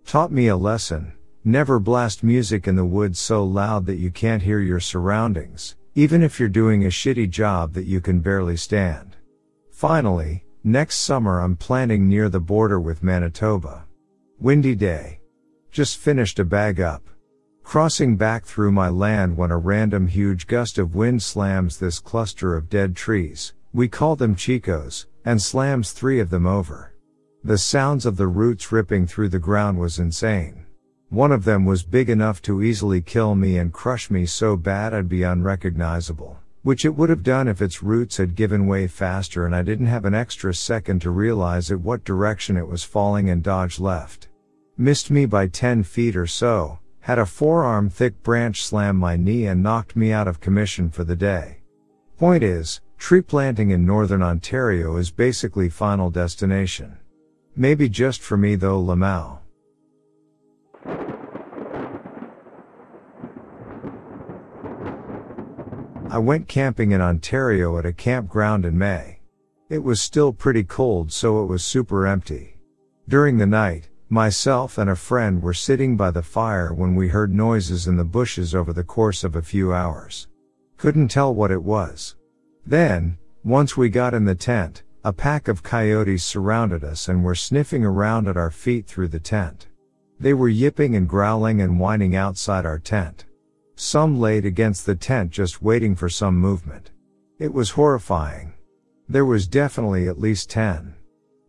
Taught 0.05 0.33
me 0.33 0.47
a 0.47 0.57
lesson, 0.57 1.13
never 1.45 1.79
blast 1.79 2.21
music 2.21 2.67
in 2.67 2.75
the 2.75 2.83
woods 2.83 3.17
so 3.17 3.45
loud 3.45 3.85
that 3.85 3.99
you 3.99 4.11
can't 4.11 4.43
hear 4.43 4.59
your 4.59 4.81
surroundings, 4.81 5.77
even 5.95 6.21
if 6.21 6.37
you're 6.37 6.49
doing 6.49 6.83
a 6.83 6.89
shitty 6.89 7.29
job 7.29 7.71
that 7.75 7.85
you 7.85 8.01
can 8.01 8.19
barely 8.19 8.57
stand. 8.57 9.15
Finally, 9.71 10.43
next 10.65 10.97
summer 10.97 11.39
I'm 11.39 11.55
planning 11.55 12.09
near 12.09 12.27
the 12.27 12.41
border 12.41 12.77
with 12.77 13.01
Manitoba. 13.01 13.85
Windy 14.43 14.75
day. 14.75 15.21
Just 15.71 15.97
finished 15.97 16.37
a 16.37 16.43
bag 16.43 16.81
up. 16.81 17.07
Crossing 17.63 18.17
back 18.17 18.43
through 18.43 18.73
my 18.73 18.89
land 18.89 19.37
when 19.37 19.51
a 19.51 19.57
random 19.57 20.05
huge 20.05 20.47
gust 20.47 20.77
of 20.77 20.95
wind 20.95 21.23
slams 21.23 21.79
this 21.79 21.97
cluster 21.97 22.53
of 22.53 22.69
dead 22.69 22.93
trees, 22.93 23.53
we 23.71 23.87
call 23.87 24.17
them 24.17 24.35
chicots, 24.35 25.07
and 25.23 25.41
slams 25.41 25.93
three 25.93 26.19
of 26.19 26.29
them 26.29 26.45
over. 26.45 26.93
The 27.45 27.57
sounds 27.57 28.05
of 28.05 28.17
the 28.17 28.27
roots 28.27 28.69
ripping 28.69 29.07
through 29.07 29.29
the 29.29 29.39
ground 29.39 29.79
was 29.79 29.97
insane. 29.97 30.65
One 31.07 31.31
of 31.31 31.45
them 31.45 31.63
was 31.63 31.83
big 31.83 32.09
enough 32.09 32.41
to 32.41 32.61
easily 32.61 32.99
kill 32.99 33.35
me 33.35 33.57
and 33.57 33.71
crush 33.71 34.11
me 34.11 34.25
so 34.25 34.57
bad 34.57 34.93
I'd 34.93 35.07
be 35.07 35.23
unrecognizable 35.23 36.37
which 36.63 36.85
it 36.85 36.95
would 36.95 37.09
have 37.09 37.23
done 37.23 37.49
if 37.49 37.61
its 37.61 37.83
roots 37.83 38.15
had 38.15 38.35
given 38.35 38.65
way 38.67 38.87
faster 38.87 39.45
and 39.45 39.53
I 39.53 39.63
didn't 39.63 39.87
have 39.87 40.05
an 40.05 40.13
extra 40.13 40.55
second 40.55 41.01
to 41.01 41.11
realize 41.11 41.69
at 41.69 41.81
what 41.81 42.05
direction 42.05 42.55
it 42.55 42.69
was 42.69 42.85
falling 42.85 43.29
and 43.29 43.43
dodge 43.43 43.81
left. 43.81 44.29
Missed 44.77 45.11
me 45.11 45.27
by 45.27 45.45
10 45.45 45.83
feet 45.83 46.15
or 46.15 46.25
so, 46.25 46.79
had 47.01 47.19
a 47.19 47.27
forearm 47.27 47.91
thick 47.91 48.23
branch 48.23 48.63
slam 48.63 48.95
my 48.95 49.15
knee 49.15 49.45
and 49.45 49.61
knocked 49.61 49.95
me 49.95 50.11
out 50.11 50.27
of 50.27 50.39
commission 50.39 50.89
for 50.89 51.03
the 51.03 51.15
day. 51.15 51.61
Point 52.17 52.41
is, 52.41 52.81
tree 52.97 53.21
planting 53.21 53.69
in 53.69 53.85
northern 53.85 54.23
Ontario 54.23 54.97
is 54.97 55.11
basically 55.11 55.69
final 55.69 56.09
destination. 56.09 56.97
Maybe 57.55 57.87
just 57.87 58.19
for 58.19 58.35
me 58.35 58.55
though 58.55 58.81
Lamau. 58.81 59.41
I 66.09 66.17
went 66.17 66.47
camping 66.47 66.93
in 66.93 67.01
Ontario 67.01 67.77
at 67.77 67.85
a 67.85 67.93
campground 67.93 68.65
in 68.65 68.75
May. 68.75 69.19
It 69.69 69.83
was 69.83 70.01
still 70.01 70.33
pretty 70.33 70.63
cold 70.63 71.11
so 71.11 71.43
it 71.43 71.45
was 71.45 71.63
super 71.63 72.07
empty. 72.07 72.57
During 73.07 73.37
the 73.37 73.45
night, 73.45 73.89
myself 74.13 74.77
and 74.77 74.91
a 74.91 74.95
friend 74.95 75.41
were 75.41 75.55
sitting 75.55 75.97
by 75.97 76.11
the 76.11 76.21
fire 76.21 76.71
when 76.71 76.93
we 76.93 77.07
heard 77.07 77.33
noises 77.33 77.87
in 77.87 77.97
the 77.97 78.03
bushes 78.03 78.53
over 78.53 78.71
the 78.71 78.83
course 78.83 79.23
of 79.23 79.35
a 79.35 79.41
few 79.41 79.73
hours. 79.73 80.27
Couldn't 80.77 81.07
tell 81.07 81.33
what 81.33 81.49
it 81.49 81.63
was. 81.63 82.15
Then, 82.63 83.17
once 83.43 83.75
we 83.75 83.89
got 83.89 84.13
in 84.13 84.23
the 84.23 84.35
tent, 84.35 84.83
a 85.03 85.11
pack 85.11 85.47
of 85.47 85.63
coyotes 85.63 86.23
surrounded 86.23 86.83
us 86.83 87.09
and 87.09 87.23
were 87.23 87.33
sniffing 87.33 87.83
around 87.83 88.27
at 88.27 88.37
our 88.37 88.51
feet 88.51 88.85
through 88.85 89.07
the 89.07 89.19
tent. 89.19 89.67
They 90.19 90.35
were 90.35 90.47
yipping 90.47 90.95
and 90.95 91.09
growling 91.09 91.59
and 91.61 91.79
whining 91.79 92.15
outside 92.15 92.65
our 92.65 92.79
tent. 92.79 93.25
Some 93.75 94.19
laid 94.19 94.45
against 94.45 94.85
the 94.85 94.95
tent 94.95 95.31
just 95.31 95.63
waiting 95.63 95.95
for 95.95 96.07
some 96.07 96.37
movement. 96.37 96.91
It 97.39 97.51
was 97.51 97.71
horrifying. 97.71 98.53
There 99.09 99.25
was 99.25 99.47
definitely 99.47 100.07
at 100.07 100.19
least 100.19 100.51
10. 100.51 100.93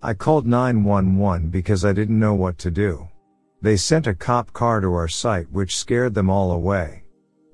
I 0.06 0.12
called 0.12 0.46
911 0.46 1.48
because 1.48 1.82
I 1.82 1.94
didn't 1.94 2.20
know 2.20 2.34
what 2.34 2.58
to 2.58 2.70
do. 2.70 3.08
They 3.62 3.78
sent 3.78 4.06
a 4.06 4.14
cop 4.14 4.52
car 4.52 4.82
to 4.82 4.92
our 4.92 5.08
site 5.08 5.50
which 5.50 5.78
scared 5.78 6.12
them 6.12 6.28
all 6.28 6.52
away. 6.52 7.04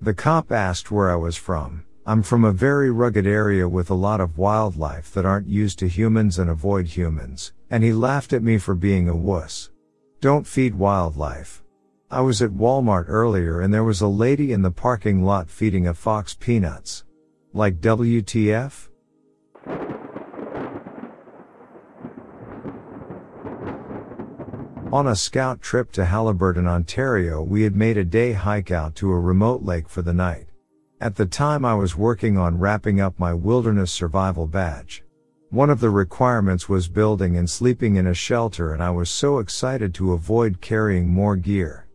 The 0.01 0.15
cop 0.15 0.51
asked 0.51 0.91
where 0.91 1.13
I 1.13 1.15
was 1.15 1.37
from. 1.37 1.85
I'm 2.07 2.25
from 2.25 2.43
a 2.43 2.51
very 2.51 2.91
rugged 2.91 3.25
area 3.25 3.69
with 3.69 3.91
a 3.91 3.95
lot 3.95 4.21
of 4.21 4.37
wildlife 4.37 5.13
that 5.13 5.25
aren't 5.25 5.47
used 5.47 5.79
to 5.79 5.87
humans 5.87 6.41
and 6.41 6.51
avoid 6.51 6.89
humans, 6.89 7.53
and 7.71 7.85
he 7.85 7.93
laughed 7.93 8.33
at 8.33 8.43
me 8.43 8.59
for 8.59 8.75
being 8.75 9.09
a 9.09 9.15
wuss. 9.15 9.71
Don't 10.21 10.45
feed 10.45 10.75
wildlife. 10.75 11.63
I 12.11 12.21
was 12.21 12.43
at 12.43 12.51
Walmart 12.51 13.05
earlier 13.07 13.61
and 13.61 13.73
there 13.73 13.85
was 13.85 14.01
a 14.01 14.09
lady 14.09 14.51
in 14.51 14.63
the 14.63 14.73
parking 14.73 15.23
lot 15.23 15.49
feeding 15.49 15.87
a 15.87 15.95
fox 15.95 16.35
peanuts. 16.35 17.05
Like 17.53 17.81
WTF? 17.81 18.90
On 24.93 25.07
a 25.07 25.15
scout 25.15 25.63
trip 25.63 25.93
to 25.93 26.05
Haliburton, 26.05 26.67
Ontario, 26.67 27.45
we 27.45 27.63
had 27.63 27.77
made 27.77 27.97
a 27.97 28.05
day 28.05 28.33
hike 28.33 28.73
out 28.73 28.97
to 28.97 29.13
a 29.13 29.21
remote 29.21 29.63
lake 29.63 29.89
for 29.89 30.03
the 30.03 30.13
night. 30.13 30.49
At 31.01 31.15
the 31.15 31.27
time 31.27 31.65
I 31.65 31.75
was 31.75 31.97
working 31.97 32.37
on 32.37 32.59
wrapping 32.59 33.01
up 33.01 33.17
my 33.17 33.33
wilderness 33.33 33.93
survival 33.93 34.49
badge. 34.49 35.05
One 35.51 35.71
of 35.71 35.79
the 35.79 35.91
requirements 35.91 36.69
was 36.69 36.89
building 36.89 37.37
and 37.37 37.49
sleeping 37.49 37.97
in 37.97 38.09
a 38.09 38.15
shelter 38.15 38.73
and 38.73 38.83
I 38.83 38.91
was 38.91 39.09
so 39.09 39.39
excited 39.39 39.95
to 39.95 40.13
avoid 40.13 40.61
carrying 40.61 41.07
more 41.07 41.37
gear. 41.37 41.87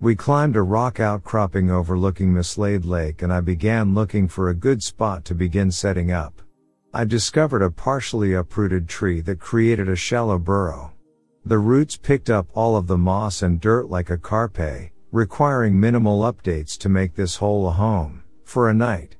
We 0.00 0.14
climbed 0.14 0.54
a 0.54 0.62
rock 0.62 1.00
outcropping 1.00 1.72
overlooking 1.72 2.32
Mislade 2.32 2.84
Lake 2.84 3.22
and 3.22 3.32
I 3.32 3.40
began 3.40 3.94
looking 3.94 4.28
for 4.28 4.48
a 4.48 4.54
good 4.54 4.80
spot 4.80 5.24
to 5.24 5.34
begin 5.34 5.72
setting 5.72 6.12
up. 6.12 6.40
I 6.92 7.04
discovered 7.04 7.62
a 7.62 7.70
partially 7.72 8.32
uprooted 8.32 8.88
tree 8.88 9.20
that 9.22 9.40
created 9.40 9.88
a 9.88 9.96
shallow 9.96 10.38
burrow. 10.38 10.93
The 11.46 11.58
roots 11.58 11.96
picked 11.96 12.30
up 12.30 12.48
all 12.54 12.74
of 12.74 12.86
the 12.86 12.96
moss 12.96 13.42
and 13.42 13.60
dirt 13.60 13.90
like 13.90 14.08
a 14.08 14.16
carpe, 14.16 14.90
requiring 15.12 15.78
minimal 15.78 16.20
updates 16.22 16.78
to 16.78 16.88
make 16.88 17.14
this 17.14 17.36
hole 17.36 17.68
a 17.68 17.72
home, 17.72 18.22
for 18.44 18.70
a 18.70 18.74
night. 18.74 19.16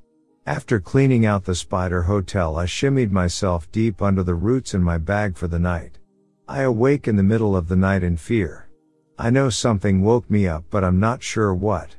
After 0.47 0.79
cleaning 0.79 1.25
out 1.25 1.45
the 1.45 1.53
spider 1.53 2.03
hotel, 2.03 2.57
I 2.57 2.65
shimmied 2.65 3.11
myself 3.11 3.71
deep 3.71 4.01
under 4.01 4.23
the 4.23 4.33
roots 4.35 4.73
in 4.73 4.81
my 4.81 4.97
bag 4.97 5.37
for 5.37 5.47
the 5.47 5.59
night. 5.59 5.99
I 6.47 6.61
awake 6.61 7.07
in 7.07 7.15
the 7.15 7.23
middle 7.23 7.55
of 7.55 7.67
the 7.67 7.75
night 7.75 8.03
in 8.03 8.17
fear. 8.17 8.69
I 9.17 9.29
know 9.29 9.49
something 9.49 10.01
woke 10.01 10.29
me 10.29 10.47
up, 10.47 10.65
but 10.69 10.83
I'm 10.83 10.99
not 10.99 11.23
sure 11.23 11.53
what. 11.53 11.95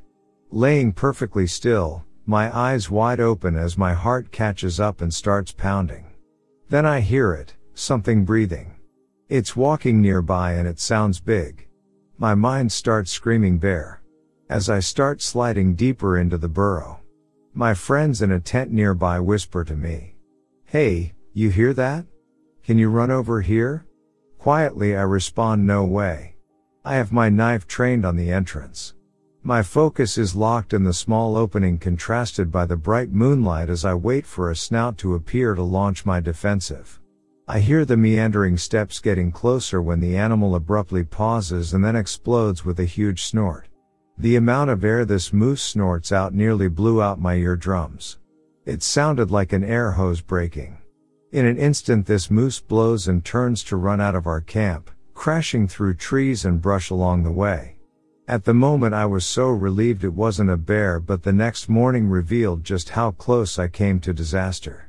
Laying 0.51 0.93
perfectly 0.93 1.47
still, 1.47 2.05
my 2.25 2.57
eyes 2.57 2.91
wide 2.91 3.21
open 3.21 3.57
as 3.57 3.79
my 3.79 3.95
heart 3.95 4.33
catches 4.33 4.81
up 4.81 5.01
and 5.01 5.15
starts 5.15 5.53
pounding. 5.53 6.05
Then 6.69 6.85
I 6.85 7.01
hear 7.01 7.33
it, 7.33 7.55
something 7.75 8.25
breathing. 8.25 8.76
It's 9.29 9.57
walking 9.57 10.01
nearby 10.01 10.53
and 10.53 10.69
it 10.69 10.79
sounds 10.79 11.19
big. 11.19 11.67
My 12.17 12.37
mind 12.37 12.71
starts 12.71 13.11
screaming 13.11 13.59
bear. 13.59 14.01
As 14.49 14.71
I 14.71 14.79
start 14.79 15.21
sliding 15.21 15.75
deeper 15.75 16.17
into 16.17 16.39
the 16.39 16.49
burrow. 16.49 17.01
My 17.53 17.75
friends 17.75 18.23
in 18.23 18.31
a 18.31 18.39
tent 18.39 18.71
nearby 18.71 19.19
whisper 19.19 19.65
to 19.65 19.75
me. 19.75 20.15
Hey, 20.65 21.15
you 21.33 21.51
hear 21.51 21.75
that? 21.75 22.07
Can 22.63 22.79
you 22.79 22.89
run 22.89 23.11
over 23.11 23.41
here? 23.41 23.85
Quietly 24.39 24.97
I 24.97 25.03
respond 25.03 25.67
no 25.67 25.85
way. 25.85 26.37
I 26.85 26.95
have 26.95 27.11
my 27.11 27.29
knife 27.29 27.67
trained 27.67 28.07
on 28.07 28.15
the 28.15 28.31
entrance. 28.31 28.95
My 29.43 29.61
focus 29.61 30.19
is 30.19 30.37
locked 30.37 30.73
in 30.73 30.85
the 30.85 30.93
small 30.93 31.37
opening 31.37 31.79
contrasted 31.79 32.53
by 32.53 32.65
the 32.65 32.77
bright 32.77 33.11
moonlight 33.11 33.71
as 33.71 33.85
I 33.85 33.95
wait 33.95 34.25
for 34.25 34.53
a 34.53 34.57
snout 34.57 34.99
to 34.99 35.17
appear 35.17 35.57
to 35.57 35.65
launch 35.65 36.07
my 36.07 36.21
defensive. 36.21 37.01
I 37.49 37.61
hear 37.61 37.85
the 37.85 37.97
meandering 37.97 38.59
steps 38.59 38.99
getting 38.99 39.31
closer 39.31 39.81
when 39.81 40.01
the 40.01 40.17
animal 40.17 40.57
abruptly 40.57 41.05
pauses 41.05 41.75
and 41.75 41.85
then 41.85 41.95
explodes 41.95 42.65
with 42.65 42.81
a 42.81 42.85
huge 42.85 43.23
snort. 43.23 43.69
The 44.19 44.35
amount 44.35 44.71
of 44.71 44.85
air 44.85 45.05
this 45.05 45.33
moose 45.33 45.63
snorts 45.63 46.11
out 46.11 46.35
nearly 46.35 46.67
blew 46.67 47.01
out 47.01 47.21
my 47.21 47.35
eardrums. 47.37 48.19
It 48.65 48.83
sounded 48.83 49.31
like 49.31 49.53
an 49.53 49.63
air 49.63 49.93
hose 49.93 50.21
breaking. 50.21 50.79
In 51.31 51.47
an 51.47 51.57
instant 51.57 52.07
this 52.07 52.33
moose 52.33 52.59
blows 52.59 53.07
and 53.07 53.25
turns 53.25 53.63
to 53.65 53.77
run 53.77 54.01
out 54.01 54.17
of 54.17 54.27
our 54.27 54.41
camp, 54.41 54.91
crashing 55.15 55.69
through 55.69 55.95
trees 55.95 56.45
and 56.45 56.61
brush 56.61 56.91
along 56.91 57.23
the 57.23 57.31
way. 57.31 57.77
At 58.27 58.43
the 58.43 58.55
moment 58.55 58.93
I 58.93 59.07
was 59.07 59.25
so 59.25 59.51
relieved 59.51 60.03
it 60.03 60.15
wasn't 60.15 60.51
a 60.51 60.57
bear 60.57 60.99
but 60.99 61.23
the 61.23 61.33
next 61.33 61.69
morning 61.69 62.09
revealed 62.09 62.65
just 62.65 62.89
how 62.89 63.13
close 63.13 63.57
I 63.57 63.69
came 63.69 64.01
to 64.01 64.13
disaster. 64.13 64.86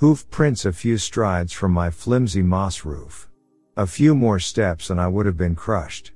Hoof 0.00 0.30
prints 0.30 0.64
a 0.64 0.72
few 0.72 0.96
strides 0.96 1.52
from 1.52 1.72
my 1.72 1.90
flimsy 1.90 2.40
moss 2.40 2.86
roof. 2.86 3.28
A 3.76 3.86
few 3.86 4.14
more 4.14 4.38
steps 4.38 4.88
and 4.88 4.98
I 4.98 5.06
would 5.06 5.26
have 5.26 5.36
been 5.36 5.54
crushed. 5.54 6.12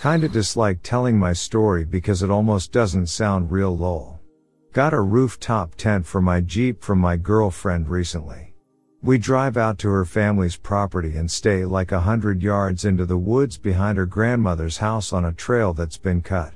Kinda 0.00 0.28
dislike 0.28 0.78
telling 0.84 1.18
my 1.18 1.32
story 1.32 1.84
because 1.84 2.22
it 2.22 2.30
almost 2.30 2.70
doesn't 2.70 3.08
sound 3.08 3.50
real 3.50 3.76
lol. 3.76 4.20
Got 4.72 4.94
a 4.94 5.00
rooftop 5.00 5.74
tent 5.74 6.06
for 6.06 6.22
my 6.22 6.40
Jeep 6.40 6.84
from 6.84 7.00
my 7.00 7.16
girlfriend 7.16 7.88
recently. 7.88 8.54
We 9.02 9.18
drive 9.18 9.56
out 9.56 9.76
to 9.78 9.88
her 9.88 10.04
family's 10.04 10.54
property 10.54 11.16
and 11.16 11.28
stay 11.28 11.64
like 11.64 11.90
a 11.90 12.02
hundred 12.02 12.44
yards 12.44 12.84
into 12.84 13.06
the 13.06 13.18
woods 13.18 13.58
behind 13.58 13.98
her 13.98 14.06
grandmother's 14.06 14.76
house 14.76 15.12
on 15.12 15.24
a 15.24 15.32
trail 15.32 15.74
that's 15.74 15.98
been 15.98 16.20
cut. 16.20 16.52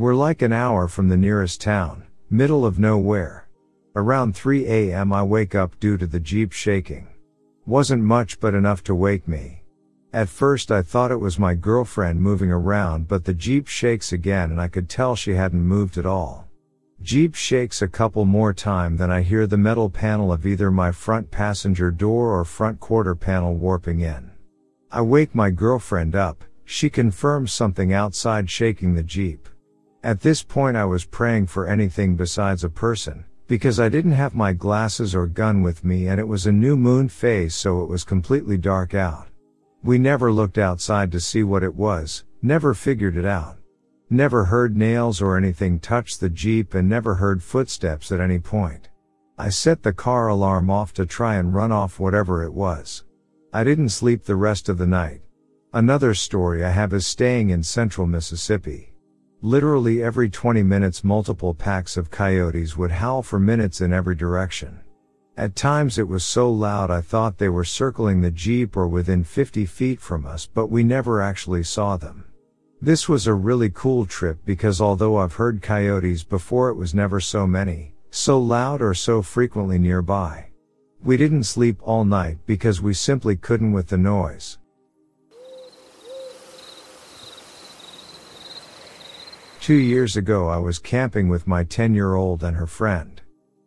We're 0.00 0.14
like 0.14 0.40
an 0.40 0.54
hour 0.54 0.88
from 0.88 1.10
the 1.10 1.16
nearest 1.18 1.60
town, 1.60 2.04
middle 2.30 2.64
of 2.64 2.78
nowhere. 2.78 3.46
Around 3.94 4.34
3 4.34 4.64
a.m. 4.66 5.12
I 5.12 5.22
wake 5.22 5.54
up 5.54 5.78
due 5.78 5.98
to 5.98 6.06
the 6.06 6.18
Jeep 6.18 6.52
shaking. 6.52 7.06
Wasn't 7.66 8.02
much 8.02 8.40
but 8.40 8.54
enough 8.54 8.82
to 8.84 8.94
wake 8.94 9.28
me. 9.28 9.62
At 10.14 10.30
first 10.30 10.72
I 10.72 10.80
thought 10.80 11.10
it 11.10 11.20
was 11.20 11.38
my 11.38 11.52
girlfriend 11.52 12.18
moving 12.18 12.50
around 12.50 13.08
but 13.08 13.26
the 13.26 13.34
Jeep 13.34 13.68
shakes 13.68 14.10
again 14.10 14.52
and 14.52 14.58
I 14.58 14.68
could 14.68 14.88
tell 14.88 15.16
she 15.16 15.32
hadn't 15.32 15.60
moved 15.60 15.98
at 15.98 16.06
all. 16.06 16.48
Jeep 17.02 17.34
shakes 17.34 17.82
a 17.82 17.86
couple 17.86 18.24
more 18.24 18.54
time 18.54 18.96
then 18.96 19.10
I 19.10 19.20
hear 19.20 19.46
the 19.46 19.58
metal 19.58 19.90
panel 19.90 20.32
of 20.32 20.46
either 20.46 20.70
my 20.70 20.92
front 20.92 21.30
passenger 21.30 21.90
door 21.90 22.40
or 22.40 22.46
front 22.46 22.80
quarter 22.80 23.14
panel 23.14 23.54
warping 23.54 24.00
in. 24.00 24.30
I 24.90 25.02
wake 25.02 25.34
my 25.34 25.50
girlfriend 25.50 26.16
up, 26.16 26.42
she 26.64 26.88
confirms 26.88 27.52
something 27.52 27.92
outside 27.92 28.48
shaking 28.48 28.94
the 28.94 29.02
Jeep. 29.02 29.46
At 30.02 30.22
this 30.22 30.42
point 30.42 30.78
I 30.78 30.86
was 30.86 31.04
praying 31.04 31.48
for 31.48 31.66
anything 31.66 32.16
besides 32.16 32.64
a 32.64 32.70
person, 32.70 33.26
because 33.46 33.78
I 33.78 33.90
didn't 33.90 34.12
have 34.12 34.34
my 34.34 34.54
glasses 34.54 35.14
or 35.14 35.26
gun 35.26 35.62
with 35.62 35.84
me 35.84 36.08
and 36.08 36.18
it 36.18 36.26
was 36.26 36.46
a 36.46 36.52
new 36.52 36.74
moon 36.74 37.10
phase 37.10 37.54
so 37.54 37.82
it 37.82 37.88
was 37.88 38.02
completely 38.02 38.56
dark 38.56 38.94
out. 38.94 39.28
We 39.82 39.98
never 39.98 40.32
looked 40.32 40.56
outside 40.56 41.12
to 41.12 41.20
see 41.20 41.42
what 41.42 41.62
it 41.62 41.74
was, 41.74 42.24
never 42.40 42.72
figured 42.72 43.18
it 43.18 43.26
out. 43.26 43.58
Never 44.08 44.46
heard 44.46 44.74
nails 44.74 45.20
or 45.20 45.36
anything 45.36 45.78
touch 45.78 46.16
the 46.16 46.30
Jeep 46.30 46.72
and 46.72 46.88
never 46.88 47.16
heard 47.16 47.42
footsteps 47.42 48.10
at 48.10 48.20
any 48.20 48.38
point. 48.38 48.88
I 49.36 49.50
set 49.50 49.82
the 49.82 49.92
car 49.92 50.28
alarm 50.28 50.70
off 50.70 50.94
to 50.94 51.04
try 51.04 51.36
and 51.36 51.54
run 51.54 51.72
off 51.72 52.00
whatever 52.00 52.42
it 52.42 52.54
was. 52.54 53.04
I 53.52 53.64
didn't 53.64 53.90
sleep 53.90 54.24
the 54.24 54.36
rest 54.36 54.70
of 54.70 54.78
the 54.78 54.86
night. 54.86 55.20
Another 55.74 56.14
story 56.14 56.64
I 56.64 56.70
have 56.70 56.94
is 56.94 57.06
staying 57.06 57.50
in 57.50 57.62
central 57.62 58.06
Mississippi. 58.06 58.89
Literally 59.42 60.02
every 60.02 60.28
20 60.28 60.62
minutes 60.62 61.02
multiple 61.02 61.54
packs 61.54 61.96
of 61.96 62.10
coyotes 62.10 62.76
would 62.76 62.90
howl 62.90 63.22
for 63.22 63.40
minutes 63.40 63.80
in 63.80 63.90
every 63.90 64.14
direction. 64.14 64.80
At 65.34 65.56
times 65.56 65.96
it 65.96 66.06
was 66.06 66.24
so 66.24 66.50
loud 66.52 66.90
I 66.90 67.00
thought 67.00 67.38
they 67.38 67.48
were 67.48 67.64
circling 67.64 68.20
the 68.20 68.30
Jeep 68.30 68.76
or 68.76 68.86
within 68.86 69.24
50 69.24 69.64
feet 69.64 69.98
from 69.98 70.26
us, 70.26 70.44
but 70.44 70.66
we 70.66 70.84
never 70.84 71.22
actually 71.22 71.62
saw 71.62 71.96
them. 71.96 72.26
This 72.82 73.08
was 73.08 73.26
a 73.26 73.32
really 73.32 73.70
cool 73.70 74.04
trip 74.04 74.38
because 74.44 74.78
although 74.78 75.16
I've 75.16 75.32
heard 75.32 75.62
coyotes 75.62 76.22
before 76.22 76.68
it 76.68 76.76
was 76.76 76.94
never 76.94 77.18
so 77.18 77.46
many, 77.46 77.94
so 78.10 78.38
loud 78.38 78.82
or 78.82 78.92
so 78.92 79.22
frequently 79.22 79.78
nearby. 79.78 80.48
We 81.02 81.16
didn't 81.16 81.44
sleep 81.44 81.78
all 81.80 82.04
night 82.04 82.36
because 82.44 82.82
we 82.82 82.92
simply 82.92 83.36
couldn't 83.36 83.72
with 83.72 83.86
the 83.86 83.96
noise. 83.96 84.58
Two 89.60 89.74
years 89.74 90.16
ago 90.16 90.48
I 90.48 90.56
was 90.56 90.78
camping 90.78 91.28
with 91.28 91.46
my 91.46 91.64
10 91.64 91.92
year 91.92 92.14
old 92.14 92.42
and 92.42 92.56
her 92.56 92.66
friend. 92.66 93.20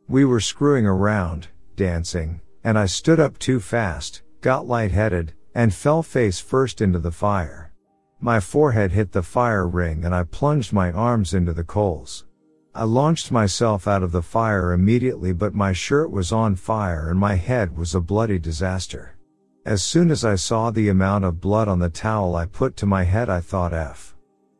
We 0.08 0.26
were 0.26 0.40
screwing 0.40 0.88
around, 0.88 1.50
dancing, 1.76 2.42
and 2.64 2.80
I 2.80 2.88
stood 2.88 3.20
up 3.20 3.38
too 3.38 3.60
fast, 3.60 4.24
got 4.42 4.66
lightheaded, 4.66 5.34
and 5.54 5.72
fell 5.72 6.02
face 6.02 6.40
first 6.40 6.82
into 6.82 6.98
the 6.98 7.12
fire. 7.12 7.72
My 8.20 8.40
forehead 8.40 8.92
hit 8.92 9.12
the 9.12 9.22
fire 9.22 9.68
ring 9.68 10.04
and 10.04 10.16
I 10.16 10.24
plunged 10.24 10.74
my 10.74 10.92
arms 10.92 11.36
into 11.36 11.54
the 11.54 11.64
coals. 11.64 12.26
I 12.74 12.86
launched 12.86 13.32
myself 13.32 13.88
out 13.88 14.02
of 14.02 14.12
the 14.12 14.24
fire 14.24 14.74
immediately 14.74 15.32
but 15.32 15.54
my 15.54 15.74
shirt 15.74 16.10
was 16.10 16.32
on 16.32 16.56
fire 16.56 17.12
and 17.12 17.20
my 17.20 17.36
head 17.36 17.78
was 17.78 17.94
a 17.94 18.02
bloody 18.02 18.40
disaster. 18.40 19.16
As 19.64 19.84
soon 19.84 20.10
as 20.10 20.26
I 20.26 20.36
saw 20.36 20.72
the 20.72 20.90
amount 20.90 21.24
of 21.24 21.40
blood 21.40 21.68
on 21.68 21.78
the 21.78 21.90
towel 21.90 22.36
I 22.36 22.48
put 22.48 22.76
to 22.78 22.88
my 22.88 23.04
head 23.04 23.30
I 23.30 23.42
thought 23.42 23.74
F. 23.74 24.13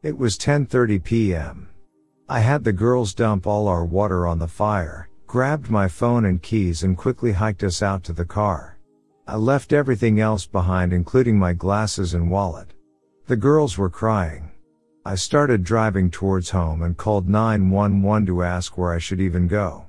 It 0.04 0.18
was 0.18 0.38
10:30 0.38 1.02
p.m. 1.02 1.70
I 2.28 2.42
had 2.42 2.66
the 2.66 2.74
girls 2.74 3.14
dump 3.14 3.48
all 3.48 3.70
our 3.70 3.86
water 3.86 4.28
on 4.28 4.38
the 4.38 4.50
fire, 4.50 5.08
grabbed 5.28 5.70
my 5.70 5.88
phone 5.88 6.26
and 6.26 6.42
keys 6.42 6.84
and 6.84 6.98
quickly 6.98 7.32
hiked 7.32 7.64
us 7.64 7.82
out 7.82 8.04
to 8.04 8.12
the 8.12 8.26
car. 8.26 8.78
I 9.26 9.38
left 9.38 9.72
everything 9.72 10.20
else 10.20 10.46
behind 10.46 10.92
including 10.92 11.40
my 11.40 11.54
glasses 11.54 12.16
and 12.16 12.30
wallet. 12.30 12.74
The 13.28 13.38
girls 13.38 13.78
were 13.78 13.90
crying. 13.90 14.52
I 15.06 15.16
started 15.16 15.64
driving 15.64 16.12
towards 16.12 16.50
home 16.50 16.82
and 16.82 16.98
called 16.98 17.30
911 17.30 18.26
to 18.26 18.44
ask 18.44 18.78
where 18.78 18.92
I 18.92 19.00
should 19.00 19.22
even 19.22 19.48
go. 19.48 19.86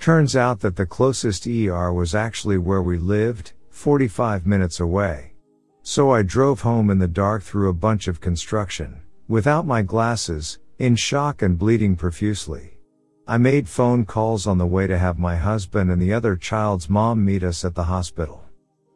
Turns 0.00 0.34
out 0.34 0.58
that 0.62 0.74
the 0.74 0.86
closest 0.86 1.46
ER 1.46 1.92
was 1.92 2.16
actually 2.16 2.58
where 2.58 2.82
we 2.82 2.98
lived, 2.98 3.52
45 3.70 4.44
minutes 4.44 4.80
away. 4.80 5.34
So 5.82 6.10
I 6.10 6.22
drove 6.22 6.62
home 6.62 6.90
in 6.90 6.98
the 6.98 7.06
dark 7.06 7.44
through 7.44 7.68
a 7.68 7.74
bunch 7.74 8.08
of 8.08 8.20
construction, 8.20 9.02
without 9.32 9.66
my 9.66 9.80
glasses, 9.80 10.58
in 10.78 10.94
shock 10.94 11.40
and 11.40 11.58
bleeding 11.58 11.96
profusely. 11.96 12.76
I 13.26 13.38
made 13.38 13.66
phone 13.66 14.04
calls 14.04 14.46
on 14.46 14.58
the 14.58 14.66
way 14.66 14.86
to 14.86 14.98
have 14.98 15.18
my 15.18 15.36
husband 15.36 15.90
and 15.90 16.02
the 16.02 16.12
other 16.12 16.36
child's 16.36 16.90
mom 16.90 17.24
meet 17.24 17.42
us 17.42 17.64
at 17.64 17.74
the 17.74 17.84
hospital. 17.84 18.44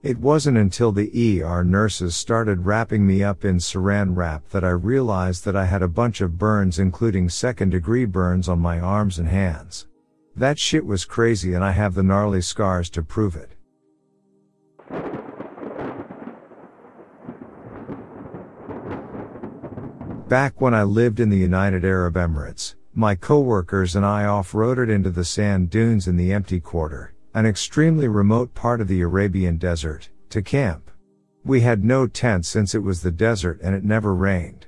It 0.02 0.18
wasn't 0.18 0.58
until 0.58 0.92
the 0.92 1.42
ER 1.42 1.64
nurses 1.64 2.14
started 2.14 2.66
wrapping 2.66 3.06
me 3.06 3.24
up 3.24 3.46
in 3.46 3.56
saran 3.56 4.14
wrap 4.14 4.46
that 4.50 4.62
I 4.62 4.72
realized 4.72 5.46
that 5.46 5.56
I 5.56 5.64
had 5.64 5.80
a 5.80 5.88
bunch 5.88 6.20
of 6.20 6.36
burns 6.36 6.78
including 6.78 7.30
second 7.30 7.70
degree 7.70 8.04
burns 8.04 8.46
on 8.46 8.58
my 8.58 8.78
arms 8.78 9.18
and 9.18 9.28
hands. 9.28 9.86
That 10.36 10.58
shit 10.58 10.84
was 10.84 11.06
crazy 11.06 11.54
and 11.54 11.64
I 11.64 11.70
have 11.70 11.94
the 11.94 12.02
gnarly 12.02 12.42
scars 12.42 12.90
to 12.90 13.02
prove 13.02 13.36
it. 13.36 13.55
Back 20.28 20.60
when 20.60 20.74
I 20.74 20.82
lived 20.82 21.20
in 21.20 21.28
the 21.28 21.36
United 21.36 21.84
Arab 21.84 22.14
Emirates, 22.14 22.74
my 22.92 23.14
coworkers 23.14 23.94
and 23.94 24.04
I 24.04 24.24
off-roaded 24.24 24.90
into 24.90 25.10
the 25.10 25.24
sand 25.24 25.70
dunes 25.70 26.08
in 26.08 26.16
the 26.16 26.32
empty 26.32 26.58
quarter, 26.58 27.14
an 27.32 27.46
extremely 27.46 28.08
remote 28.08 28.52
part 28.52 28.80
of 28.80 28.88
the 28.88 29.02
Arabian 29.02 29.56
desert, 29.56 30.10
to 30.30 30.42
camp. 30.42 30.90
We 31.44 31.60
had 31.60 31.84
no 31.84 32.08
tent 32.08 32.44
since 32.44 32.74
it 32.74 32.82
was 32.82 33.02
the 33.02 33.12
desert 33.12 33.60
and 33.62 33.72
it 33.72 33.84
never 33.84 34.16
rained. 34.16 34.66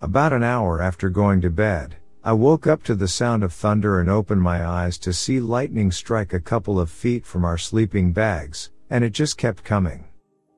About 0.00 0.32
an 0.32 0.44
hour 0.44 0.80
after 0.80 1.10
going 1.10 1.40
to 1.40 1.50
bed, 1.50 1.96
I 2.22 2.32
woke 2.34 2.68
up 2.68 2.84
to 2.84 2.94
the 2.94 3.08
sound 3.08 3.42
of 3.42 3.52
thunder 3.52 3.98
and 3.98 4.08
opened 4.08 4.42
my 4.42 4.64
eyes 4.64 4.96
to 4.98 5.12
see 5.12 5.40
lightning 5.40 5.90
strike 5.90 6.32
a 6.32 6.38
couple 6.38 6.78
of 6.78 6.88
feet 6.88 7.26
from 7.26 7.44
our 7.44 7.58
sleeping 7.58 8.12
bags, 8.12 8.70
and 8.90 9.02
it 9.02 9.10
just 9.10 9.36
kept 9.36 9.64
coming. 9.64 10.04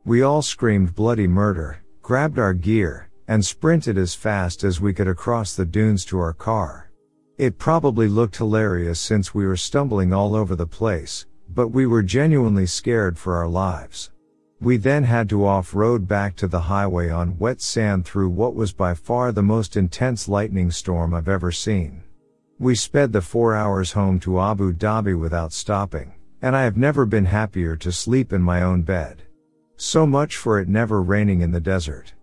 We 0.05 0.21
all 0.21 0.43
screamed 0.43 0.95
bloody 0.95 1.27
murder, 1.27 1.83
grabbed 2.03 2.39
our 2.39 2.53
gear, 2.53 3.09
and 3.29 3.45
sprinted 3.45 3.97
as 3.97 4.15
fast 4.15 4.65
as 4.65 4.81
we 4.81 4.93
could 4.93 5.09
across 5.09 5.55
the 5.55 5.65
dunes 5.65 6.05
to 6.07 6.19
our 6.19 6.33
car. 6.33 6.91
It 7.39 7.59
probably 7.59 8.09
looked 8.09 8.37
hilarious 8.37 9.01
since 9.01 9.35
we 9.35 9.47
were 9.47 9.57
stumbling 9.57 10.13
all 10.13 10.35
over 10.35 10.55
the 10.55 10.67
place, 10.67 11.27
but 11.49 11.69
we 11.69 11.87
were 11.87 12.03
genuinely 12.03 12.67
scared 12.67 13.19
for 13.19 13.37
our 13.37 13.49
lives. 13.49 14.11
We 14.61 14.77
then 14.77 15.03
had 15.03 15.29
to 15.31 15.45
off-road 15.45 16.07
back 16.07 16.37
to 16.37 16.47
the 16.47 16.61
highway 16.61 17.11
on 17.11 17.39
wet 17.39 17.61
sand 17.61 18.05
through 18.05 18.29
what 18.29 18.55
was 18.55 18.73
by 18.73 18.95
far 18.95 19.33
the 19.33 19.43
most 19.43 19.77
intense 19.77 20.29
lightning 20.29 20.71
storm 20.71 21.15
I've 21.15 21.29
ever 21.29 21.51
seen. 21.51 22.05
We 22.61 22.77
sped 22.77 23.13
the 23.13 23.23
four 23.23 23.57
hours 23.57 23.91
home 23.91 24.21
to 24.21 24.41
Abu 24.41 24.73
Dhabi 24.73 25.19
without 25.19 25.53
stopping, 25.53 26.15
and 26.43 26.55
I 26.55 26.63
have 26.63 26.77
never 26.77 27.05
been 27.05 27.25
happier 27.25 27.75
to 27.77 27.91
sleep 27.91 28.33
in 28.33 28.41
my 28.41 28.63
own 28.63 28.83
bed. 28.83 29.23
So 29.77 30.07
much 30.07 30.37
for 30.37 30.61
it 30.61 30.69
never 30.69 31.03
raining 31.03 31.41
in 31.41 31.51
the 31.51 31.61
desert. 31.61 32.15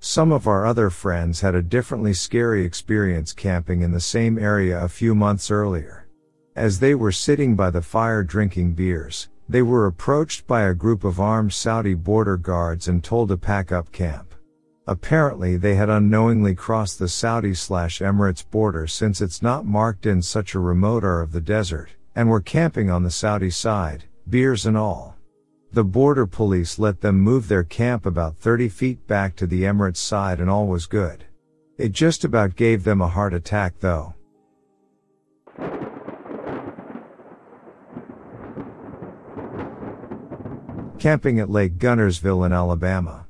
Some 0.00 0.30
of 0.30 0.46
our 0.46 0.64
other 0.64 0.90
friends 0.90 1.40
had 1.40 1.56
a 1.56 1.62
differently 1.62 2.12
scary 2.12 2.64
experience 2.64 3.32
camping 3.32 3.82
in 3.82 3.90
the 3.90 4.00
same 4.00 4.38
area 4.38 4.82
a 4.82 4.88
few 4.88 5.12
months 5.12 5.50
earlier. 5.50 6.06
As 6.54 6.78
they 6.78 6.94
were 6.94 7.10
sitting 7.10 7.56
by 7.56 7.70
the 7.70 7.82
fire 7.82 8.22
drinking 8.22 8.74
beers, 8.74 9.28
they 9.48 9.62
were 9.62 9.86
approached 9.86 10.46
by 10.46 10.62
a 10.62 10.74
group 10.74 11.02
of 11.02 11.18
armed 11.18 11.52
Saudi 11.52 11.94
border 11.94 12.36
guards 12.36 12.86
and 12.86 13.02
told 13.02 13.28
to 13.30 13.36
pack 13.36 13.72
up 13.72 13.90
camp. 13.90 14.34
Apparently 14.86 15.56
they 15.56 15.74
had 15.74 15.90
unknowingly 15.90 16.54
crossed 16.54 16.98
the 16.98 17.08
Saudi 17.08 17.52
slash 17.52 17.98
Emirates 17.98 18.48
border 18.48 18.86
since 18.86 19.20
it's 19.20 19.42
not 19.42 19.66
marked 19.66 20.06
in 20.06 20.22
such 20.22 20.54
a 20.54 20.60
remote 20.60 21.02
area 21.02 21.22
of 21.24 21.32
the 21.32 21.40
desert, 21.40 21.90
and 22.14 22.30
were 22.30 22.40
camping 22.40 22.88
on 22.88 23.02
the 23.02 23.10
Saudi 23.10 23.50
side, 23.50 24.04
beers 24.28 24.64
and 24.64 24.76
all. 24.76 25.17
The 25.70 25.84
border 25.84 26.26
police 26.26 26.78
let 26.78 27.02
them 27.02 27.20
move 27.20 27.48
their 27.48 27.64
camp 27.64 28.06
about 28.06 28.36
30 28.38 28.68
feet 28.68 29.06
back 29.06 29.36
to 29.36 29.46
the 29.46 29.64
Emirates 29.64 29.98
side 29.98 30.40
and 30.40 30.48
all 30.48 30.66
was 30.66 30.86
good. 30.86 31.24
It 31.76 31.92
just 31.92 32.24
about 32.24 32.56
gave 32.56 32.84
them 32.84 33.00
a 33.00 33.08
heart 33.08 33.34
attack 33.34 33.74
though. 33.80 34.14
Camping 40.98 41.38
at 41.38 41.50
Lake 41.50 41.78
Guntersville 41.78 42.44
in 42.44 42.52
Alabama. 42.52 43.26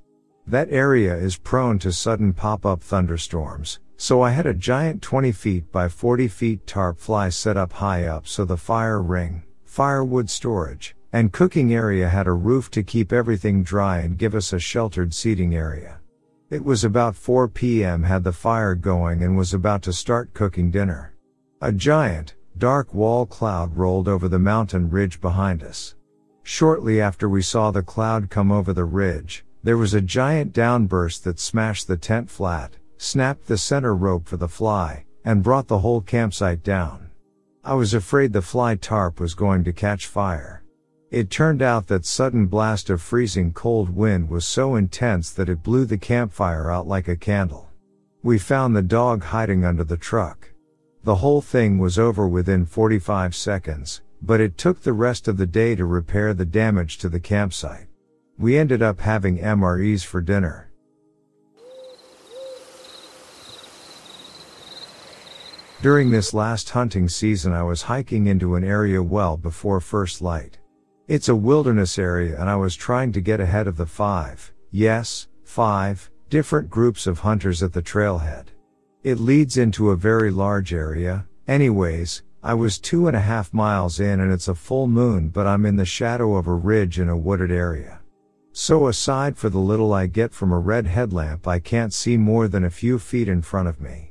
That 0.46 0.68
area 0.70 1.14
is 1.14 1.36
prone 1.36 1.78
to 1.80 1.92
sudden 1.92 2.32
pop-up 2.32 2.82
thunderstorms, 2.82 3.80
so 3.98 4.22
I 4.22 4.30
had 4.30 4.46
a 4.46 4.54
giant 4.54 5.02
20 5.02 5.32
feet 5.32 5.70
by 5.70 5.88
40 5.88 6.28
feet 6.28 6.66
tarp 6.66 6.98
fly 6.98 7.28
set 7.28 7.58
up 7.58 7.74
high 7.74 8.04
up 8.04 8.26
so 8.26 8.46
the 8.46 8.56
fire 8.56 9.02
ring, 9.02 9.42
firewood 9.64 10.30
storage, 10.30 10.94
and 11.18 11.32
cooking 11.32 11.74
area 11.74 12.08
had 12.08 12.28
a 12.28 12.32
roof 12.32 12.70
to 12.70 12.80
keep 12.80 13.12
everything 13.12 13.64
dry 13.64 13.98
and 13.98 14.18
give 14.18 14.36
us 14.36 14.52
a 14.52 14.58
sheltered 14.60 15.12
seating 15.12 15.52
area. 15.52 15.98
It 16.48 16.64
was 16.64 16.84
about 16.84 17.16
4 17.16 17.48
p.m. 17.48 18.04
had 18.04 18.22
the 18.22 18.32
fire 18.32 18.76
going 18.76 19.24
and 19.24 19.36
was 19.36 19.52
about 19.52 19.82
to 19.82 19.92
start 19.92 20.32
cooking 20.32 20.70
dinner. 20.70 21.16
A 21.60 21.72
giant, 21.72 22.36
dark 22.56 22.94
wall 22.94 23.26
cloud 23.26 23.76
rolled 23.76 24.06
over 24.06 24.28
the 24.28 24.38
mountain 24.38 24.88
ridge 24.88 25.20
behind 25.20 25.64
us. 25.64 25.96
Shortly 26.44 27.00
after 27.00 27.28
we 27.28 27.42
saw 27.42 27.72
the 27.72 27.82
cloud 27.82 28.30
come 28.30 28.52
over 28.52 28.72
the 28.72 28.84
ridge, 28.84 29.44
there 29.64 29.76
was 29.76 29.94
a 29.94 30.00
giant 30.00 30.52
downburst 30.52 31.24
that 31.24 31.40
smashed 31.40 31.88
the 31.88 31.96
tent 31.96 32.30
flat, 32.30 32.76
snapped 32.96 33.48
the 33.48 33.58
center 33.58 33.96
rope 33.96 34.28
for 34.28 34.36
the 34.36 34.46
fly, 34.46 35.04
and 35.24 35.42
brought 35.42 35.66
the 35.66 35.80
whole 35.80 36.00
campsite 36.00 36.62
down. 36.62 37.10
I 37.64 37.74
was 37.74 37.92
afraid 37.92 38.32
the 38.32 38.40
fly 38.40 38.76
tarp 38.76 39.18
was 39.18 39.34
going 39.34 39.64
to 39.64 39.72
catch 39.72 40.06
fire. 40.06 40.62
It 41.10 41.30
turned 41.30 41.62
out 41.62 41.86
that 41.86 42.04
sudden 42.04 42.48
blast 42.48 42.90
of 42.90 43.00
freezing 43.00 43.54
cold 43.54 43.88
wind 43.88 44.28
was 44.28 44.44
so 44.44 44.74
intense 44.74 45.30
that 45.30 45.48
it 45.48 45.62
blew 45.62 45.86
the 45.86 45.96
campfire 45.96 46.70
out 46.70 46.86
like 46.86 47.08
a 47.08 47.16
candle. 47.16 47.70
We 48.22 48.36
found 48.38 48.76
the 48.76 48.82
dog 48.82 49.22
hiding 49.22 49.64
under 49.64 49.84
the 49.84 49.96
truck. 49.96 50.50
The 51.04 51.14
whole 51.14 51.40
thing 51.40 51.78
was 51.78 51.98
over 51.98 52.28
within 52.28 52.66
45 52.66 53.34
seconds, 53.34 54.02
but 54.20 54.38
it 54.38 54.58
took 54.58 54.82
the 54.82 54.92
rest 54.92 55.28
of 55.28 55.38
the 55.38 55.46
day 55.46 55.74
to 55.76 55.86
repair 55.86 56.34
the 56.34 56.44
damage 56.44 56.98
to 56.98 57.08
the 57.08 57.20
campsite. 57.20 57.86
We 58.36 58.58
ended 58.58 58.82
up 58.82 59.00
having 59.00 59.38
MREs 59.38 60.04
for 60.04 60.20
dinner. 60.20 60.70
During 65.80 66.10
this 66.10 66.34
last 66.34 66.68
hunting 66.68 67.08
season 67.08 67.54
I 67.54 67.62
was 67.62 67.82
hiking 67.82 68.26
into 68.26 68.56
an 68.56 68.64
area 68.64 69.02
well 69.02 69.38
before 69.38 69.80
first 69.80 70.20
light. 70.20 70.58
It's 71.08 71.30
a 71.30 71.34
wilderness 71.34 71.98
area 71.98 72.38
and 72.38 72.50
I 72.50 72.56
was 72.56 72.76
trying 72.76 73.12
to 73.12 73.22
get 73.22 73.40
ahead 73.40 73.66
of 73.66 73.78
the 73.78 73.86
five, 73.86 74.52
yes, 74.70 75.26
five, 75.42 76.10
different 76.28 76.68
groups 76.68 77.06
of 77.06 77.20
hunters 77.20 77.62
at 77.62 77.72
the 77.72 77.80
trailhead. 77.80 78.48
It 79.02 79.18
leads 79.18 79.56
into 79.56 79.88
a 79.88 79.96
very 79.96 80.30
large 80.30 80.74
area, 80.74 81.26
anyways, 81.46 82.24
I 82.42 82.52
was 82.52 82.78
two 82.78 83.06
and 83.06 83.16
a 83.16 83.20
half 83.20 83.54
miles 83.54 84.00
in 84.00 84.20
and 84.20 84.30
it's 84.30 84.48
a 84.48 84.54
full 84.54 84.86
moon 84.86 85.30
but 85.30 85.46
I'm 85.46 85.64
in 85.64 85.76
the 85.76 85.86
shadow 85.86 86.36
of 86.36 86.46
a 86.46 86.52
ridge 86.52 87.00
in 87.00 87.08
a 87.08 87.16
wooded 87.16 87.50
area. 87.50 88.00
So 88.52 88.88
aside 88.88 89.38
for 89.38 89.48
the 89.48 89.58
little 89.58 89.94
I 89.94 90.08
get 90.08 90.34
from 90.34 90.52
a 90.52 90.58
red 90.58 90.86
headlamp 90.86 91.48
I 91.48 91.58
can't 91.58 91.94
see 91.94 92.18
more 92.18 92.48
than 92.48 92.64
a 92.64 92.70
few 92.70 92.98
feet 92.98 93.28
in 93.28 93.40
front 93.40 93.68
of 93.68 93.80
me. 93.80 94.07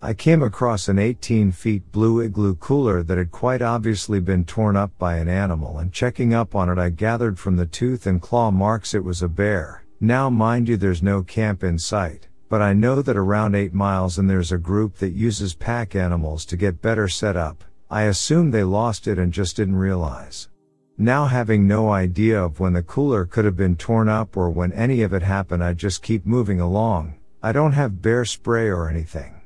I 0.00 0.14
came 0.14 0.42
across 0.44 0.88
an 0.88 0.98
18 0.98 1.50
feet 1.50 1.90
blue 1.90 2.20
igloo 2.20 2.54
cooler 2.54 3.02
that 3.02 3.18
had 3.18 3.32
quite 3.32 3.60
obviously 3.60 4.20
been 4.20 4.44
torn 4.44 4.76
up 4.76 4.96
by 4.96 5.16
an 5.16 5.28
animal 5.28 5.78
and 5.78 5.92
checking 5.92 6.32
up 6.32 6.54
on 6.54 6.68
it 6.68 6.78
I 6.78 6.90
gathered 6.90 7.36
from 7.36 7.56
the 7.56 7.66
tooth 7.66 8.06
and 8.06 8.22
claw 8.22 8.52
marks 8.52 8.94
it 8.94 9.02
was 9.02 9.22
a 9.22 9.28
bear. 9.28 9.84
Now 10.00 10.30
mind 10.30 10.68
you 10.68 10.76
there's 10.76 11.02
no 11.02 11.22
camp 11.22 11.64
in 11.64 11.78
sight 11.78 12.28
but 12.48 12.62
I 12.62 12.72
know 12.72 13.02
that 13.02 13.16
around 13.16 13.54
8 13.54 13.74
miles 13.74 14.18
and 14.18 14.30
there's 14.30 14.52
a 14.52 14.58
group 14.58 14.96
that 14.98 15.10
uses 15.10 15.52
pack 15.54 15.94
animals 15.94 16.44
to 16.46 16.56
get 16.56 16.80
better 16.80 17.08
set 17.08 17.36
up. 17.36 17.64
I 17.90 18.02
assume 18.02 18.50
they 18.50 18.64
lost 18.64 19.06
it 19.06 19.18
and 19.18 19.32
just 19.32 19.56
didn't 19.56 19.76
realize. 19.76 20.48
Now 20.96 21.26
having 21.26 21.66
no 21.66 21.90
idea 21.90 22.42
of 22.42 22.60
when 22.60 22.72
the 22.72 22.82
cooler 22.82 23.26
could 23.26 23.44
have 23.44 23.56
been 23.56 23.76
torn 23.76 24.08
up 24.08 24.36
or 24.36 24.48
when 24.50 24.72
any 24.72 25.02
of 25.02 25.12
it 25.12 25.22
happened, 25.22 25.62
I 25.62 25.74
just 25.74 26.02
keep 26.02 26.24
moving 26.24 26.60
along. 26.60 27.16
I 27.42 27.52
don't 27.52 27.72
have 27.72 28.02
bear 28.02 28.24
spray 28.24 28.68
or 28.68 28.88
anything. 28.88 29.37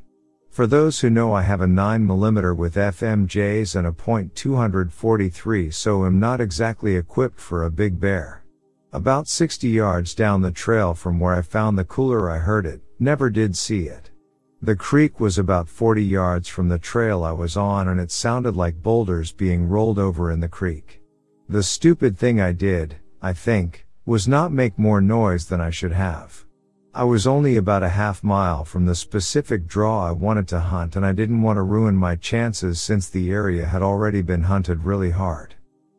For 0.53 0.67
those 0.67 1.01
who 1.01 1.09
know 1.09 1.33
I 1.33 1.41
have 1.41 1.63
a 1.63 1.67
9mm 1.67 2.59
with 2.59 2.75
FMJs 2.75 3.75
and 3.75 3.87
a 3.87 3.93
.243 3.93 5.73
so 5.73 6.05
am 6.05 6.21
not 6.21 6.43
exactly 6.43 6.95
equipped 6.95 7.41
for 7.41 7.65
a 7.65 7.71
big 7.71 7.99
bear. 7.99 8.45
About 8.93 9.29
60 9.29 9.67
yards 9.67 10.15
down 10.15 10.43
the 10.43 10.51
trail 10.51 10.93
from 10.93 11.19
where 11.19 11.35
I 11.35 11.41
found 11.41 11.79
the 11.79 11.87
cooler 11.87 12.31
I 12.31 12.37
heard 12.37 12.67
it, 12.67 12.83
never 12.99 13.31
did 13.31 13.57
see 13.57 13.87
it. 13.87 14.11
The 14.61 14.77
creek 14.77 15.21
was 15.21 15.39
about 15.39 15.71
40 15.71 16.05
yards 16.05 16.49
from 16.49 16.69
the 16.69 16.79
trail 16.79 17.25
I 17.25 17.33
was 17.33 17.57
on 17.57 17.89
and 17.89 17.99
it 17.99 18.11
sounded 18.11 18.55
like 18.55 18.83
boulders 18.83 19.33
being 19.33 19.71
rolled 19.71 19.99
over 19.99 20.31
in 20.31 20.41
the 20.41 20.49
creek. 20.49 21.01
The 21.49 21.63
stupid 21.63 22.19
thing 22.19 22.43
I 22.43 22.53
did, 22.53 22.97
I 23.23 23.33
think, 23.33 23.87
was 24.05 24.29
not 24.29 24.53
make 24.53 24.79
more 24.79 25.01
noise 25.01 25.47
than 25.47 25.63
I 25.63 25.71
should 25.71 25.93
have. 25.93 26.45
I 26.95 27.05
was 27.05 27.27
only 27.27 27.57
about 27.57 27.83
a 27.83 27.89
half 27.89 28.23
mile 28.23 28.67
from 28.67 28.85
the 28.85 28.95
specific 28.95 29.67
draw 29.67 30.07
I 30.07 30.11
wanted 30.11 30.47
to 30.49 30.61
hunt 30.61 30.95
and 30.95 31.07
I 31.07 31.13
didn't 31.13 31.41
want 31.41 31.57
to 31.57 31.63
ruin 31.63 31.97
my 31.97 32.17
chances 32.17 32.83
since 32.83 33.09
the 33.09 33.31
area 33.31 33.65
had 33.65 33.81
already 33.81 34.21
been 34.21 34.43
hunted 34.43 34.85
really 34.85 35.11
hard. 35.11 35.55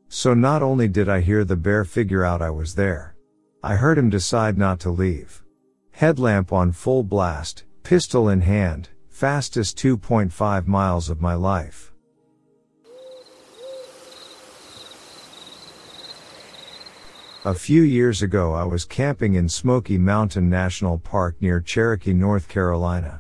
So 0.08 0.36
not 0.36 0.62
only 0.62 0.88
did 0.88 1.10
I 1.10 1.22
hear 1.22 1.44
the 1.44 1.56
bear 1.56 1.84
figure 1.84 2.24
out 2.24 2.44
I 2.44 2.52
was 2.52 2.76
there, 2.76 3.16
I 3.64 3.76
heard 3.76 3.98
him 3.98 4.12
decide 4.12 4.56
not 4.56 4.80
to 4.82 4.92
leave. 4.92 5.44
Headlamp 5.92 6.54
on 6.54 6.72
full 6.72 7.02
blast, 7.02 7.64
Pistol 7.82 8.30
in 8.30 8.42
hand, 8.42 8.90
fastest 9.10 9.78
2.5 9.78 10.68
miles 10.68 11.10
of 11.10 11.22
my 11.22 11.34
life. 11.34 11.93
A 17.46 17.54
few 17.54 17.82
years 17.82 18.22
ago 18.22 18.54
I 18.54 18.64
was 18.64 18.86
camping 18.86 19.34
in 19.34 19.50
Smoky 19.50 19.98
Mountain 19.98 20.50
National 20.50 20.98
Park 20.98 21.36
near 21.42 21.60
Cherokee, 21.60 22.14
North 22.14 22.48
Carolina. 22.48 23.20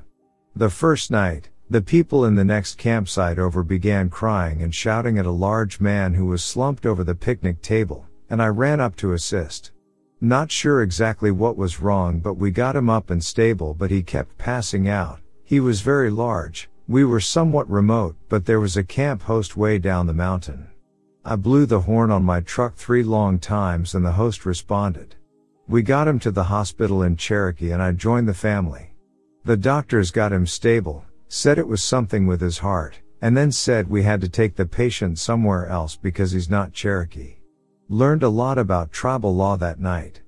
The 0.55 0.69
first 0.69 1.11
night, 1.11 1.49
the 1.69 1.81
people 1.81 2.23
in 2.23 2.35
the 2.35 2.45
next 2.45 2.77
campsite 2.77 3.37
over 3.37 3.63
began 3.63 4.09
crying 4.09 4.61
and 4.61 4.73
shouting 4.73 5.19
at 5.19 5.25
a 5.25 5.31
large 5.31 5.81
man 5.81 6.13
who 6.13 6.25
was 6.25 6.41
slumped 6.41 6.85
over 6.85 7.03
the 7.03 7.13
picnic 7.13 7.61
table, 7.61 8.07
and 8.29 8.41
I 8.41 8.47
ran 8.47 8.79
up 8.79 8.95
to 8.97 9.11
assist. 9.11 9.73
Not 10.21 10.49
sure 10.49 10.83
exactly 10.83 11.31
what 11.31 11.57
was 11.57 11.81
wrong 11.81 12.21
but 12.21 12.35
we 12.35 12.49
got 12.49 12.77
him 12.77 12.89
up 12.89 13.09
and 13.09 13.21
stable 13.21 13.73
but 13.73 13.91
he 13.91 14.01
kept 14.01 14.37
passing 14.37 14.87
out. 14.87 15.19
He 15.43 15.59
was 15.59 15.81
very 15.81 16.09
large, 16.09 16.69
We 16.87 17.03
were 17.03 17.19
somewhat 17.19 17.69
remote, 17.69 18.15
but 18.29 18.45
there 18.45 18.61
was 18.61 18.77
a 18.77 18.85
camp 18.85 19.23
host 19.23 19.57
way 19.57 19.79
down 19.79 20.07
the 20.07 20.13
mountain. 20.13 20.69
I 21.25 21.37
blew 21.37 21.65
the 21.65 21.79
horn 21.79 22.11
on 22.11 22.25
my 22.25 22.41
truck 22.41 22.75
three 22.75 23.01
long 23.01 23.39
times 23.39 23.95
and 23.95 24.03
the 24.03 24.11
host 24.11 24.45
responded. 24.45 25.15
We 25.69 25.81
got 25.81 26.05
him 26.05 26.19
to 26.19 26.31
the 26.31 26.43
hospital 26.43 27.01
in 27.01 27.15
Cherokee 27.15 27.71
and 27.71 27.81
I 27.81 27.93
joined 27.93 28.27
the 28.27 28.33
family. 28.33 28.93
The 29.45 29.55
doctors 29.55 30.11
got 30.11 30.33
him 30.33 30.45
stable, 30.45 31.05
said 31.29 31.57
it 31.57 31.67
was 31.67 31.81
something 31.81 32.27
with 32.27 32.41
his 32.41 32.57
heart, 32.57 32.99
and 33.21 33.37
then 33.37 33.53
said 33.53 33.89
we 33.89 34.03
had 34.03 34.19
to 34.19 34.27
take 34.27 34.57
the 34.57 34.65
patient 34.65 35.17
somewhere 35.17 35.67
else 35.67 35.95
because 35.95 36.33
he's 36.33 36.49
not 36.49 36.73
Cherokee. 36.73 37.37
Learned 37.87 38.23
a 38.23 38.29
lot 38.29 38.57
about 38.57 38.91
tribal 38.91 39.33
law 39.33 39.55
that 39.55 39.79
night. 39.79 40.21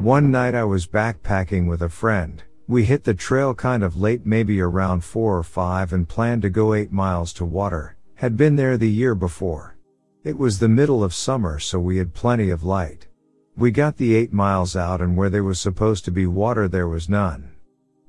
One 0.00 0.32
night 0.32 0.56
I 0.56 0.64
was 0.64 0.88
backpacking 0.88 1.68
with 1.68 1.82
a 1.82 1.88
friend. 1.88 2.42
We 2.70 2.84
hit 2.84 3.02
the 3.02 3.14
trail 3.14 3.52
kind 3.52 3.82
of 3.82 3.96
late, 3.96 4.24
maybe 4.24 4.60
around 4.60 5.02
4 5.02 5.38
or 5.38 5.42
5 5.42 5.92
and 5.92 6.08
planned 6.08 6.42
to 6.42 6.50
go 6.50 6.72
8 6.72 6.92
miles 6.92 7.32
to 7.32 7.44
water. 7.44 7.96
Had 8.14 8.36
been 8.36 8.54
there 8.54 8.76
the 8.76 8.88
year 8.88 9.16
before. 9.16 9.76
It 10.22 10.38
was 10.38 10.60
the 10.60 10.68
middle 10.68 11.02
of 11.02 11.12
summer 11.12 11.58
so 11.58 11.80
we 11.80 11.96
had 11.96 12.14
plenty 12.14 12.48
of 12.48 12.62
light. 12.62 13.08
We 13.56 13.72
got 13.72 13.96
the 13.96 14.14
8 14.14 14.32
miles 14.32 14.76
out 14.76 15.00
and 15.00 15.16
where 15.16 15.30
there 15.30 15.42
was 15.42 15.58
supposed 15.58 16.04
to 16.04 16.12
be 16.12 16.28
water 16.28 16.68
there 16.68 16.86
was 16.86 17.08
none. 17.08 17.50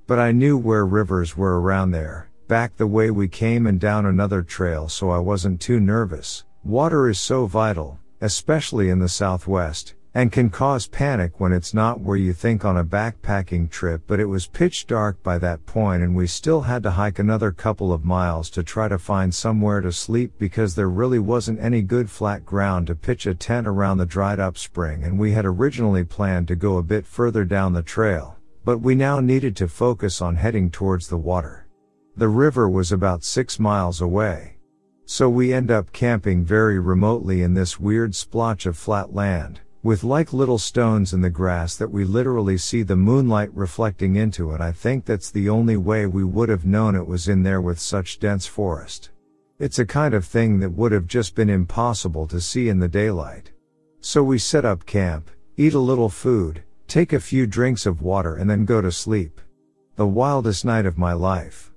But 0.05 0.19
I 0.19 0.31
knew 0.31 0.59
where 0.59 0.85
rivers 0.85 1.35
were 1.35 1.59
around 1.59 1.89
there, 1.89 2.29
back 2.47 2.77
the 2.77 2.85
way 2.85 3.09
we 3.09 3.27
came 3.27 3.65
and 3.65 3.79
down 3.79 4.05
another 4.05 4.43
trail 4.43 4.87
so 4.87 5.09
I 5.09 5.17
wasn't 5.17 5.59
too 5.59 5.79
nervous. 5.79 6.43
Water 6.63 7.09
is 7.09 7.19
so 7.19 7.47
vital, 7.47 7.97
especially 8.21 8.91
in 8.91 8.99
the 8.99 9.09
southwest, 9.09 9.95
and 10.13 10.31
can 10.31 10.49
cause 10.49 10.87
panic 10.87 11.39
when 11.39 11.53
it's 11.53 11.73
not 11.73 12.01
where 12.01 12.17
you 12.17 12.33
think 12.33 12.65
on 12.65 12.77
a 12.77 12.83
backpacking 12.83 13.69
trip 13.69 14.01
but 14.07 14.19
it 14.19 14.25
was 14.25 14.47
pitch 14.47 14.85
dark 14.85 15.21
by 15.23 15.37
that 15.37 15.65
point 15.65 16.03
and 16.03 16.13
we 16.15 16.27
still 16.27 16.61
had 16.61 16.83
to 16.83 16.91
hike 16.91 17.17
another 17.17 17.51
couple 17.51 17.93
of 17.93 18.03
miles 18.03 18.49
to 18.49 18.61
try 18.61 18.89
to 18.89 18.99
find 18.99 19.33
somewhere 19.33 19.79
to 19.79 19.91
sleep 19.91 20.33
because 20.37 20.75
there 20.75 20.89
really 20.89 21.19
wasn't 21.19 21.59
any 21.61 21.81
good 21.81 22.09
flat 22.09 22.45
ground 22.45 22.87
to 22.87 22.95
pitch 22.95 23.25
a 23.25 23.33
tent 23.33 23.65
around 23.65 23.97
the 23.97 24.05
dried 24.05 24.39
up 24.39 24.57
spring 24.57 25.03
and 25.03 25.17
we 25.17 25.31
had 25.31 25.45
originally 25.45 26.03
planned 26.03 26.47
to 26.47 26.55
go 26.55 26.77
a 26.77 26.83
bit 26.83 27.05
further 27.05 27.45
down 27.45 27.73
the 27.73 27.81
trail, 27.81 28.37
but 28.65 28.79
we 28.79 28.93
now 28.93 29.19
needed 29.19 29.55
to 29.55 29.67
focus 29.67 30.21
on 30.21 30.35
heading 30.35 30.69
towards 30.69 31.07
the 31.07 31.17
water. 31.17 31.67
The 32.17 32.27
river 32.27 32.69
was 32.69 32.91
about 32.91 33.23
six 33.23 33.59
miles 33.59 34.01
away. 34.01 34.57
So 35.05 35.29
we 35.29 35.53
end 35.53 35.71
up 35.71 35.91
camping 35.91 36.43
very 36.43 36.79
remotely 36.79 37.41
in 37.41 37.53
this 37.53 37.79
weird 37.79 38.13
splotch 38.15 38.65
of 38.65 38.77
flat 38.77 39.13
land, 39.13 39.61
with 39.83 40.03
like 40.03 40.31
little 40.31 40.59
stones 40.59 41.11
in 41.11 41.21
the 41.21 41.29
grass 41.29 41.75
that 41.75 41.89
we 41.89 42.03
literally 42.03 42.57
see 42.57 42.83
the 42.83 42.95
moonlight 42.95 43.49
reflecting 43.53 44.15
into 44.15 44.51
it. 44.51 44.61
I 44.61 44.71
think 44.71 45.05
that's 45.05 45.31
the 45.31 45.49
only 45.49 45.75
way 45.75 46.05
we 46.05 46.23
would 46.23 46.49
have 46.49 46.65
known 46.65 46.95
it 46.95 47.07
was 47.07 47.27
in 47.27 47.41
there 47.41 47.61
with 47.61 47.79
such 47.79 48.19
dense 48.19 48.45
forest. 48.45 49.09
It's 49.57 49.79
a 49.79 49.85
kind 49.85 50.13
of 50.13 50.25
thing 50.25 50.59
that 50.59 50.71
would 50.71 50.91
have 50.91 51.07
just 51.07 51.33
been 51.33 51.49
impossible 51.49 52.27
to 52.27 52.39
see 52.39 52.69
in 52.69 52.79
the 52.79 52.87
daylight. 52.87 53.51
So 54.01 54.23
we 54.23 54.37
set 54.37 54.65
up 54.65 54.85
camp, 54.85 55.31
eat 55.57 55.73
a 55.73 55.79
little 55.79 56.09
food, 56.09 56.63
take 56.87 57.13
a 57.13 57.19
few 57.19 57.47
drinks 57.47 57.85
of 57.85 58.01
water 58.01 58.35
and 58.35 58.49
then 58.49 58.65
go 58.65 58.81
to 58.81 58.91
sleep. 58.91 59.41
The 59.95 60.07
wildest 60.07 60.63
night 60.63 60.85
of 60.85 60.97
my 60.97 61.13
life. 61.13 61.70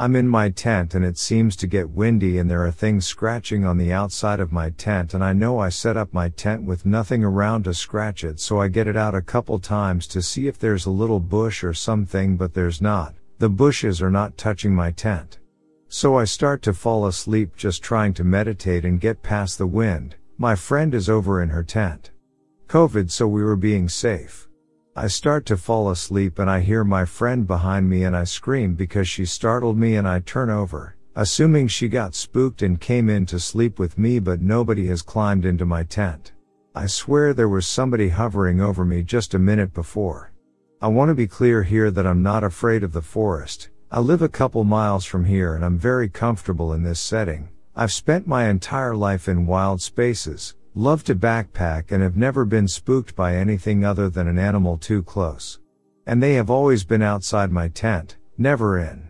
I'm 0.00 0.14
in 0.14 0.28
my 0.28 0.48
tent 0.48 0.94
and 0.94 1.04
it 1.04 1.18
seems 1.18 1.56
to 1.56 1.66
get 1.66 1.90
windy 1.90 2.38
and 2.38 2.48
there 2.48 2.64
are 2.64 2.70
things 2.70 3.04
scratching 3.04 3.64
on 3.64 3.78
the 3.78 3.92
outside 3.92 4.38
of 4.38 4.52
my 4.52 4.70
tent 4.70 5.12
and 5.12 5.24
I 5.24 5.32
know 5.32 5.58
I 5.58 5.70
set 5.70 5.96
up 5.96 6.14
my 6.14 6.28
tent 6.28 6.62
with 6.62 6.86
nothing 6.86 7.24
around 7.24 7.64
to 7.64 7.74
scratch 7.74 8.22
it 8.22 8.38
so 8.38 8.60
I 8.60 8.68
get 8.68 8.86
it 8.86 8.96
out 8.96 9.16
a 9.16 9.20
couple 9.20 9.58
times 9.58 10.06
to 10.08 10.22
see 10.22 10.46
if 10.46 10.56
there's 10.56 10.86
a 10.86 10.90
little 10.90 11.18
bush 11.18 11.64
or 11.64 11.74
something 11.74 12.36
but 12.36 12.54
there's 12.54 12.80
not. 12.80 13.16
The 13.40 13.48
bushes 13.48 14.00
are 14.00 14.10
not 14.10 14.38
touching 14.38 14.72
my 14.72 14.92
tent. 14.92 15.40
So 15.88 16.16
I 16.16 16.22
start 16.22 16.62
to 16.62 16.74
fall 16.74 17.08
asleep 17.08 17.56
just 17.56 17.82
trying 17.82 18.14
to 18.14 18.24
meditate 18.24 18.84
and 18.84 19.00
get 19.00 19.24
past 19.24 19.58
the 19.58 19.66
wind. 19.66 20.14
My 20.36 20.54
friend 20.54 20.94
is 20.94 21.08
over 21.10 21.42
in 21.42 21.48
her 21.48 21.64
tent. 21.64 22.12
COVID 22.68 23.10
so 23.10 23.26
we 23.26 23.42
were 23.42 23.56
being 23.56 23.88
safe. 23.88 24.47
I 25.00 25.06
start 25.06 25.46
to 25.46 25.56
fall 25.56 25.90
asleep 25.90 26.40
and 26.40 26.50
I 26.50 26.58
hear 26.58 26.82
my 26.82 27.04
friend 27.04 27.46
behind 27.46 27.88
me 27.88 28.02
and 28.02 28.16
I 28.16 28.24
scream 28.24 28.74
because 28.74 29.08
she 29.08 29.24
startled 29.24 29.78
me 29.78 29.94
and 29.94 30.08
I 30.08 30.18
turn 30.18 30.50
over, 30.50 30.96
assuming 31.14 31.68
she 31.68 31.86
got 31.86 32.16
spooked 32.16 32.62
and 32.62 32.80
came 32.80 33.08
in 33.08 33.24
to 33.26 33.38
sleep 33.38 33.78
with 33.78 33.96
me 33.96 34.18
but 34.18 34.40
nobody 34.40 34.88
has 34.88 35.02
climbed 35.02 35.44
into 35.44 35.64
my 35.64 35.84
tent. 35.84 36.32
I 36.74 36.86
swear 36.86 37.32
there 37.32 37.48
was 37.48 37.64
somebody 37.64 38.08
hovering 38.08 38.60
over 38.60 38.84
me 38.84 39.04
just 39.04 39.34
a 39.34 39.38
minute 39.38 39.72
before. 39.72 40.32
I 40.82 40.88
want 40.88 41.10
to 41.10 41.14
be 41.14 41.28
clear 41.28 41.62
here 41.62 41.92
that 41.92 42.04
I'm 42.04 42.24
not 42.24 42.42
afraid 42.42 42.82
of 42.82 42.92
the 42.92 43.00
forest. 43.00 43.70
I 43.92 44.00
live 44.00 44.22
a 44.22 44.28
couple 44.28 44.64
miles 44.64 45.04
from 45.04 45.26
here 45.26 45.54
and 45.54 45.64
I'm 45.64 45.78
very 45.78 46.08
comfortable 46.08 46.72
in 46.72 46.82
this 46.82 46.98
setting. 46.98 47.50
I've 47.76 47.92
spent 47.92 48.26
my 48.26 48.48
entire 48.48 48.96
life 48.96 49.28
in 49.28 49.46
wild 49.46 49.80
spaces, 49.80 50.56
Love 50.78 51.02
to 51.02 51.12
backpack 51.16 51.90
and 51.90 52.04
have 52.04 52.16
never 52.16 52.44
been 52.44 52.68
spooked 52.68 53.16
by 53.16 53.34
anything 53.34 53.84
other 53.84 54.08
than 54.08 54.28
an 54.28 54.38
animal 54.38 54.78
too 54.78 55.02
close. 55.02 55.58
And 56.06 56.22
they 56.22 56.34
have 56.34 56.50
always 56.50 56.84
been 56.84 57.02
outside 57.02 57.50
my 57.50 57.66
tent, 57.66 58.16
never 58.38 58.78
in. 58.78 59.08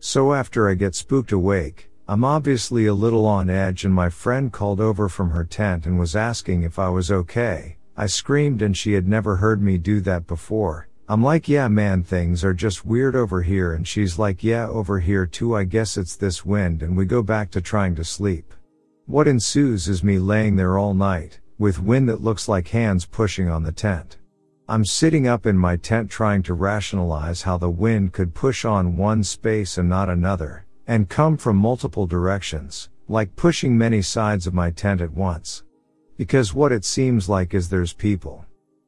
So 0.00 0.34
after 0.34 0.68
I 0.68 0.74
get 0.74 0.96
spooked 0.96 1.30
awake, 1.30 1.88
I'm 2.08 2.24
obviously 2.24 2.86
a 2.86 2.94
little 2.94 3.26
on 3.26 3.48
edge 3.48 3.84
and 3.84 3.94
my 3.94 4.08
friend 4.08 4.52
called 4.52 4.80
over 4.80 5.08
from 5.08 5.30
her 5.30 5.44
tent 5.44 5.86
and 5.86 6.00
was 6.00 6.16
asking 6.16 6.64
if 6.64 6.80
I 6.80 6.88
was 6.88 7.12
okay. 7.12 7.76
I 7.96 8.06
screamed 8.06 8.60
and 8.60 8.76
she 8.76 8.94
had 8.94 9.06
never 9.06 9.36
heard 9.36 9.62
me 9.62 9.78
do 9.78 10.00
that 10.00 10.26
before. 10.26 10.88
I'm 11.08 11.22
like, 11.22 11.48
yeah 11.48 11.68
man, 11.68 12.02
things 12.02 12.42
are 12.44 12.52
just 12.52 12.84
weird 12.84 13.14
over 13.14 13.40
here 13.40 13.72
and 13.72 13.86
she's 13.86 14.18
like, 14.18 14.42
yeah, 14.42 14.66
over 14.66 14.98
here 14.98 15.26
too, 15.26 15.56
I 15.56 15.62
guess 15.62 15.96
it's 15.96 16.16
this 16.16 16.44
wind 16.44 16.82
and 16.82 16.96
we 16.96 17.04
go 17.04 17.22
back 17.22 17.52
to 17.52 17.60
trying 17.60 17.94
to 17.94 18.02
sleep. 18.02 18.52
What 19.06 19.28
ensues 19.28 19.86
is 19.86 20.02
me 20.02 20.18
laying 20.18 20.56
there 20.56 20.78
all 20.78 20.94
night, 20.94 21.38
with 21.58 21.82
wind 21.82 22.08
that 22.08 22.22
looks 22.22 22.48
like 22.48 22.68
hands 22.68 23.04
pushing 23.04 23.50
on 23.50 23.62
the 23.62 23.70
tent. 23.70 24.16
I'm 24.66 24.86
sitting 24.86 25.26
up 25.26 25.44
in 25.44 25.58
my 25.58 25.76
tent 25.76 26.10
trying 26.10 26.42
to 26.44 26.54
rationalize 26.54 27.42
how 27.42 27.58
the 27.58 27.68
wind 27.68 28.14
could 28.14 28.32
push 28.32 28.64
on 28.64 28.96
one 28.96 29.22
space 29.22 29.76
and 29.76 29.90
not 29.90 30.08
another, 30.08 30.64
and 30.86 31.10
come 31.10 31.36
from 31.36 31.56
multiple 31.56 32.06
directions, 32.06 32.88
like 33.06 33.36
pushing 33.36 33.76
many 33.76 34.00
sides 34.00 34.46
of 34.46 34.54
my 34.54 34.70
tent 34.70 35.02
at 35.02 35.12
once. 35.12 35.64
Because 36.16 36.54
what 36.54 36.72
it 36.72 36.86
seems 36.86 37.28
like 37.28 37.52
is 37.52 37.68
there's 37.68 37.92
people. 37.92 38.46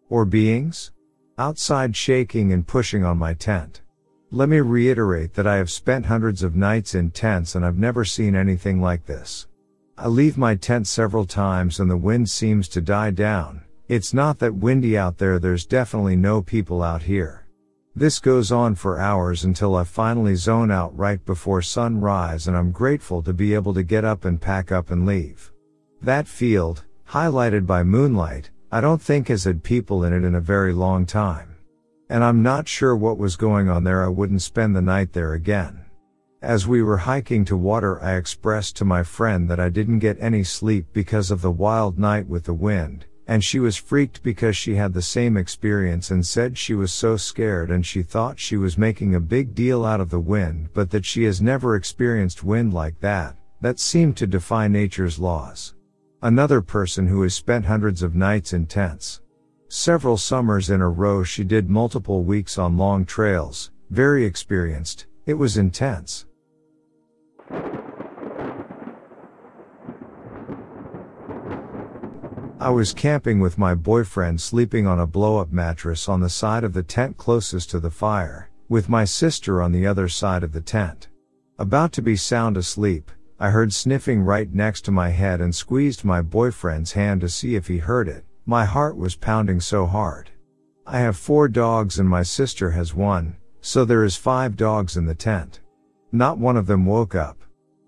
Or 0.08 0.24
beings? 0.24 0.92
Outside 1.36 1.94
shaking 1.94 2.54
and 2.54 2.66
pushing 2.66 3.04
on 3.04 3.18
my 3.18 3.34
tent. 3.34 3.82
Let 4.30 4.48
me 4.48 4.60
reiterate 4.60 5.34
that 5.34 5.46
I 5.46 5.56
have 5.56 5.70
spent 5.70 6.06
hundreds 6.06 6.42
of 6.42 6.56
nights 6.56 6.94
in 6.94 7.10
tents 7.10 7.54
and 7.54 7.66
I've 7.66 7.76
never 7.76 8.06
seen 8.06 8.34
anything 8.34 8.80
like 8.80 9.04
this. 9.04 9.46
I 9.98 10.08
leave 10.08 10.36
my 10.36 10.54
tent 10.54 10.86
several 10.86 11.24
times 11.24 11.80
and 11.80 11.90
the 11.90 11.96
wind 11.96 12.28
seems 12.28 12.68
to 12.68 12.82
die 12.82 13.10
down. 13.10 13.62
It's 13.88 14.12
not 14.12 14.38
that 14.40 14.54
windy 14.54 14.98
out 14.98 15.16
there, 15.16 15.38
there's 15.38 15.64
definitely 15.64 16.16
no 16.16 16.42
people 16.42 16.82
out 16.82 17.04
here. 17.04 17.46
This 17.94 18.18
goes 18.18 18.52
on 18.52 18.74
for 18.74 18.98
hours 18.98 19.44
until 19.44 19.74
I 19.74 19.84
finally 19.84 20.34
zone 20.34 20.70
out 20.70 20.94
right 20.94 21.24
before 21.24 21.62
sunrise 21.62 22.46
and 22.46 22.54
I'm 22.54 22.72
grateful 22.72 23.22
to 23.22 23.32
be 23.32 23.54
able 23.54 23.72
to 23.72 23.82
get 23.82 24.04
up 24.04 24.26
and 24.26 24.38
pack 24.38 24.70
up 24.70 24.90
and 24.90 25.06
leave. 25.06 25.50
That 26.02 26.28
field, 26.28 26.84
highlighted 27.08 27.64
by 27.64 27.82
moonlight, 27.82 28.50
I 28.70 28.82
don't 28.82 29.00
think 29.00 29.28
has 29.28 29.44
had 29.44 29.62
people 29.62 30.04
in 30.04 30.12
it 30.12 30.24
in 30.24 30.34
a 30.34 30.40
very 30.42 30.74
long 30.74 31.06
time. 31.06 31.56
And 32.10 32.22
I'm 32.22 32.42
not 32.42 32.68
sure 32.68 32.94
what 32.94 33.16
was 33.16 33.36
going 33.36 33.70
on 33.70 33.84
there, 33.84 34.04
I 34.04 34.08
wouldn't 34.08 34.42
spend 34.42 34.76
the 34.76 34.82
night 34.82 35.14
there 35.14 35.32
again. 35.32 35.85
As 36.42 36.66
we 36.66 36.82
were 36.82 36.98
hiking 36.98 37.46
to 37.46 37.56
water, 37.56 38.02
I 38.02 38.16
expressed 38.16 38.76
to 38.76 38.84
my 38.84 39.02
friend 39.02 39.48
that 39.48 39.58
I 39.58 39.70
didn't 39.70 40.00
get 40.00 40.18
any 40.20 40.44
sleep 40.44 40.86
because 40.92 41.30
of 41.30 41.40
the 41.40 41.50
wild 41.50 41.98
night 41.98 42.28
with 42.28 42.44
the 42.44 42.52
wind, 42.52 43.06
and 43.26 43.42
she 43.42 43.58
was 43.58 43.76
freaked 43.76 44.22
because 44.22 44.54
she 44.54 44.74
had 44.74 44.92
the 44.92 45.00
same 45.00 45.38
experience 45.38 46.10
and 46.10 46.26
said 46.26 46.58
she 46.58 46.74
was 46.74 46.92
so 46.92 47.16
scared 47.16 47.70
and 47.70 47.86
she 47.86 48.02
thought 48.02 48.38
she 48.38 48.58
was 48.58 48.76
making 48.76 49.14
a 49.14 49.20
big 49.20 49.54
deal 49.54 49.86
out 49.86 49.98
of 50.00 50.10
the 50.10 50.20
wind, 50.20 50.68
but 50.74 50.90
that 50.90 51.06
she 51.06 51.24
has 51.24 51.40
never 51.40 51.74
experienced 51.74 52.44
wind 52.44 52.74
like 52.74 53.00
that, 53.00 53.34
that 53.62 53.80
seemed 53.80 54.18
to 54.18 54.26
defy 54.26 54.68
nature's 54.68 55.18
laws. 55.18 55.74
Another 56.20 56.60
person 56.60 57.06
who 57.06 57.22
has 57.22 57.34
spent 57.34 57.64
hundreds 57.64 58.02
of 58.02 58.14
nights 58.14 58.52
in 58.52 58.66
tents. 58.66 59.22
Several 59.68 60.18
summers 60.18 60.68
in 60.68 60.82
a 60.82 60.88
row 60.88 61.22
she 61.22 61.44
did 61.44 61.70
multiple 61.70 62.22
weeks 62.24 62.58
on 62.58 62.76
long 62.76 63.06
trails, 63.06 63.70
very 63.90 64.24
experienced, 64.24 65.06
it 65.26 65.34
was 65.34 65.56
intense. 65.56 66.24
I 72.58 72.70
was 72.70 72.94
camping 72.94 73.40
with 73.40 73.58
my 73.58 73.74
boyfriend 73.74 74.40
sleeping 74.40 74.86
on 74.86 75.00
a 75.00 75.06
blow 75.06 75.38
up 75.38 75.52
mattress 75.52 76.08
on 76.08 76.20
the 76.20 76.30
side 76.30 76.64
of 76.64 76.72
the 76.72 76.82
tent 76.82 77.16
closest 77.16 77.70
to 77.70 77.80
the 77.80 77.90
fire, 77.90 78.50
with 78.68 78.88
my 78.88 79.04
sister 79.04 79.60
on 79.60 79.72
the 79.72 79.86
other 79.86 80.08
side 80.08 80.42
of 80.44 80.52
the 80.52 80.60
tent. 80.60 81.08
About 81.58 81.92
to 81.92 82.02
be 82.02 82.16
sound 82.16 82.56
asleep, 82.56 83.10
I 83.38 83.50
heard 83.50 83.72
sniffing 83.72 84.22
right 84.22 84.52
next 84.52 84.82
to 84.86 84.90
my 84.90 85.10
head 85.10 85.40
and 85.40 85.54
squeezed 85.54 86.04
my 86.04 86.22
boyfriend's 86.22 86.92
hand 86.92 87.20
to 87.20 87.28
see 87.28 87.56
if 87.56 87.66
he 87.66 87.78
heard 87.78 88.08
it. 88.08 88.24
My 88.46 88.64
heart 88.64 88.96
was 88.96 89.16
pounding 89.16 89.60
so 89.60 89.86
hard. 89.86 90.30
I 90.86 91.00
have 91.00 91.16
four 91.16 91.48
dogs 91.48 91.98
and 91.98 92.08
my 92.08 92.22
sister 92.22 92.70
has 92.70 92.94
one, 92.94 93.36
so 93.66 93.84
there 93.84 94.04
is 94.04 94.14
five 94.14 94.56
dogs 94.56 94.96
in 94.96 95.06
the 95.06 95.14
tent. 95.14 95.58
Not 96.12 96.38
one 96.38 96.56
of 96.56 96.68
them 96.68 96.86
woke 96.86 97.16
up. 97.16 97.42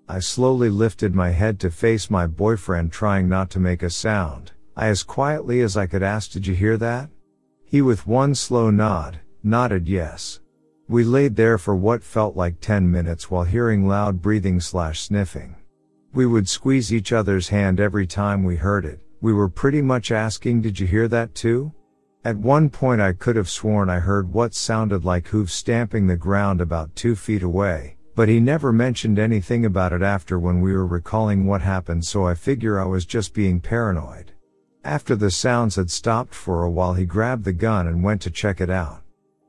I 0.08 0.18
slowly 0.18 0.70
lifted 0.70 1.14
my 1.14 1.30
head 1.30 1.60
to 1.60 1.70
face 1.70 2.10
my 2.10 2.26
boyfriend 2.26 2.90
trying 2.90 3.28
not 3.28 3.48
to 3.50 3.60
make 3.60 3.84
a 3.84 3.88
sound. 3.88 4.50
I 4.76 4.88
as 4.88 5.04
quietly 5.04 5.60
as 5.60 5.76
I 5.76 5.86
could 5.86 6.02
asked, 6.02 6.32
did 6.32 6.48
you 6.48 6.54
hear 6.56 6.76
that? 6.78 7.10
He 7.64 7.80
with 7.80 8.08
one 8.08 8.34
slow 8.34 8.70
nod, 8.70 9.20
nodded 9.44 9.86
yes. 9.86 10.40
We 10.88 11.04
laid 11.04 11.36
there 11.36 11.58
for 11.58 11.76
what 11.76 12.02
felt 12.02 12.34
like 12.34 12.58
10 12.58 12.90
minutes 12.90 13.30
while 13.30 13.44
hearing 13.44 13.86
loud 13.86 14.20
breathing 14.20 14.58
slash 14.58 15.02
sniffing. 15.02 15.54
We 16.12 16.26
would 16.26 16.48
squeeze 16.48 16.92
each 16.92 17.12
other's 17.12 17.50
hand 17.50 17.78
every 17.78 18.08
time 18.08 18.42
we 18.42 18.56
heard 18.56 18.84
it. 18.84 18.98
We 19.20 19.32
were 19.32 19.48
pretty 19.48 19.82
much 19.82 20.10
asking, 20.10 20.62
did 20.62 20.80
you 20.80 20.88
hear 20.88 21.06
that 21.06 21.36
too? 21.36 21.72
At 22.28 22.36
one 22.36 22.68
point 22.68 23.00
I 23.00 23.14
could 23.14 23.36
have 23.36 23.48
sworn 23.48 23.88
I 23.88 24.00
heard 24.00 24.34
what 24.34 24.52
sounded 24.52 25.02
like 25.02 25.28
hooves 25.28 25.54
stamping 25.54 26.06
the 26.06 26.16
ground 26.18 26.60
about 26.60 26.94
two 26.94 27.16
feet 27.16 27.42
away, 27.42 27.96
but 28.14 28.28
he 28.28 28.38
never 28.38 28.70
mentioned 28.70 29.18
anything 29.18 29.64
about 29.64 29.94
it 29.94 30.02
after 30.02 30.38
when 30.38 30.60
we 30.60 30.74
were 30.74 30.86
recalling 30.86 31.46
what 31.46 31.62
happened 31.62 32.04
so 32.04 32.26
I 32.26 32.34
figure 32.34 32.78
I 32.78 32.84
was 32.84 33.06
just 33.06 33.32
being 33.32 33.60
paranoid. 33.60 34.32
After 34.84 35.16
the 35.16 35.30
sounds 35.30 35.76
had 35.76 35.90
stopped 35.90 36.34
for 36.34 36.64
a 36.64 36.70
while 36.70 36.92
he 36.92 37.06
grabbed 37.06 37.44
the 37.44 37.54
gun 37.54 37.86
and 37.86 38.04
went 38.04 38.20
to 38.20 38.30
check 38.30 38.60
it 38.60 38.68
out. 38.68 39.00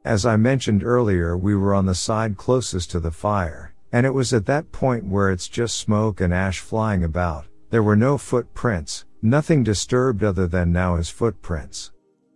As 0.05 0.25
I 0.25 0.37
mentioned 0.37 0.81
earlier, 0.81 1.35
we 1.35 1.57
were 1.57 1.73
on 1.73 1.85
the 1.85 1.93
side 1.93 2.37
closest 2.37 2.91
to 2.91 3.01
the 3.01 3.11
fire, 3.11 3.73
and 3.91 4.05
it 4.05 4.13
was 4.13 4.31
at 4.31 4.45
that 4.45 4.71
point 4.71 5.03
where 5.03 5.31
it's 5.31 5.49
just 5.49 5.75
smoke 5.75 6.21
and 6.21 6.33
ash 6.33 6.61
flying 6.61 7.03
about. 7.03 7.45
There 7.71 7.83
were 7.83 7.97
no 7.97 8.17
footprints, 8.17 9.03
nothing 9.21 9.65
disturbed 9.65 10.23
other 10.23 10.47
than 10.47 10.71
now 10.71 10.95
his 10.95 11.09
footprints. 11.09 11.91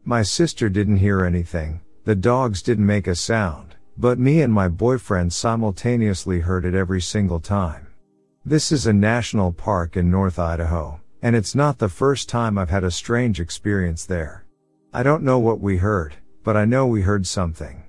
My 0.05 0.21
sister 0.21 0.67
didn't 0.67 0.97
hear 0.97 1.23
anything, 1.23 1.79
the 2.03 2.13
dogs 2.13 2.61
didn't 2.61 2.85
make 2.85 3.07
a 3.07 3.15
sound, 3.15 3.75
but 3.97 4.19
me 4.19 4.41
and 4.41 4.51
my 4.51 4.67
boyfriend 4.67 5.31
simultaneously 5.31 6.41
heard 6.41 6.65
it 6.65 6.75
every 6.75 6.99
single 6.99 7.39
time. 7.39 7.87
This 8.43 8.73
is 8.73 8.85
a 8.85 8.91
national 8.91 9.53
park 9.53 9.95
in 9.95 10.11
North 10.11 10.39
Idaho, 10.39 10.99
and 11.21 11.37
it's 11.37 11.55
not 11.55 11.79
the 11.79 11.87
first 11.87 12.27
time 12.27 12.57
I've 12.57 12.69
had 12.69 12.83
a 12.83 12.91
strange 12.91 13.39
experience 13.39 14.05
there. 14.05 14.45
I 14.93 15.03
don't 15.03 15.23
know 15.23 15.39
what 15.39 15.61
we 15.61 15.77
heard, 15.77 16.15
but 16.43 16.57
I 16.57 16.65
know 16.65 16.85
we 16.85 17.03
heard 17.03 17.25
something. 17.25 17.85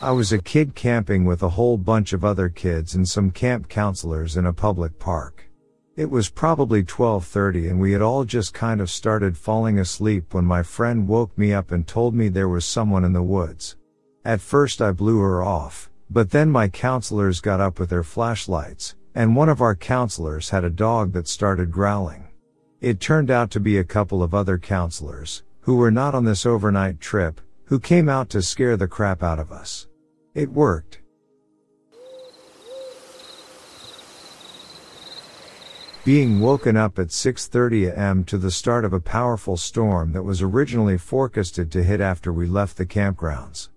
I 0.00 0.12
was 0.12 0.32
a 0.32 0.40
kid 0.40 0.76
camping 0.76 1.24
with 1.24 1.42
a 1.42 1.48
whole 1.48 1.78
bunch 1.78 2.12
of 2.12 2.24
other 2.24 2.48
kids 2.48 2.94
and 2.94 3.08
some 3.08 3.32
camp 3.32 3.68
counselors 3.68 4.36
in 4.36 4.46
a 4.46 4.52
public 4.52 5.00
park. 5.00 5.48
It 6.02 6.10
was 6.10 6.30
probably 6.30 6.82
12:30 6.82 7.70
and 7.70 7.78
we 7.78 7.92
had 7.92 8.02
all 8.02 8.24
just 8.24 8.52
kind 8.52 8.80
of 8.80 8.90
started 8.90 9.36
falling 9.36 9.78
asleep 9.78 10.34
when 10.34 10.44
my 10.44 10.64
friend 10.64 11.06
woke 11.06 11.38
me 11.38 11.52
up 11.52 11.70
and 11.70 11.86
told 11.86 12.12
me 12.12 12.28
there 12.28 12.48
was 12.48 12.64
someone 12.64 13.04
in 13.04 13.12
the 13.12 13.22
woods. 13.22 13.76
At 14.24 14.40
first 14.40 14.82
I 14.82 14.90
blew 14.90 15.20
her 15.20 15.44
off, 15.44 15.92
but 16.10 16.30
then 16.32 16.50
my 16.50 16.66
counselors 16.66 17.38
got 17.40 17.60
up 17.60 17.78
with 17.78 17.90
their 17.90 18.02
flashlights, 18.02 18.96
and 19.14 19.36
one 19.36 19.48
of 19.48 19.60
our 19.60 19.76
counselors 19.76 20.50
had 20.50 20.64
a 20.64 20.70
dog 20.70 21.12
that 21.12 21.28
started 21.28 21.70
growling. 21.70 22.24
It 22.80 22.98
turned 22.98 23.30
out 23.30 23.52
to 23.52 23.60
be 23.60 23.78
a 23.78 23.84
couple 23.84 24.24
of 24.24 24.34
other 24.34 24.58
counselors, 24.58 25.44
who 25.60 25.76
were 25.76 25.92
not 25.92 26.16
on 26.16 26.24
this 26.24 26.44
overnight 26.44 26.98
trip, 26.98 27.40
who 27.66 27.78
came 27.78 28.08
out 28.08 28.28
to 28.30 28.42
scare 28.42 28.76
the 28.76 28.88
crap 28.88 29.22
out 29.22 29.38
of 29.38 29.52
us. 29.52 29.86
It 30.34 30.50
worked. 30.50 31.01
Being 36.04 36.40
woken 36.40 36.76
up 36.76 36.98
at 36.98 37.08
6.30 37.08 37.96
am 37.96 38.24
to 38.24 38.36
the 38.36 38.50
start 38.50 38.84
of 38.84 38.92
a 38.92 38.98
powerful 38.98 39.56
storm 39.56 40.10
that 40.14 40.24
was 40.24 40.42
originally 40.42 40.98
forecasted 40.98 41.70
to 41.70 41.84
hit 41.84 42.00
after 42.00 42.32
we 42.32 42.46
left 42.46 42.76
the 42.76 42.84
campgrounds. 42.84 43.68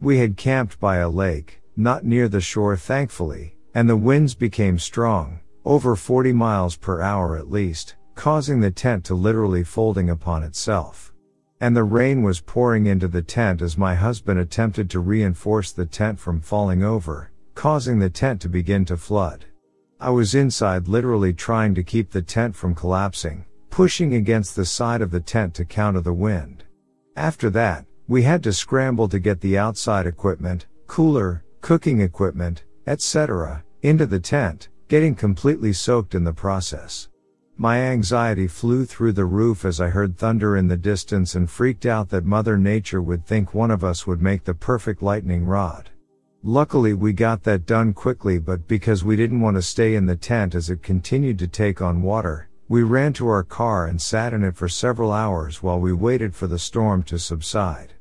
We 0.00 0.16
had 0.16 0.38
camped 0.38 0.80
by 0.80 0.96
a 0.96 1.10
lake, 1.10 1.60
not 1.76 2.02
near 2.02 2.26
the 2.26 2.40
shore 2.40 2.74
thankfully, 2.78 3.58
and 3.74 3.86
the 3.86 3.98
winds 3.98 4.34
became 4.34 4.78
strong, 4.78 5.40
over 5.66 5.94
40 5.94 6.32
miles 6.32 6.74
per 6.74 7.02
hour 7.02 7.36
at 7.36 7.50
least, 7.50 7.96
causing 8.14 8.60
the 8.60 8.70
tent 8.70 9.04
to 9.04 9.14
literally 9.14 9.62
folding 9.62 10.08
upon 10.08 10.42
itself. 10.42 11.12
And 11.60 11.76
the 11.76 11.84
rain 11.84 12.22
was 12.22 12.40
pouring 12.40 12.86
into 12.86 13.08
the 13.08 13.20
tent 13.20 13.60
as 13.60 13.76
my 13.76 13.94
husband 13.94 14.40
attempted 14.40 14.88
to 14.88 15.00
reinforce 15.00 15.70
the 15.70 15.84
tent 15.84 16.18
from 16.18 16.40
falling 16.40 16.82
over, 16.82 17.30
causing 17.54 17.98
the 17.98 18.08
tent 18.08 18.40
to 18.40 18.48
begin 18.48 18.86
to 18.86 18.96
flood. 18.96 19.44
I 20.04 20.10
was 20.10 20.34
inside 20.34 20.86
literally 20.86 21.32
trying 21.32 21.74
to 21.76 21.82
keep 21.82 22.10
the 22.10 22.20
tent 22.20 22.54
from 22.54 22.74
collapsing, 22.74 23.46
pushing 23.70 24.16
against 24.16 24.54
the 24.54 24.66
side 24.66 25.00
of 25.00 25.10
the 25.10 25.18
tent 25.18 25.54
to 25.54 25.64
counter 25.64 26.02
the 26.02 26.12
wind. 26.12 26.62
After 27.16 27.48
that, 27.48 27.86
we 28.06 28.20
had 28.22 28.42
to 28.42 28.52
scramble 28.52 29.08
to 29.08 29.18
get 29.18 29.40
the 29.40 29.56
outside 29.56 30.06
equipment, 30.06 30.66
cooler, 30.88 31.42
cooking 31.62 32.02
equipment, 32.02 32.64
etc., 32.86 33.64
into 33.80 34.04
the 34.04 34.20
tent, 34.20 34.68
getting 34.88 35.14
completely 35.14 35.72
soaked 35.72 36.14
in 36.14 36.22
the 36.22 36.34
process. 36.34 37.08
My 37.56 37.78
anxiety 37.78 38.46
flew 38.46 38.84
through 38.84 39.12
the 39.12 39.24
roof 39.24 39.64
as 39.64 39.80
I 39.80 39.88
heard 39.88 40.18
thunder 40.18 40.58
in 40.58 40.68
the 40.68 40.76
distance 40.76 41.34
and 41.34 41.48
freaked 41.48 41.86
out 41.86 42.10
that 42.10 42.26
Mother 42.26 42.58
Nature 42.58 43.00
would 43.00 43.24
think 43.24 43.54
one 43.54 43.70
of 43.70 43.82
us 43.82 44.06
would 44.06 44.20
make 44.20 44.44
the 44.44 44.52
perfect 44.52 45.02
lightning 45.02 45.46
rod. 45.46 45.88
Luckily 46.46 46.92
we 46.92 47.14
got 47.14 47.42
that 47.44 47.64
done 47.64 47.94
quickly 47.94 48.38
but 48.38 48.68
because 48.68 49.02
we 49.02 49.16
didn't 49.16 49.40
want 49.40 49.56
to 49.56 49.62
stay 49.62 49.94
in 49.94 50.04
the 50.04 50.14
tent 50.14 50.54
as 50.54 50.68
it 50.68 50.82
continued 50.82 51.38
to 51.38 51.48
take 51.48 51.80
on 51.80 52.02
water, 52.02 52.50
we 52.68 52.82
ran 52.82 53.14
to 53.14 53.26
our 53.28 53.42
car 53.42 53.86
and 53.86 53.98
sat 54.00 54.34
in 54.34 54.44
it 54.44 54.54
for 54.54 54.68
several 54.68 55.10
hours 55.10 55.62
while 55.62 55.80
we 55.80 55.94
waited 55.94 56.34
for 56.34 56.46
the 56.46 56.58
storm 56.58 57.02
to 57.04 57.18
subside. 57.18 57.94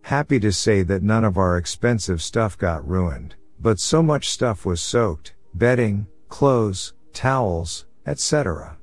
Happy 0.00 0.40
to 0.40 0.50
say 0.50 0.82
that 0.82 1.02
none 1.02 1.24
of 1.24 1.36
our 1.36 1.58
expensive 1.58 2.22
stuff 2.22 2.56
got 2.56 2.88
ruined, 2.88 3.34
but 3.60 3.78
so 3.78 4.02
much 4.02 4.30
stuff 4.30 4.64
was 4.64 4.80
soaked, 4.80 5.34
bedding, 5.52 6.06
clothes, 6.30 6.94
towels, 7.12 7.84
etc. 8.06 8.78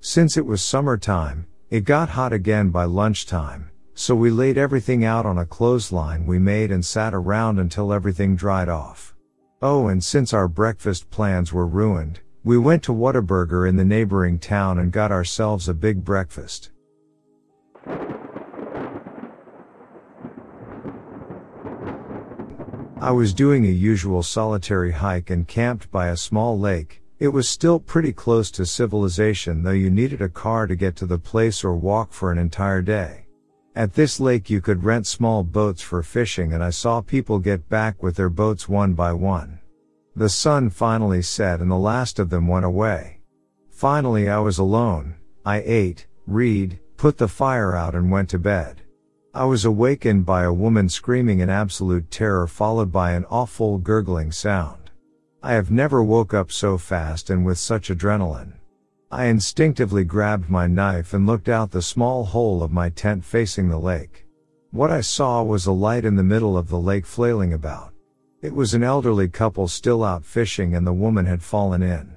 Since 0.00 0.38
it 0.38 0.46
was 0.46 0.62
summertime, 0.62 1.46
it 1.68 1.84
got 1.84 2.08
hot 2.08 2.32
again 2.32 2.70
by 2.70 2.84
lunchtime, 2.84 3.70
so 3.94 4.14
we 4.14 4.30
laid 4.30 4.56
everything 4.56 5.04
out 5.04 5.26
on 5.26 5.38
a 5.38 5.46
clothesline 5.46 6.26
we 6.26 6.38
made 6.38 6.70
and 6.70 6.84
sat 6.84 7.14
around 7.14 7.58
until 7.58 7.92
everything 7.92 8.36
dried 8.36 8.68
off. 8.68 9.14
Oh, 9.60 9.88
and 9.88 10.02
since 10.02 10.32
our 10.32 10.48
breakfast 10.48 11.10
plans 11.10 11.52
were 11.52 11.66
ruined, 11.66 12.20
we 12.44 12.58
went 12.58 12.82
to 12.84 12.92
Whataburger 12.92 13.68
in 13.68 13.76
the 13.76 13.84
neighboring 13.84 14.38
town 14.38 14.78
and 14.78 14.90
got 14.90 15.12
ourselves 15.12 15.68
a 15.68 15.74
big 15.74 16.04
breakfast. 16.04 16.72
I 23.00 23.10
was 23.10 23.34
doing 23.34 23.64
a 23.64 23.68
usual 23.68 24.22
solitary 24.22 24.92
hike 24.92 25.30
and 25.30 25.46
camped 25.46 25.90
by 25.90 26.08
a 26.08 26.16
small 26.16 26.58
lake, 26.58 27.02
it 27.22 27.28
was 27.28 27.48
still 27.48 27.78
pretty 27.78 28.12
close 28.12 28.50
to 28.50 28.66
civilization 28.66 29.62
though 29.62 29.70
you 29.70 29.90
needed 29.90 30.20
a 30.20 30.28
car 30.28 30.66
to 30.66 30.74
get 30.74 30.96
to 30.96 31.06
the 31.06 31.18
place 31.18 31.62
or 31.62 31.76
walk 31.76 32.12
for 32.12 32.32
an 32.32 32.38
entire 32.38 32.82
day. 32.82 33.21
At 33.74 33.94
this 33.94 34.20
lake 34.20 34.50
you 34.50 34.60
could 34.60 34.84
rent 34.84 35.06
small 35.06 35.42
boats 35.42 35.80
for 35.80 36.02
fishing 36.02 36.52
and 36.52 36.62
I 36.62 36.68
saw 36.68 37.00
people 37.00 37.38
get 37.38 37.70
back 37.70 38.02
with 38.02 38.16
their 38.16 38.28
boats 38.28 38.68
one 38.68 38.92
by 38.92 39.14
one. 39.14 39.60
The 40.14 40.28
sun 40.28 40.68
finally 40.68 41.22
set 41.22 41.60
and 41.60 41.70
the 41.70 41.76
last 41.76 42.18
of 42.18 42.28
them 42.28 42.46
went 42.46 42.66
away. 42.66 43.20
Finally 43.70 44.28
I 44.28 44.40
was 44.40 44.58
alone, 44.58 45.14
I 45.46 45.62
ate, 45.64 46.06
read, 46.26 46.80
put 46.98 47.16
the 47.16 47.28
fire 47.28 47.74
out 47.74 47.94
and 47.94 48.10
went 48.10 48.28
to 48.30 48.38
bed. 48.38 48.82
I 49.32 49.46
was 49.46 49.64
awakened 49.64 50.26
by 50.26 50.42
a 50.42 50.52
woman 50.52 50.90
screaming 50.90 51.40
in 51.40 51.48
absolute 51.48 52.10
terror 52.10 52.46
followed 52.46 52.92
by 52.92 53.12
an 53.12 53.24
awful 53.30 53.78
gurgling 53.78 54.32
sound. 54.32 54.90
I 55.42 55.54
have 55.54 55.70
never 55.70 56.02
woke 56.02 56.34
up 56.34 56.52
so 56.52 56.76
fast 56.76 57.30
and 57.30 57.46
with 57.46 57.56
such 57.56 57.88
adrenaline. 57.88 58.52
I 59.14 59.26
instinctively 59.26 60.04
grabbed 60.04 60.48
my 60.48 60.66
knife 60.66 61.12
and 61.12 61.26
looked 61.26 61.50
out 61.50 61.70
the 61.70 61.82
small 61.82 62.24
hole 62.24 62.62
of 62.62 62.72
my 62.72 62.88
tent 62.88 63.26
facing 63.26 63.68
the 63.68 63.78
lake. 63.78 64.24
What 64.70 64.90
I 64.90 65.02
saw 65.02 65.42
was 65.42 65.66
a 65.66 65.72
light 65.72 66.06
in 66.06 66.16
the 66.16 66.22
middle 66.22 66.56
of 66.56 66.70
the 66.70 66.78
lake 66.78 67.04
flailing 67.04 67.52
about. 67.52 67.92
It 68.40 68.54
was 68.54 68.72
an 68.72 68.82
elderly 68.82 69.28
couple 69.28 69.68
still 69.68 70.02
out 70.02 70.24
fishing 70.24 70.74
and 70.74 70.86
the 70.86 70.94
woman 70.94 71.26
had 71.26 71.42
fallen 71.42 71.82
in. 71.82 72.14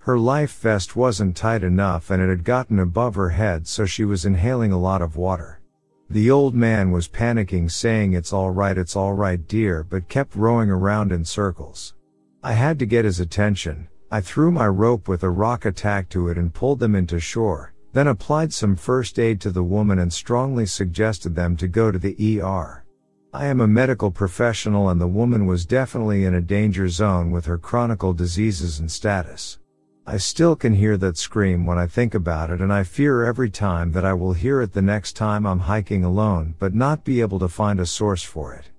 Her 0.00 0.18
life 0.18 0.58
vest 0.60 0.94
wasn't 0.94 1.38
tight 1.38 1.64
enough 1.64 2.10
and 2.10 2.22
it 2.22 2.28
had 2.28 2.44
gotten 2.44 2.80
above 2.80 3.14
her 3.14 3.30
head 3.30 3.66
so 3.66 3.86
she 3.86 4.04
was 4.04 4.26
inhaling 4.26 4.72
a 4.72 4.78
lot 4.78 5.00
of 5.00 5.16
water. 5.16 5.62
The 6.10 6.30
old 6.30 6.54
man 6.54 6.90
was 6.90 7.08
panicking 7.08 7.70
saying 7.70 8.12
it's 8.12 8.34
alright 8.34 8.76
it's 8.76 8.94
alright 8.94 9.48
dear 9.48 9.82
but 9.82 10.10
kept 10.10 10.36
rowing 10.36 10.68
around 10.68 11.12
in 11.12 11.24
circles. 11.24 11.94
I 12.42 12.52
had 12.52 12.78
to 12.80 12.84
get 12.84 13.06
his 13.06 13.20
attention. 13.20 13.88
I 14.08 14.20
threw 14.20 14.52
my 14.52 14.68
rope 14.68 15.08
with 15.08 15.24
a 15.24 15.30
rock 15.30 15.64
attack 15.64 16.08
to 16.10 16.28
it 16.28 16.38
and 16.38 16.54
pulled 16.54 16.78
them 16.78 16.94
into 16.94 17.18
shore, 17.18 17.74
then 17.92 18.06
applied 18.06 18.52
some 18.52 18.76
first 18.76 19.18
aid 19.18 19.40
to 19.40 19.50
the 19.50 19.64
woman 19.64 19.98
and 19.98 20.12
strongly 20.12 20.64
suggested 20.64 21.34
them 21.34 21.56
to 21.56 21.66
go 21.66 21.90
to 21.90 21.98
the 21.98 22.40
ER. 22.40 22.84
I 23.32 23.46
am 23.46 23.60
a 23.60 23.66
medical 23.66 24.12
professional 24.12 24.90
and 24.90 25.00
the 25.00 25.08
woman 25.08 25.44
was 25.44 25.66
definitely 25.66 26.24
in 26.24 26.34
a 26.34 26.40
danger 26.40 26.88
zone 26.88 27.32
with 27.32 27.46
her 27.46 27.58
chronic 27.58 28.00
diseases 28.16 28.78
and 28.78 28.90
status. 28.90 29.58
I 30.06 30.18
still 30.18 30.54
can 30.54 30.74
hear 30.74 30.96
that 30.98 31.18
scream 31.18 31.66
when 31.66 31.78
I 31.78 31.88
think 31.88 32.14
about 32.14 32.50
it 32.50 32.60
and 32.60 32.72
I 32.72 32.84
fear 32.84 33.24
every 33.24 33.50
time 33.50 33.90
that 33.90 34.04
I 34.04 34.12
will 34.12 34.34
hear 34.34 34.62
it 34.62 34.72
the 34.72 34.82
next 34.82 35.14
time 35.14 35.44
I'm 35.44 35.58
hiking 35.58 36.04
alone 36.04 36.54
but 36.60 36.74
not 36.74 37.02
be 37.02 37.20
able 37.20 37.40
to 37.40 37.48
find 37.48 37.80
a 37.80 37.86
source 37.86 38.22
for 38.22 38.54
it. 38.54 38.70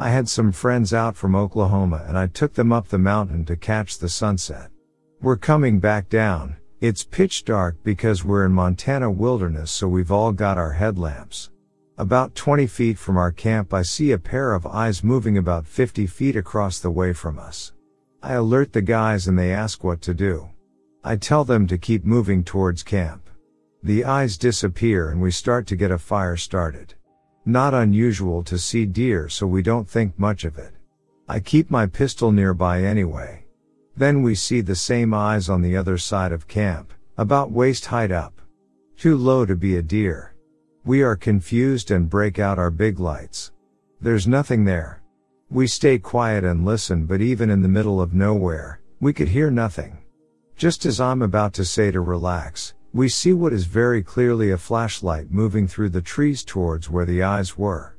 I 0.00 0.10
had 0.10 0.28
some 0.28 0.52
friends 0.52 0.94
out 0.94 1.16
from 1.16 1.34
Oklahoma 1.34 2.04
and 2.06 2.16
I 2.16 2.28
took 2.28 2.54
them 2.54 2.72
up 2.72 2.86
the 2.86 2.98
mountain 2.98 3.44
to 3.46 3.56
catch 3.56 3.98
the 3.98 4.08
sunset. 4.08 4.70
We're 5.20 5.36
coming 5.36 5.80
back 5.80 6.08
down. 6.08 6.56
It's 6.80 7.02
pitch 7.02 7.44
dark 7.44 7.82
because 7.82 8.24
we're 8.24 8.46
in 8.46 8.52
Montana 8.52 9.10
wilderness 9.10 9.72
so 9.72 9.88
we've 9.88 10.12
all 10.12 10.30
got 10.30 10.56
our 10.56 10.70
headlamps. 10.70 11.50
About 11.96 12.36
20 12.36 12.68
feet 12.68 12.96
from 12.96 13.16
our 13.16 13.32
camp 13.32 13.74
I 13.74 13.82
see 13.82 14.12
a 14.12 14.18
pair 14.18 14.54
of 14.54 14.66
eyes 14.66 15.02
moving 15.02 15.36
about 15.36 15.66
50 15.66 16.06
feet 16.06 16.36
across 16.36 16.78
the 16.78 16.92
way 16.92 17.12
from 17.12 17.36
us. 17.36 17.72
I 18.22 18.34
alert 18.34 18.72
the 18.72 18.82
guys 18.82 19.26
and 19.26 19.36
they 19.36 19.52
ask 19.52 19.82
what 19.82 20.00
to 20.02 20.14
do. 20.14 20.48
I 21.02 21.16
tell 21.16 21.42
them 21.42 21.66
to 21.66 21.76
keep 21.76 22.04
moving 22.04 22.44
towards 22.44 22.84
camp. 22.84 23.28
The 23.82 24.04
eyes 24.04 24.38
disappear 24.38 25.10
and 25.10 25.20
we 25.20 25.32
start 25.32 25.66
to 25.66 25.76
get 25.76 25.90
a 25.90 25.98
fire 25.98 26.36
started. 26.36 26.94
Not 27.44 27.74
unusual 27.74 28.42
to 28.44 28.58
see 28.58 28.86
deer 28.86 29.28
so 29.28 29.46
we 29.46 29.62
don't 29.62 29.88
think 29.88 30.18
much 30.18 30.44
of 30.44 30.58
it. 30.58 30.74
I 31.28 31.40
keep 31.40 31.70
my 31.70 31.86
pistol 31.86 32.32
nearby 32.32 32.82
anyway. 32.82 33.44
Then 33.96 34.22
we 34.22 34.34
see 34.34 34.60
the 34.60 34.74
same 34.74 35.12
eyes 35.12 35.48
on 35.48 35.60
the 35.60 35.76
other 35.76 35.98
side 35.98 36.32
of 36.32 36.48
camp, 36.48 36.92
about 37.16 37.50
waist 37.50 37.86
height 37.86 38.12
up. 38.12 38.40
Too 38.96 39.16
low 39.16 39.44
to 39.44 39.56
be 39.56 39.76
a 39.76 39.82
deer. 39.82 40.34
We 40.84 41.02
are 41.02 41.16
confused 41.16 41.90
and 41.90 42.08
break 42.08 42.38
out 42.38 42.58
our 42.58 42.70
big 42.70 42.98
lights. 42.98 43.52
There's 44.00 44.26
nothing 44.28 44.64
there. 44.64 45.02
We 45.50 45.66
stay 45.66 45.98
quiet 45.98 46.44
and 46.44 46.64
listen, 46.64 47.06
but 47.06 47.20
even 47.20 47.50
in 47.50 47.62
the 47.62 47.68
middle 47.68 48.00
of 48.00 48.14
nowhere, 48.14 48.80
we 49.00 49.12
could 49.12 49.28
hear 49.28 49.50
nothing. 49.50 49.98
Just 50.56 50.86
as 50.86 51.00
I'm 51.00 51.22
about 51.22 51.52
to 51.54 51.64
say 51.64 51.90
to 51.90 52.00
relax, 52.00 52.74
we 52.98 53.08
see 53.08 53.32
what 53.32 53.52
is 53.52 53.64
very 53.64 54.02
clearly 54.02 54.50
a 54.50 54.58
flashlight 54.58 55.30
moving 55.30 55.68
through 55.68 55.88
the 55.88 56.02
trees 56.02 56.42
towards 56.42 56.90
where 56.90 57.04
the 57.04 57.22
eyes 57.22 57.56
were. 57.56 57.96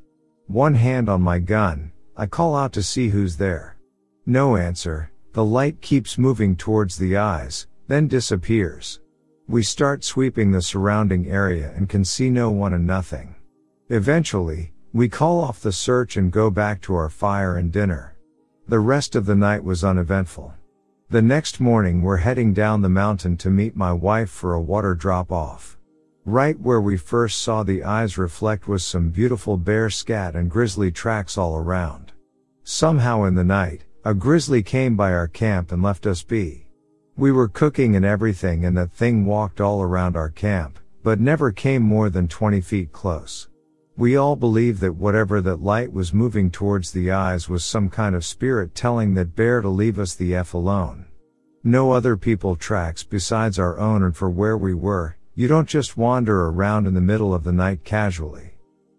One 0.48 0.74
hand 0.76 1.08
on 1.08 1.22
my 1.22 1.40
gun, 1.40 1.94
I 2.18 2.26
call 2.26 2.54
out 2.54 2.74
to 2.74 2.84
see 2.84 3.08
who's 3.08 3.38
there. 3.38 3.78
No 4.26 4.58
answer, 4.58 5.10
the 5.32 5.46
light 5.46 5.80
keeps 5.80 6.18
moving 6.18 6.54
towards 6.58 6.98
the 6.98 7.16
eyes, 7.16 7.66
then 7.88 8.10
disappears. 8.10 9.00
We 9.48 9.64
start 9.64 10.04
sweeping 10.04 10.52
the 10.52 10.62
surrounding 10.62 11.28
area 11.28 11.72
and 11.78 11.88
can 11.88 12.04
see 12.04 12.30
no 12.30 12.52
one 12.52 12.74
and 12.74 12.86
nothing. 12.86 13.36
Eventually, 13.88 14.74
we 14.92 15.08
call 15.08 15.40
off 15.40 15.62
the 15.62 15.72
search 15.72 16.18
and 16.18 16.30
go 16.30 16.50
back 16.50 16.82
to 16.82 16.96
our 16.96 17.10
fire 17.10 17.56
and 17.56 17.72
dinner. 17.72 18.18
The 18.68 18.82
rest 18.82 19.16
of 19.16 19.26
the 19.26 19.36
night 19.36 19.64
was 19.64 19.82
uneventful. 19.82 20.54
The 21.12 21.24
next 21.24 21.60
morning 21.60 22.04
we're 22.04 22.18
heading 22.18 22.54
down 22.54 22.84
the 22.84 22.88
mountain 22.90 23.36
to 23.38 23.50
meet 23.50 23.76
my 23.76 23.92
wife 23.92 24.30
for 24.30 24.54
a 24.54 24.62
water 24.62 24.94
drop 24.94 25.32
off. 25.32 25.76
Right 26.24 26.60
where 26.60 26.80
we 26.80 26.98
first 26.98 27.42
saw 27.42 27.64
the 27.64 27.84
eyes 27.84 28.20
reflect 28.20 28.68
was 28.68 28.84
some 28.84 29.10
beautiful 29.10 29.58
bear 29.58 29.90
scat 29.90 30.36
and 30.36 30.52
grizzly 30.52 30.92
tracks 30.92 31.36
all 31.36 31.56
around. 31.56 32.12
Somehow 32.64 33.24
in 33.24 33.34
the 33.34 33.44
night, 33.44 33.86
a 34.06 34.14
grizzly 34.14 34.62
came 34.62 34.96
by 34.96 35.12
our 35.12 35.28
camp 35.28 35.72
and 35.72 35.82
left 35.82 36.06
us 36.06 36.22
be. 36.22 36.68
We 37.18 37.32
were 37.32 37.48
cooking 37.48 37.96
and 37.96 38.06
everything 38.06 38.64
and 38.64 38.78
that 38.78 38.92
thing 38.92 39.26
walked 39.26 39.60
all 39.60 39.82
around 39.82 40.16
our 40.16 40.30
camp, 40.30 40.78
but 41.02 41.20
never 41.20 41.52
came 41.52 41.82
more 41.82 42.12
than 42.12 42.28
20 42.28 42.62
feet 42.62 42.92
close. 42.92 43.49
We 44.00 44.16
all 44.16 44.38
believe 44.38 44.80
that 44.80 44.96
whatever 44.96 45.42
that 45.42 45.62
light 45.62 45.92
was 45.92 46.14
moving 46.14 46.52
towards 46.52 46.92
the 46.92 47.12
eyes 47.12 47.50
was 47.50 47.66
some 47.66 47.90
kind 47.90 48.16
of 48.16 48.24
spirit 48.24 48.74
telling 48.74 49.14
that 49.16 49.36
bear 49.36 49.60
to 49.60 49.68
leave 49.68 50.00
us 50.00 50.16
the 50.16 50.34
F 50.36 50.54
alone. 50.54 51.08
No 51.66 51.92
other 51.92 52.16
people 52.16 52.56
tracks 52.56 53.04
besides 53.04 53.60
our 53.60 53.78
own 53.78 54.02
and 54.04 54.16
for 54.16 54.30
where 54.30 54.58
we 54.58 54.74
were, 54.74 55.18
you 55.36 55.50
don't 55.50 55.68
just 55.68 55.98
wander 55.98 56.46
around 56.46 56.88
in 56.88 56.94
the 56.94 57.02
middle 57.02 57.34
of 57.34 57.44
the 57.44 57.52
night 57.52 57.84
casually. 57.84 58.52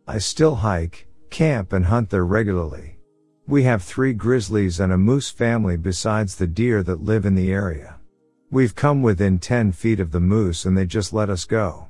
I 0.07 0.19
still 0.19 0.57
hike, 0.57 1.09
camp 1.31 1.73
and 1.73 1.87
hunt 1.87 2.11
there 2.11 2.27
regularly. 2.27 2.99
We 3.47 3.63
have 3.63 3.83
three 3.83 4.13
grizzlies 4.13 4.81
and 4.81 4.93
a 4.93 4.99
moose 4.99 5.31
family 5.31 5.79
besides 5.79 6.37
the 6.37 6.47
deer 6.47 6.83
that 6.83 7.03
live 7.03 7.25
in 7.25 7.37
the 7.37 7.51
area. 7.51 7.97
We've 8.51 8.75
come 8.75 9.01
within 9.01 9.39
10 9.39 9.73
feet 9.73 9.99
of 9.99 10.11
the 10.11 10.21
moose 10.21 10.67
and 10.67 10.77
they 10.77 10.85
just 10.85 11.15
let 11.15 11.31
us 11.31 11.47
go. 11.47 11.89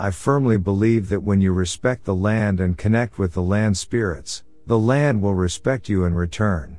I 0.00 0.12
firmly 0.12 0.58
believe 0.58 1.08
that 1.08 1.24
when 1.24 1.40
you 1.40 1.52
respect 1.52 2.04
the 2.04 2.14
land 2.14 2.60
and 2.60 2.78
connect 2.78 3.18
with 3.18 3.32
the 3.32 3.42
land 3.42 3.76
spirits, 3.76 4.44
the 4.64 4.78
land 4.78 5.20
will 5.20 5.34
respect 5.34 5.88
you 5.88 6.04
in 6.04 6.14
return. 6.14 6.78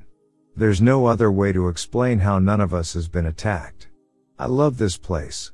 There's 0.56 0.82
no 0.82 1.06
other 1.06 1.30
way 1.30 1.52
to 1.52 1.68
explain 1.68 2.20
how 2.20 2.40
none 2.40 2.62
of 2.62 2.74
us 2.74 2.94
has 2.94 3.10
been 3.10 3.26
attacked. 3.26 3.90
I 4.38 4.46
love 4.46 4.78
this 4.78 4.96
place. 4.96 5.52